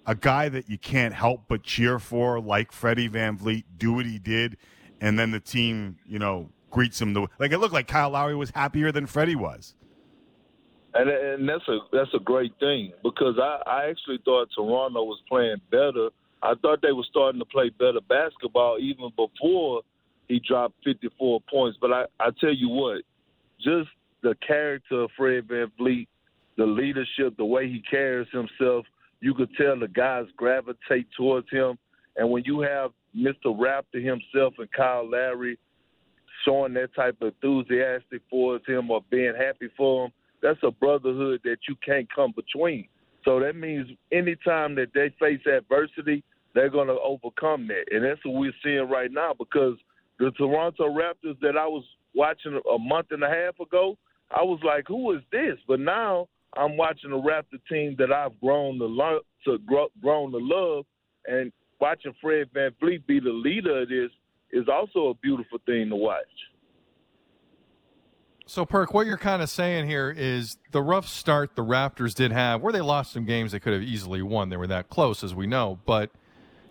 [0.06, 4.20] a guy that you can't help but cheer for, like Freddie VanVleet, do what he
[4.20, 4.58] did,
[5.02, 7.14] and then the team, you know, greets him.
[7.14, 9.74] The, like it looked like Kyle Lowry was happier than Freddie was.
[10.96, 15.20] And and that's a that's a great thing because I, I actually thought Toronto was
[15.28, 16.10] playing better.
[16.42, 19.82] I thought they were starting to play better basketball even before
[20.28, 21.78] he dropped 54 points.
[21.82, 23.02] But I, I tell you what,
[23.60, 23.90] just
[24.24, 26.08] the character of Fred VanVleet,
[26.58, 28.86] the leadership, the way he carries himself,
[29.20, 31.78] you could tell the guys gravitate towards him.
[32.16, 33.48] And when you have Mr.
[33.48, 35.58] Raptor himself and Kyle Lowry
[36.46, 40.12] showing that type of enthusiastic towards him or being happy for him,
[40.46, 42.88] that's a brotherhood that you can't come between.
[43.24, 46.24] So that means anytime that they face adversity,
[46.54, 47.86] they're going to overcome that.
[47.92, 49.74] And that's what we're seeing right now because
[50.20, 53.98] the Toronto Raptors that I was watching a month and a half ago,
[54.30, 55.58] I was like, who is this?
[55.68, 60.32] But now I'm watching a Raptor team that I've grown to, lo- to grow, grown
[60.32, 60.86] to love,
[61.26, 61.52] and
[61.82, 64.12] watching Fred VanVleet be the leader of this
[64.52, 66.24] is also a beautiful thing to watch.
[68.48, 72.32] So, Perk, what you're kind of saying here is the rough start the Raptors did
[72.32, 74.50] have, where they lost some games they could have easily won.
[74.50, 75.80] They were that close, as we know.
[75.84, 76.12] But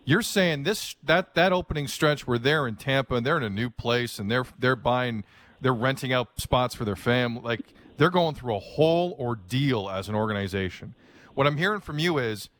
[0.05, 3.51] you're saying this that that opening stretch where they're in Tampa and they're in a
[3.51, 5.25] new place and they're they're buying,
[5.61, 7.63] they're renting out spots for their family, like
[7.97, 10.95] they're going through a whole ordeal as an organization.
[11.35, 12.51] What I'm hearing from you is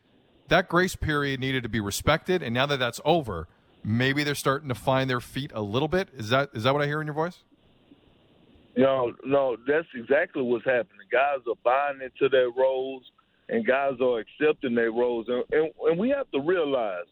[0.49, 3.47] that grace period needed to be respected, and now that that's over,
[3.85, 6.09] maybe they're starting to find their feet a little bit.
[6.17, 7.45] Is that is that what I hear in your voice?
[8.77, 11.07] No, no, that's exactly what's happening.
[11.11, 13.03] Guys are buying into their roles,
[13.49, 17.07] and guys are accepting their roles, and, and, and we have to realize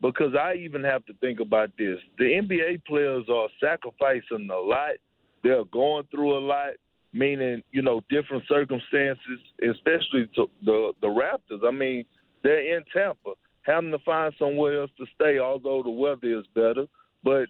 [0.00, 4.96] because I even have to think about this: the NBA players are sacrificing a lot.
[5.42, 6.72] They're going through a lot,
[7.12, 10.28] meaning you know different circumstances, especially
[10.64, 11.66] the the Raptors.
[11.66, 12.04] I mean,
[12.42, 13.32] they're in Tampa,
[13.62, 16.86] having to find somewhere else to stay, although the weather is better,
[17.24, 17.48] but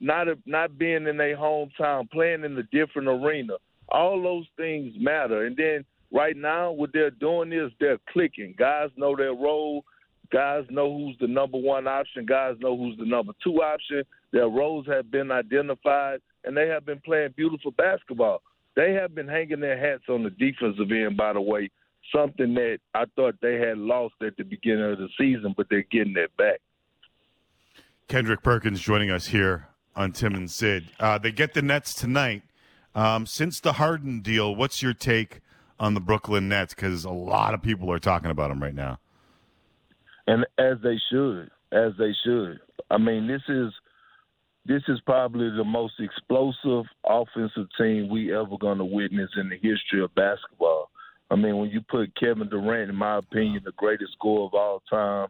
[0.00, 3.54] not a, not being in their hometown, playing in a different arena.
[3.88, 5.46] All those things matter.
[5.46, 8.54] And then right now, what they're doing is they're clicking.
[8.58, 9.84] Guys know their role.
[10.32, 12.26] Guys know who's the number one option.
[12.26, 14.02] Guys know who's the number two option.
[14.32, 18.42] Their roles have been identified, and they have been playing beautiful basketball.
[18.74, 21.70] They have been hanging their hats on the defensive end, by the way,
[22.14, 25.86] something that I thought they had lost at the beginning of the season, but they're
[25.90, 26.60] getting it back.
[28.08, 30.88] Kendrick Perkins joining us here on Tim and Sid.
[31.00, 32.42] Uh, they get the Nets tonight.
[32.94, 35.40] Um, since the Harden deal, what's your take
[35.80, 36.74] on the Brooklyn Nets?
[36.74, 38.98] Because a lot of people are talking about them right now.
[40.26, 42.60] And as they should, as they should.
[42.90, 43.72] I mean, this is
[44.64, 49.56] this is probably the most explosive offensive team we ever going to witness in the
[49.56, 50.90] history of basketball.
[51.30, 54.82] I mean, when you put Kevin Durant, in my opinion, the greatest scorer of all
[54.90, 55.28] time,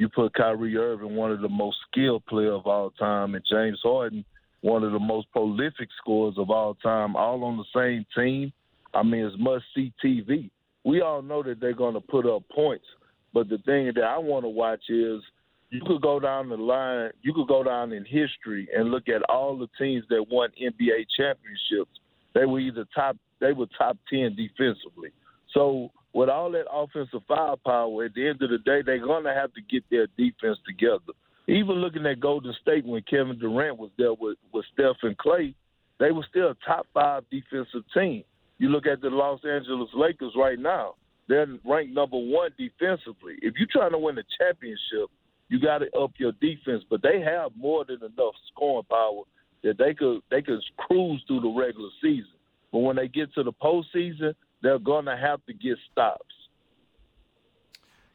[0.00, 3.78] you put Kyrie Irving, one of the most skilled player of all time, and James
[3.82, 4.24] Harden,
[4.62, 8.50] one of the most prolific scorers of all time, all on the same team.
[8.94, 10.48] I mean, it's must see TV.
[10.84, 12.86] We all know that they're going to put up points,
[13.34, 15.20] but the thing that I want to watch is
[15.68, 19.20] you could go down the line, you could go down in history and look at
[19.28, 22.00] all the teams that won NBA championships.
[22.34, 25.10] They were either top, they were top ten defensively.
[25.52, 29.34] So with all that offensive firepower, at the end of the day, they're going to
[29.34, 31.12] have to get their defense together.
[31.46, 35.54] Even looking at Golden State when Kevin Durant was there with, with Steph and Clay,
[35.98, 38.24] they were still a top five defensive team.
[38.58, 40.94] You look at the Los Angeles Lakers right now,
[41.28, 43.36] they're ranked number one defensively.
[43.40, 45.10] If you're trying to win a championship,
[45.48, 49.22] you got to up your defense, but they have more than enough scoring power
[49.62, 52.32] that they could they could cruise through the regular season.
[52.72, 56.24] But when they get to the postseason, they're going to have to get stops.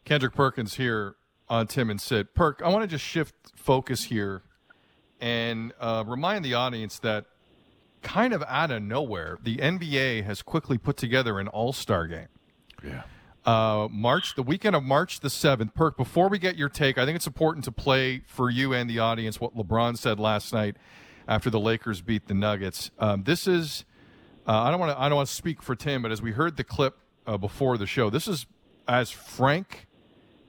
[0.04, 1.16] Kendrick Perkins here
[1.50, 2.34] on Tim and Sid.
[2.34, 4.44] Perk, I want to just shift focus here
[5.20, 7.26] and uh, remind the audience that
[8.02, 12.28] kind of out of nowhere, the NBA has quickly put together an All Star game.
[12.84, 13.04] Yeah.
[13.46, 15.74] Uh, March, the weekend of March the 7th.
[15.74, 18.90] Perk, before we get your take, I think it's important to play for you and
[18.90, 20.78] the audience what LeBron said last night
[21.28, 22.90] after the Lakers beat the Nuggets.
[22.98, 23.86] Um, this is,
[24.48, 26.32] uh, I don't want to, I don't want to speak for Tim, but as we
[26.32, 28.46] heard the clip uh, before the show, this is
[28.88, 29.88] as frank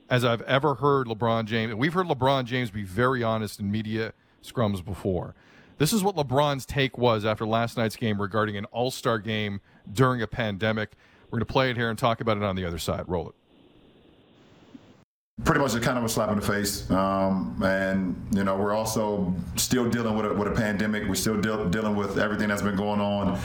[0.09, 1.71] as I've ever heard LeBron James.
[1.71, 4.13] And we've heard LeBron James be very honest in media
[4.43, 5.35] scrums before.
[5.77, 9.61] This is what LeBron's take was after last night's game regarding an All Star game
[9.91, 10.93] during a pandemic.
[11.25, 13.03] We're going to play it here and talk about it on the other side.
[13.07, 13.35] Roll it.
[15.43, 16.89] Pretty much a kind of a slap in the face.
[16.89, 21.07] Um, and, you know, we're also still dealing with a, with a pandemic.
[21.07, 23.39] We're still de- dealing with everything that's been going on.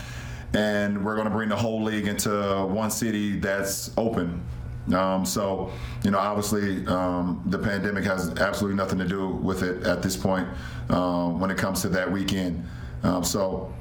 [0.54, 4.44] And we're going to bring the whole league into one city that's open.
[4.92, 5.70] Um, so,
[6.04, 10.16] you know, obviously, um, the pandemic has absolutely nothing to do with it at this
[10.16, 10.48] point
[10.90, 12.64] um, when it comes to that weekend.
[13.02, 13.72] Um, so,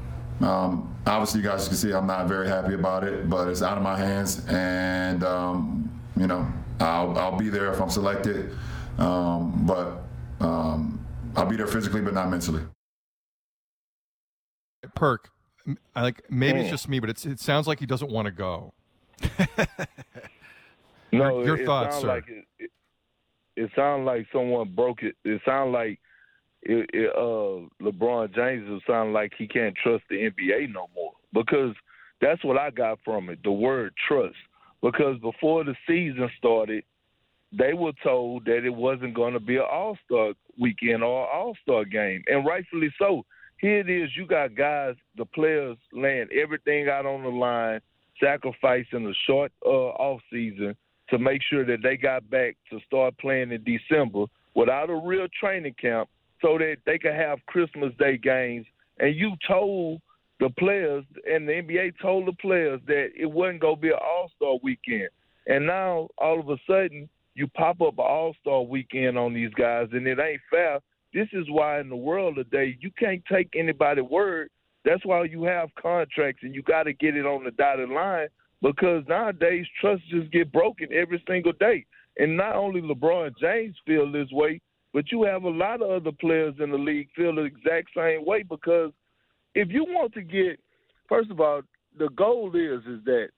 [0.41, 3.77] um, obviously, you guys can see I'm not very happy about it, but it's out
[3.77, 6.47] of my hands, and um, you know,
[6.79, 8.55] I'll, I'll be there if I'm selected,
[8.97, 10.03] but
[11.35, 12.63] I'll be there physically, but not mentally.
[14.95, 15.29] Perk,
[15.95, 16.61] I like maybe Hmm.
[16.63, 18.73] it's just me, but it's, it sounds like he doesn't want to go.
[21.13, 22.07] No, Your- your it, thoughts, sir.
[22.07, 22.71] Like it, it,
[23.57, 25.15] it sounds like someone broke it.
[25.25, 25.99] It sounds like
[26.61, 31.11] it, it, uh, LeBron James is sound like he can't trust the NBA no more
[31.33, 31.75] because
[32.21, 33.39] that's what I got from it.
[33.43, 34.35] The word trust.
[34.81, 36.83] Because before the season started,
[37.51, 41.55] they were told that it wasn't going to be an All Star weekend or All
[41.61, 43.25] Star game, and rightfully so.
[43.61, 44.09] Here it is.
[44.17, 47.79] You got guys, the players laying everything out on the line,
[48.19, 50.75] sacrificing a short uh, off season
[51.11, 54.25] to make sure that they got back to start playing in December
[54.55, 56.09] without a real training camp,
[56.41, 58.65] so that they could have Christmas Day games.
[58.99, 60.01] And you told
[60.39, 64.31] the players, and the NBA told the players that it wasn't gonna be an All
[64.35, 65.09] Star weekend.
[65.45, 69.53] And now all of a sudden you pop up an All Star weekend on these
[69.53, 70.79] guys, and it ain't fair.
[71.13, 74.49] This is why in the world today you can't take anybody's word.
[74.85, 78.29] That's why you have contracts, and you got to get it on the dotted line
[78.61, 81.85] because nowadays trust just get broken every single day.
[82.17, 84.59] And not only LeBron James feel this way,
[84.93, 88.25] but you have a lot of other players in the league feel the exact same
[88.25, 88.91] way because
[89.55, 90.59] if you want to get
[91.07, 91.61] first of all,
[91.97, 93.29] the goal is is that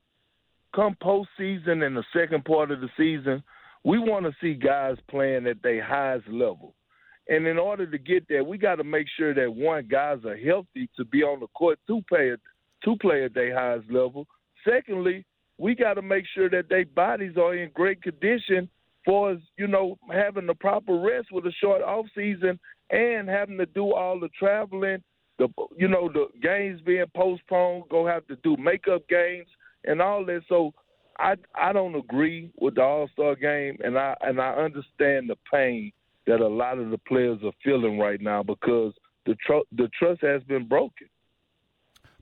[0.75, 3.43] come postseason and the second part of the season,
[3.83, 6.73] we want to see guys playing at their highest level.
[7.29, 10.37] And in order to get there, we got to make sure that one guys are
[10.37, 12.39] healthy to be on the court to play at
[12.83, 14.27] to play at their highest level.
[14.67, 15.25] Secondly,
[15.57, 18.69] we got to make sure that their bodies are in great condition
[19.05, 22.59] for you know having the proper rest with a short off season
[22.89, 25.01] and having to do all the traveling,
[25.39, 25.47] the
[25.77, 29.47] you know the games being postponed, go have to do makeup games
[29.85, 30.41] and all that.
[30.49, 30.73] So
[31.19, 35.37] I I don't agree with the All Star game, and I and I understand the
[35.51, 35.91] pain
[36.27, 38.93] that a lot of the players are feeling right now because
[39.25, 41.07] the tr- the trust has been broken.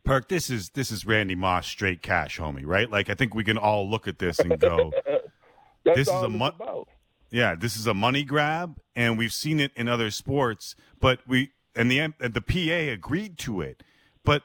[0.03, 2.89] Perk, this is this is Randy Moss straight cash, homie, right?
[2.89, 4.91] Like I think we can all look at this and go,
[5.85, 6.87] this is a it's mon- about.
[7.29, 11.51] yeah, this is a money grab, and we've seen it in other sports, but we
[11.75, 13.83] and the and the PA agreed to it,
[14.23, 14.43] but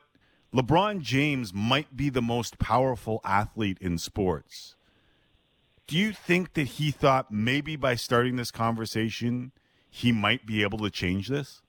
[0.55, 4.76] LeBron James might be the most powerful athlete in sports.
[5.87, 9.53] Do you think that he thought maybe by starting this conversation,
[9.89, 11.63] he might be able to change this?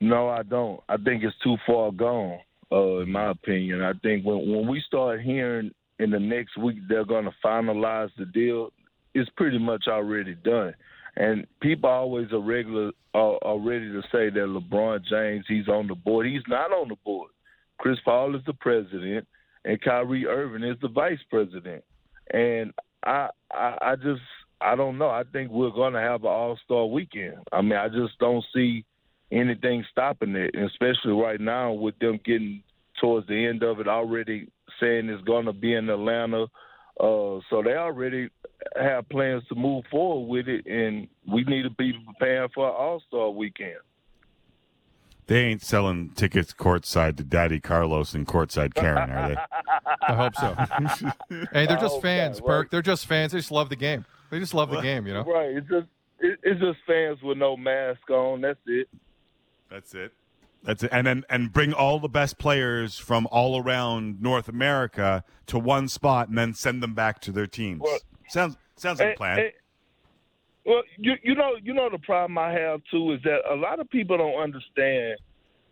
[0.00, 0.80] No, I don't.
[0.88, 2.40] I think it's too far gone,
[2.72, 3.80] uh, in my opinion.
[3.82, 8.10] I think when when we start hearing in the next week they're going to finalize
[8.18, 8.72] the deal,
[9.14, 10.74] it's pretty much already done.
[11.16, 15.86] And people always are regular are, are ready to say that LeBron James he's on
[15.86, 16.26] the board.
[16.26, 17.30] He's not on the board.
[17.78, 19.26] Chris Paul is the president,
[19.64, 21.84] and Kyrie Irving is the vice president.
[22.32, 22.72] And
[23.04, 24.22] I I, I just
[24.60, 25.08] I don't know.
[25.08, 27.38] I think we're going to have an All Star weekend.
[27.52, 28.84] I mean, I just don't see
[29.30, 32.62] anything stopping it, and especially right now with them getting
[33.00, 34.48] towards the end of it already
[34.80, 36.44] saying it's going to be in Atlanta.
[37.00, 38.28] Uh, so they already
[38.80, 43.02] have plans to move forward with it, and we need to be preparing for All
[43.08, 43.78] Star weekend.
[45.26, 49.36] They ain't selling tickets courtside to Daddy Carlos and courtside Karen, are they?
[50.08, 50.54] I hope so.
[51.52, 52.70] hey, they're just Oh, fans, God, Perk.
[52.70, 53.32] They're just fans.
[53.32, 54.04] They just love the game.
[54.30, 55.22] They just love the game, you know.
[55.24, 55.56] Right?
[55.56, 55.86] It's just
[56.20, 58.40] it, it's just fans with no mask on.
[58.42, 58.88] That's it.
[59.70, 60.12] That's it.
[60.62, 60.90] That's it.
[60.92, 65.88] And then and bring all the best players from all around North America to one
[65.88, 67.80] spot and then send them back to their teams.
[67.82, 67.98] Well,
[68.28, 69.38] Sounds sounds like a plan.
[69.38, 69.52] And-
[70.66, 73.80] well, you you know you know the problem I have too is that a lot
[73.80, 75.18] of people don't understand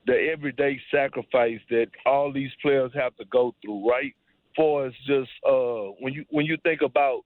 [0.06, 4.14] the everyday sacrifice that all these players have to go through, right?
[4.56, 7.22] For us, just uh, when you when you think about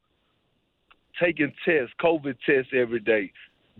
[1.20, 3.32] taking tests, COVID tests every day,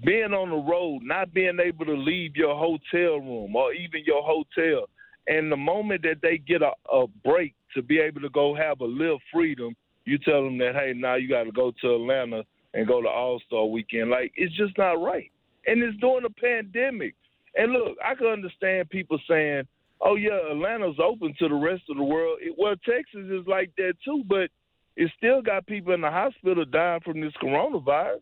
[0.04, 4.22] being on the road, not being able to leave your hotel room or even your
[4.22, 4.88] hotel,
[5.28, 8.80] and the moment that they get a, a break to be able to go have
[8.80, 9.76] a little freedom,
[10.06, 12.42] you tell them that hey, now you got to go to Atlanta
[12.76, 14.10] and go to All Star Weekend.
[14.10, 15.32] Like it's just not right,
[15.66, 17.14] and it's during a pandemic.
[17.56, 19.64] And look, I can understand people saying,
[20.00, 23.72] "Oh yeah, Atlanta's open to the rest of the world." It, well, Texas is like
[23.78, 24.50] that too, but
[24.96, 28.20] it still got people in the hospital dying from this coronavirus,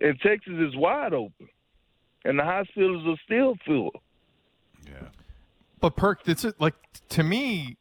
[0.00, 1.48] and Texas is wide open,
[2.26, 4.02] and the hospitals are still full.
[4.86, 5.08] Yeah.
[5.80, 6.74] But Perk, it's it like
[7.08, 7.78] to me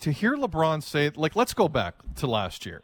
[0.00, 2.82] to hear LeBron say like let's go back to last year.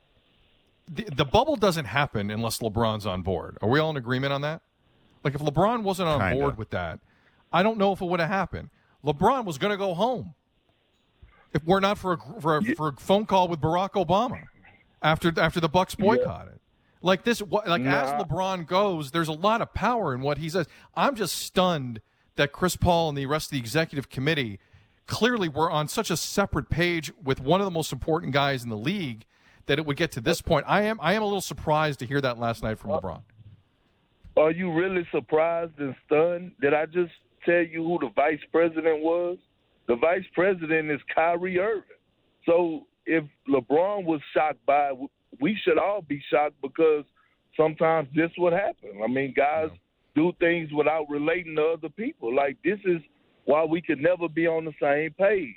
[0.91, 3.59] The, the bubble doesn't happen unless LeBron's on board.
[3.63, 4.63] Are we all in agreement on that?
[5.25, 6.37] Like if LeBron wasn't on Kinda.
[6.37, 7.01] board with that,
[7.53, 8.71] I don't know if it would have happened.
[9.05, 10.35] LeBron was going to go home
[11.53, 14.43] if we're not for a, for a, for a phone call with Barack Obama
[15.03, 16.59] after after the Bucks boycotted.
[17.01, 20.49] Like this, what- like as LeBron goes, there's a lot of power in what he
[20.49, 20.67] says.
[20.95, 22.01] I'm just stunned
[22.37, 24.59] that Chris Paul and the rest of the executive committee
[25.07, 28.69] clearly were on such a separate page with one of the most important guys in
[28.69, 29.25] the league
[29.69, 30.65] that it would get to this point.
[30.67, 33.23] I am I am a little surprised to hear that last night from uh, LeBron.
[34.37, 36.53] Are you really surprised and stunned?
[36.61, 37.13] Did I just
[37.45, 39.39] tell you who the vice president was?
[39.87, 41.83] The vice president is Kyrie Irving.
[42.45, 44.93] So if LeBron was shocked by
[45.41, 47.05] we should all be shocked because
[47.57, 49.01] sometimes this would happen.
[49.03, 49.71] I mean, guys
[50.15, 52.35] do things without relating to other people.
[52.35, 53.01] Like this is
[53.45, 55.57] why we could never be on the same page.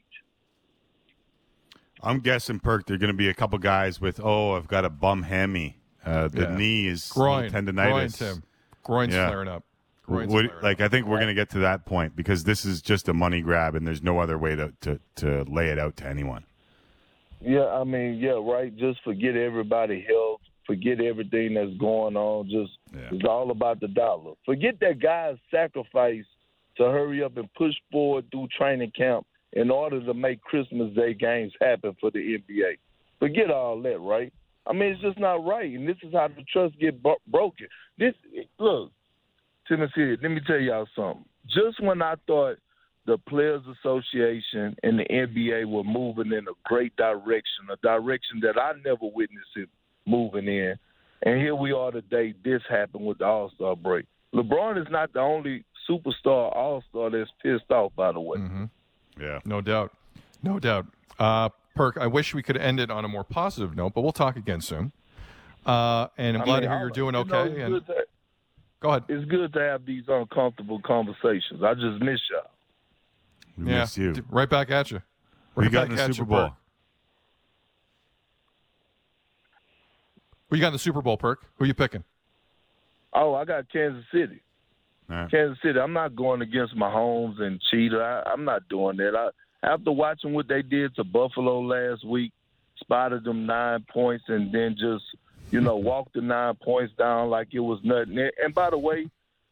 [2.04, 2.86] I'm guessing Perk.
[2.88, 5.78] There are going to be a couple guys with oh, I've got a bum hammy.
[6.06, 6.56] Uh, the Yeah.
[6.58, 8.18] knee is Groin, tendonitis.
[8.18, 8.44] groin, Tim.
[8.84, 9.28] Groin's Yeah.
[9.28, 9.64] flaring up.
[10.04, 12.66] Groin's What- flaring like I think we're going to get to that point because this
[12.66, 15.78] is just a money grab, and there's no other way to, to, to lay it
[15.78, 16.44] out to anyone.
[17.40, 18.76] Yeah, I mean, yeah, right.
[18.76, 20.42] Just forget everybody health.
[20.68, 22.48] Forget everything that's going on.
[22.50, 22.72] Just
[23.12, 24.34] it's all about the dollar.
[24.46, 26.24] Forget that guy's sacrifice
[26.78, 31.14] to hurry up and push forward through training camp in order to make Christmas Day
[31.14, 32.78] games happen for the NBA.
[33.20, 34.32] Forget all that, right?
[34.68, 37.68] I mean, it's just not right, and this is how the trust get bro- broken.
[37.98, 38.14] This
[38.60, 38.92] look,
[39.68, 40.16] Tennessee.
[40.22, 41.26] Let me tell y'all something.
[41.48, 42.58] Just when I thought
[43.06, 48.60] the Players Association and the NBA were moving in a great direction, a direction that
[48.60, 49.70] I never witnessed it
[50.06, 50.76] moving in.
[51.24, 52.34] And here we are today.
[52.44, 54.06] This happened with the All Star break.
[54.34, 57.92] LeBron is not the only superstar All Star that's pissed off.
[57.96, 58.66] By the way, mm-hmm.
[59.20, 59.92] Yeah, No doubt.
[60.44, 60.88] No doubt.
[61.20, 64.12] Uh, Perk, I wish we could end it on a more positive note, but we'll
[64.12, 64.92] talk again soon.
[65.66, 67.52] Uh, and I'm I glad mean, to hear I- you're doing you know, okay.
[67.52, 68.06] it's and good to-
[68.80, 69.04] go ahead.
[69.10, 71.62] It's good to have these uncomfortable conversations.
[71.64, 72.50] I just miss y'all.
[73.58, 74.14] We yeah, miss you.
[74.14, 75.02] d- right back at you.
[75.56, 76.48] Who Right you got in the Super you, Bowl?
[76.50, 76.54] Perk.
[80.50, 81.46] Who you got in the Super Bowl, Perk?
[81.58, 82.04] Who you picking?
[83.14, 84.42] Oh, I got Kansas City.
[85.30, 85.80] Kansas City.
[85.80, 88.24] I'm not going against Mahomes and Cheetah.
[88.26, 89.16] I, I'm not doing that.
[89.16, 89.30] I,
[89.74, 92.32] after watching what they did to Buffalo last week,
[92.80, 95.04] spotted them nine points and then just,
[95.52, 98.18] you know, walked the nine points down like it was nothing.
[98.18, 99.10] And- And by the way,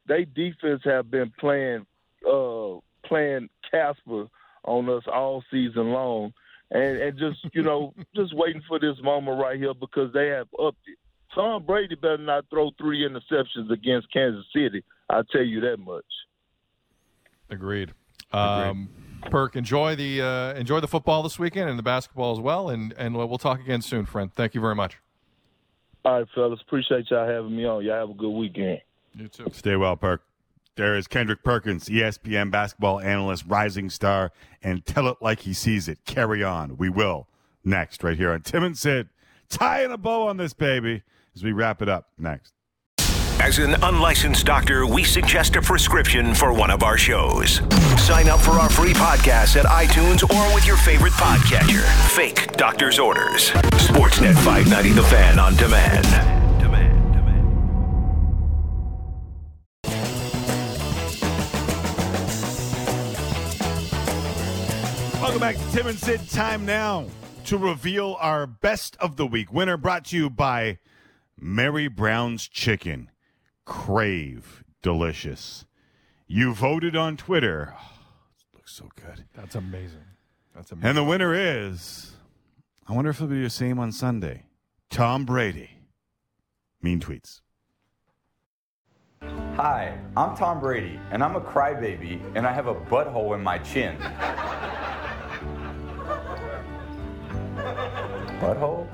[0.07, 1.85] they defense have been playing
[2.27, 4.25] uh playing Casper
[4.65, 6.33] on us all season long.
[6.71, 10.47] And and just, you know, just waiting for this moment right here because they have
[10.59, 10.97] upped it.
[11.35, 14.83] Tom Brady better not throw three interceptions against Kansas City.
[15.09, 16.05] I'll tell you that much.
[17.49, 17.93] Agreed.
[18.31, 18.89] Um,
[19.23, 22.93] Perk, enjoy the uh, enjoy the football this weekend and the basketball as well, and
[22.97, 24.31] and we'll talk again soon, friend.
[24.33, 24.97] Thank you very much.
[26.05, 26.61] All right, fellas.
[26.61, 27.83] Appreciate y'all having me on.
[27.83, 28.81] Y'all have a good weekend.
[29.15, 29.47] You too.
[29.51, 30.23] Stay well, Perk.
[30.75, 34.31] There is Kendrick Perkins, ESPN basketball analyst, rising star,
[34.63, 36.05] and tell it like he sees it.
[36.05, 36.77] Carry on.
[36.77, 37.27] We will.
[37.65, 39.09] Next, right here on Tim and Sid.
[39.49, 41.03] Tying a bow on this baby
[41.35, 42.07] as we wrap it up.
[42.17, 42.53] Next.
[43.41, 47.61] As an unlicensed doctor, we suggest a prescription for one of our shows.
[47.97, 51.81] Sign up for our free podcast at iTunes or with your favorite podcatcher.
[52.09, 53.49] Fake Doctor's Orders.
[53.87, 56.05] Sportsnet 590 The Fan on demand.
[65.21, 66.29] Welcome back to Tim and Sid.
[66.29, 67.05] Time now
[67.45, 69.51] to reveal our best of the week.
[69.53, 70.77] Winner brought to you by
[71.39, 73.09] Mary Brown's Chicken.
[73.69, 75.65] Crave delicious.
[76.27, 77.75] You voted on Twitter.
[78.51, 79.25] Oh, it looks so good.
[79.33, 80.03] That's amazing.
[80.55, 80.89] That's amazing.
[80.89, 82.13] And the winner is
[82.87, 84.45] I wonder if it'll be the same on Sunday.
[84.89, 85.69] Tom Brady.
[86.81, 87.41] mean tweets.
[89.21, 93.59] Hi, I'm Tom Brady, and I'm a crybaby, and I have a butthole in my
[93.59, 93.97] chin.
[98.39, 98.87] Butthole?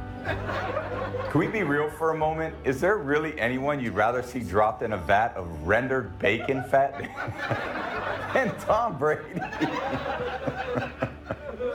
[1.36, 2.56] Can we be real for a moment?
[2.64, 6.98] Is there really anyone you'd rather see dropped in a vat of rendered bacon fat
[8.34, 9.22] than Tom Brady?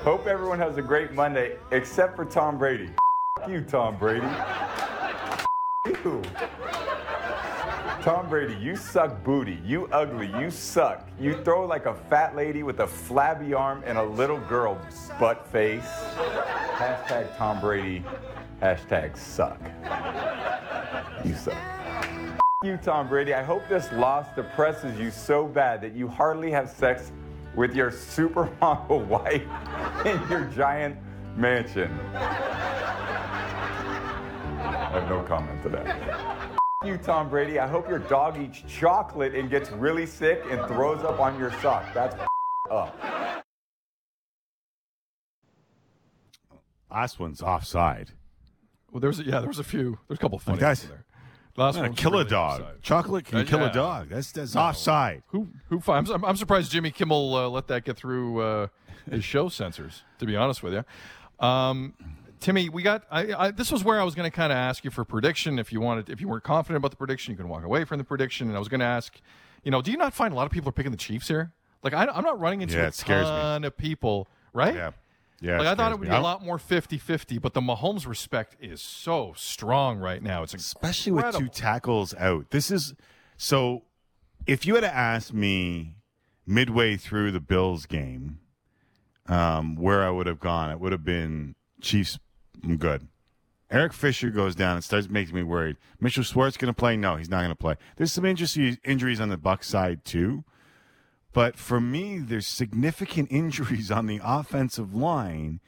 [0.01, 2.89] Hope everyone has a great Monday, except for Tom Brady.
[3.47, 4.27] you, Tom Brady.
[5.85, 6.23] you.
[8.01, 9.61] Tom Brady, you suck booty.
[9.63, 10.33] You ugly.
[10.41, 11.07] You suck.
[11.21, 14.81] You throw like a fat lady with a flabby arm and a little girl
[15.19, 15.85] butt face.
[16.79, 18.03] Hashtag Tom Brady.
[18.61, 19.61] Hashtag suck.
[21.25, 21.57] You suck.
[22.63, 23.35] you, Tom Brady.
[23.35, 27.13] I hope this loss depresses you so bad that you hardly have sex
[27.55, 29.43] with your supermodel wife
[30.07, 30.97] in your giant
[31.37, 31.91] mansion.
[34.63, 36.41] I have no comment to that
[36.87, 37.59] you, Tom Brady.
[37.59, 41.53] I hope your dog eats chocolate and gets really sick and throws up on your
[41.61, 41.85] sock.
[41.93, 42.17] That's
[42.71, 42.97] up.
[46.91, 48.13] Last one's offside.
[48.93, 49.99] Well, there's a, yeah, there was a few.
[50.09, 51.05] There's a couple of funny That's- ones there.
[51.57, 52.63] Last Man, one kill a dog.
[52.81, 54.09] Chocolate can kill a dog.
[54.09, 55.23] That's- that's offside.
[55.29, 55.81] Who who?
[55.81, 58.67] fi- I'm, I'm surprised Jimmy Kimmel uh, let that get through uh,
[59.11, 60.03] his show censors.
[60.21, 60.85] To be honest with you,
[61.47, 61.95] um,
[62.39, 63.03] Timmy, we got.
[63.11, 65.59] I, I, this was where I was going to kind of ask you for prediction.
[65.59, 67.99] If you wanted, if you weren't confident about the prediction, you can walk away from
[67.99, 68.47] the prediction.
[68.47, 69.21] And I was going to ask,
[69.65, 71.53] you know, do you not find a lot of people are picking the Chiefs here?
[71.83, 73.31] Like I, I'm not running into Yeah, a it scares me.
[73.31, 74.75] ton of people, right?
[74.75, 74.91] Yeah.
[75.41, 76.15] Yeah, like I thought it would me.
[76.15, 80.43] be a lot more 50-50, but the Mahomes respect is so strong right now.
[80.43, 82.51] It's especially with two tackles out.
[82.51, 82.95] This is
[83.37, 83.85] so.
[84.47, 85.97] If you had to ask me
[86.47, 88.41] midway through the Bills game,
[89.27, 92.19] um, where I would have gone, it would have been Chiefs.
[92.63, 93.09] I'm good.
[93.71, 95.77] Eric Fisher goes down and starts making me worried.
[96.01, 96.97] Mitchell Schwartz going to play?
[96.97, 97.77] No, he's not going to play.
[97.97, 100.45] There's some interesting injuries on the Buck side too,
[101.33, 105.61] but for me, there's significant injuries on the offensive line,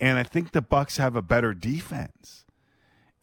[0.00, 2.44] and I think the Bucs have a better defense.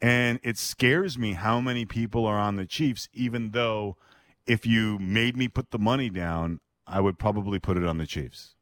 [0.00, 3.96] And it scares me how many people are on the Chiefs, even though
[4.46, 8.06] if you made me put the money down, I would probably put it on the
[8.06, 8.54] Chiefs.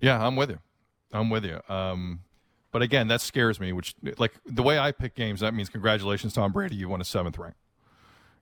[0.00, 0.58] Yeah, I'm with you.
[1.12, 1.60] I'm with you.
[1.68, 2.20] Um,
[2.72, 3.72] but again, that scares me.
[3.72, 7.04] Which, like the way I pick games, that means congratulations, Tom Brady, you won a
[7.04, 7.54] seventh ring.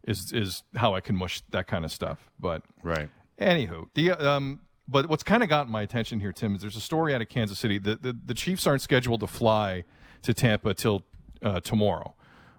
[0.06, 2.30] Is is how I can mush that kind of stuff.
[2.38, 3.10] But right.
[3.40, 6.80] Anywho, the um, but what's kind of gotten my attention here, Tim, is there's a
[6.80, 7.78] story out of Kansas City.
[7.78, 9.84] The the, the Chiefs aren't scheduled to fly
[10.22, 11.04] to Tampa till
[11.42, 12.14] uh, tomorrow,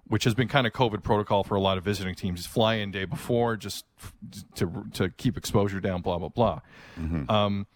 [0.05, 2.45] which has been kind of COVID protocol for a lot of visiting teams.
[2.47, 4.13] Fly in day before, just f-
[4.55, 6.01] to to keep exposure down.
[6.01, 6.61] Blah blah blah.
[7.29, 7.67] Um,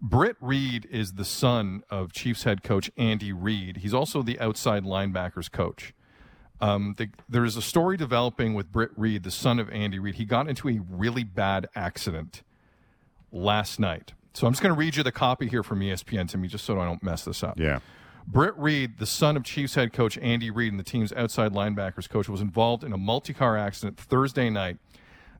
[0.00, 3.78] Britt Reid is the son of Chiefs head coach Andy Reid.
[3.78, 5.94] He's also the outside linebackers coach.
[6.60, 10.14] Um, the, there is a story developing with Britt Reid, the son of Andy Reid.
[10.16, 12.42] He got into a really bad accident
[13.34, 14.14] last night.
[14.32, 16.64] So I'm just going to read you the copy here from ESPN to me, just
[16.64, 17.58] so I don't mess this up.
[17.58, 17.80] Yeah.
[18.26, 22.08] Britt Reid, the son of Chiefs head coach Andy Reid and the team's outside linebackers
[22.08, 24.78] coach, was involved in a multi-car accident Thursday night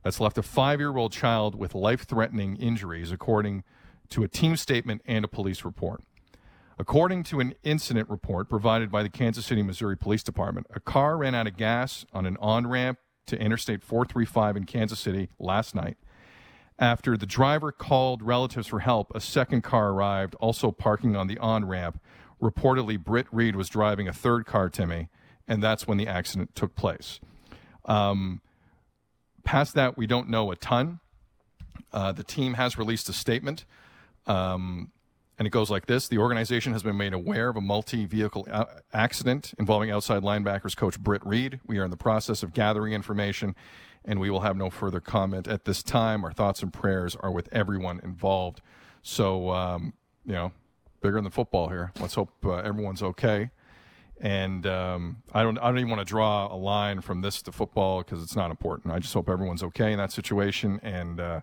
[0.03, 3.63] that's left a five-year-old child with life-threatening injuries, according
[4.09, 6.03] to a team statement and a police report.
[6.77, 11.17] According to an incident report provided by the Kansas City, Missouri Police Department, a car
[11.17, 15.73] ran out of gas on an on ramp to Interstate 435 in Kansas City last
[15.73, 15.97] night.
[16.77, 21.37] After the driver called relatives for help, a second car arrived, also parking on the
[21.37, 22.01] on ramp.
[22.41, 25.09] Reportedly, Britt Reid was driving a third car, Timmy,
[25.47, 27.19] and that's when the accident took place.
[27.85, 28.41] Um,
[29.45, 30.99] past that, we don't know a ton.
[31.93, 33.63] Uh, the team has released a statement.
[34.27, 34.91] Um,
[35.37, 38.47] and it goes like this The organization has been made aware of a multi vehicle
[38.51, 41.59] a- accident involving outside linebackers coach Britt Reid.
[41.65, 43.55] We are in the process of gathering information,
[44.05, 46.23] and we will have no further comment at this time.
[46.23, 48.61] Our thoughts and prayers are with everyone involved.
[49.01, 49.93] So, um,
[50.25, 50.51] you know,
[51.01, 51.91] bigger than football here.
[51.99, 53.49] Let's hope uh, everyone's okay.
[54.21, 57.51] And um, I don't, I don't even want to draw a line from this to
[57.51, 58.93] football because it's not important.
[58.93, 60.79] I just hope everyone's okay in that situation.
[60.81, 61.41] And, uh,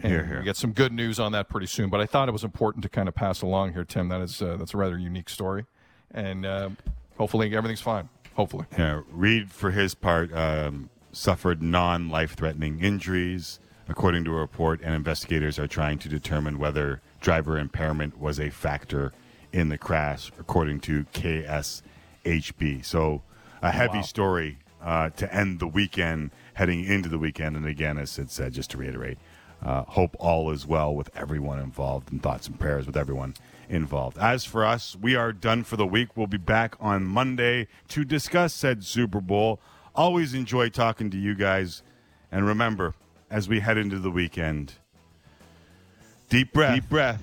[0.00, 0.38] and Here, here.
[0.38, 1.88] we get some good news on that pretty soon.
[1.88, 4.08] But I thought it was important to kind of pass along here, Tim.
[4.08, 5.66] That is uh, that's a rather unique story,
[6.12, 6.70] and uh,
[7.18, 8.08] hopefully everything's fine.
[8.36, 14.40] Hopefully, Yeah, Reid, for his part, um, suffered non life threatening injuries, according to a
[14.40, 19.12] report, and investigators are trying to determine whether driver impairment was a factor
[19.52, 22.84] in the crash, according to KSHB.
[22.84, 23.22] So,
[23.62, 24.02] a heavy Wow.
[24.02, 27.56] story uh, to end the weekend, heading into the weekend.
[27.56, 29.18] And again, as Sid said, just to reiterate,
[29.64, 33.34] uh, hope all is well with everyone involved, and thoughts and prayers with everyone
[33.68, 34.18] involved.
[34.18, 36.16] As for us, we are done for the week.
[36.16, 39.60] We'll be back on Monday to discuss said Super Bowl.
[39.96, 41.82] Always enjoy talking to you guys.
[42.30, 42.94] And remember,
[43.30, 44.74] as we head into the weekend,
[46.28, 46.74] deep breath.
[46.74, 47.22] Deep breath.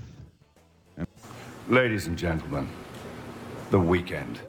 [1.70, 2.68] Ladies and gentlemen,
[3.70, 4.40] the weekend.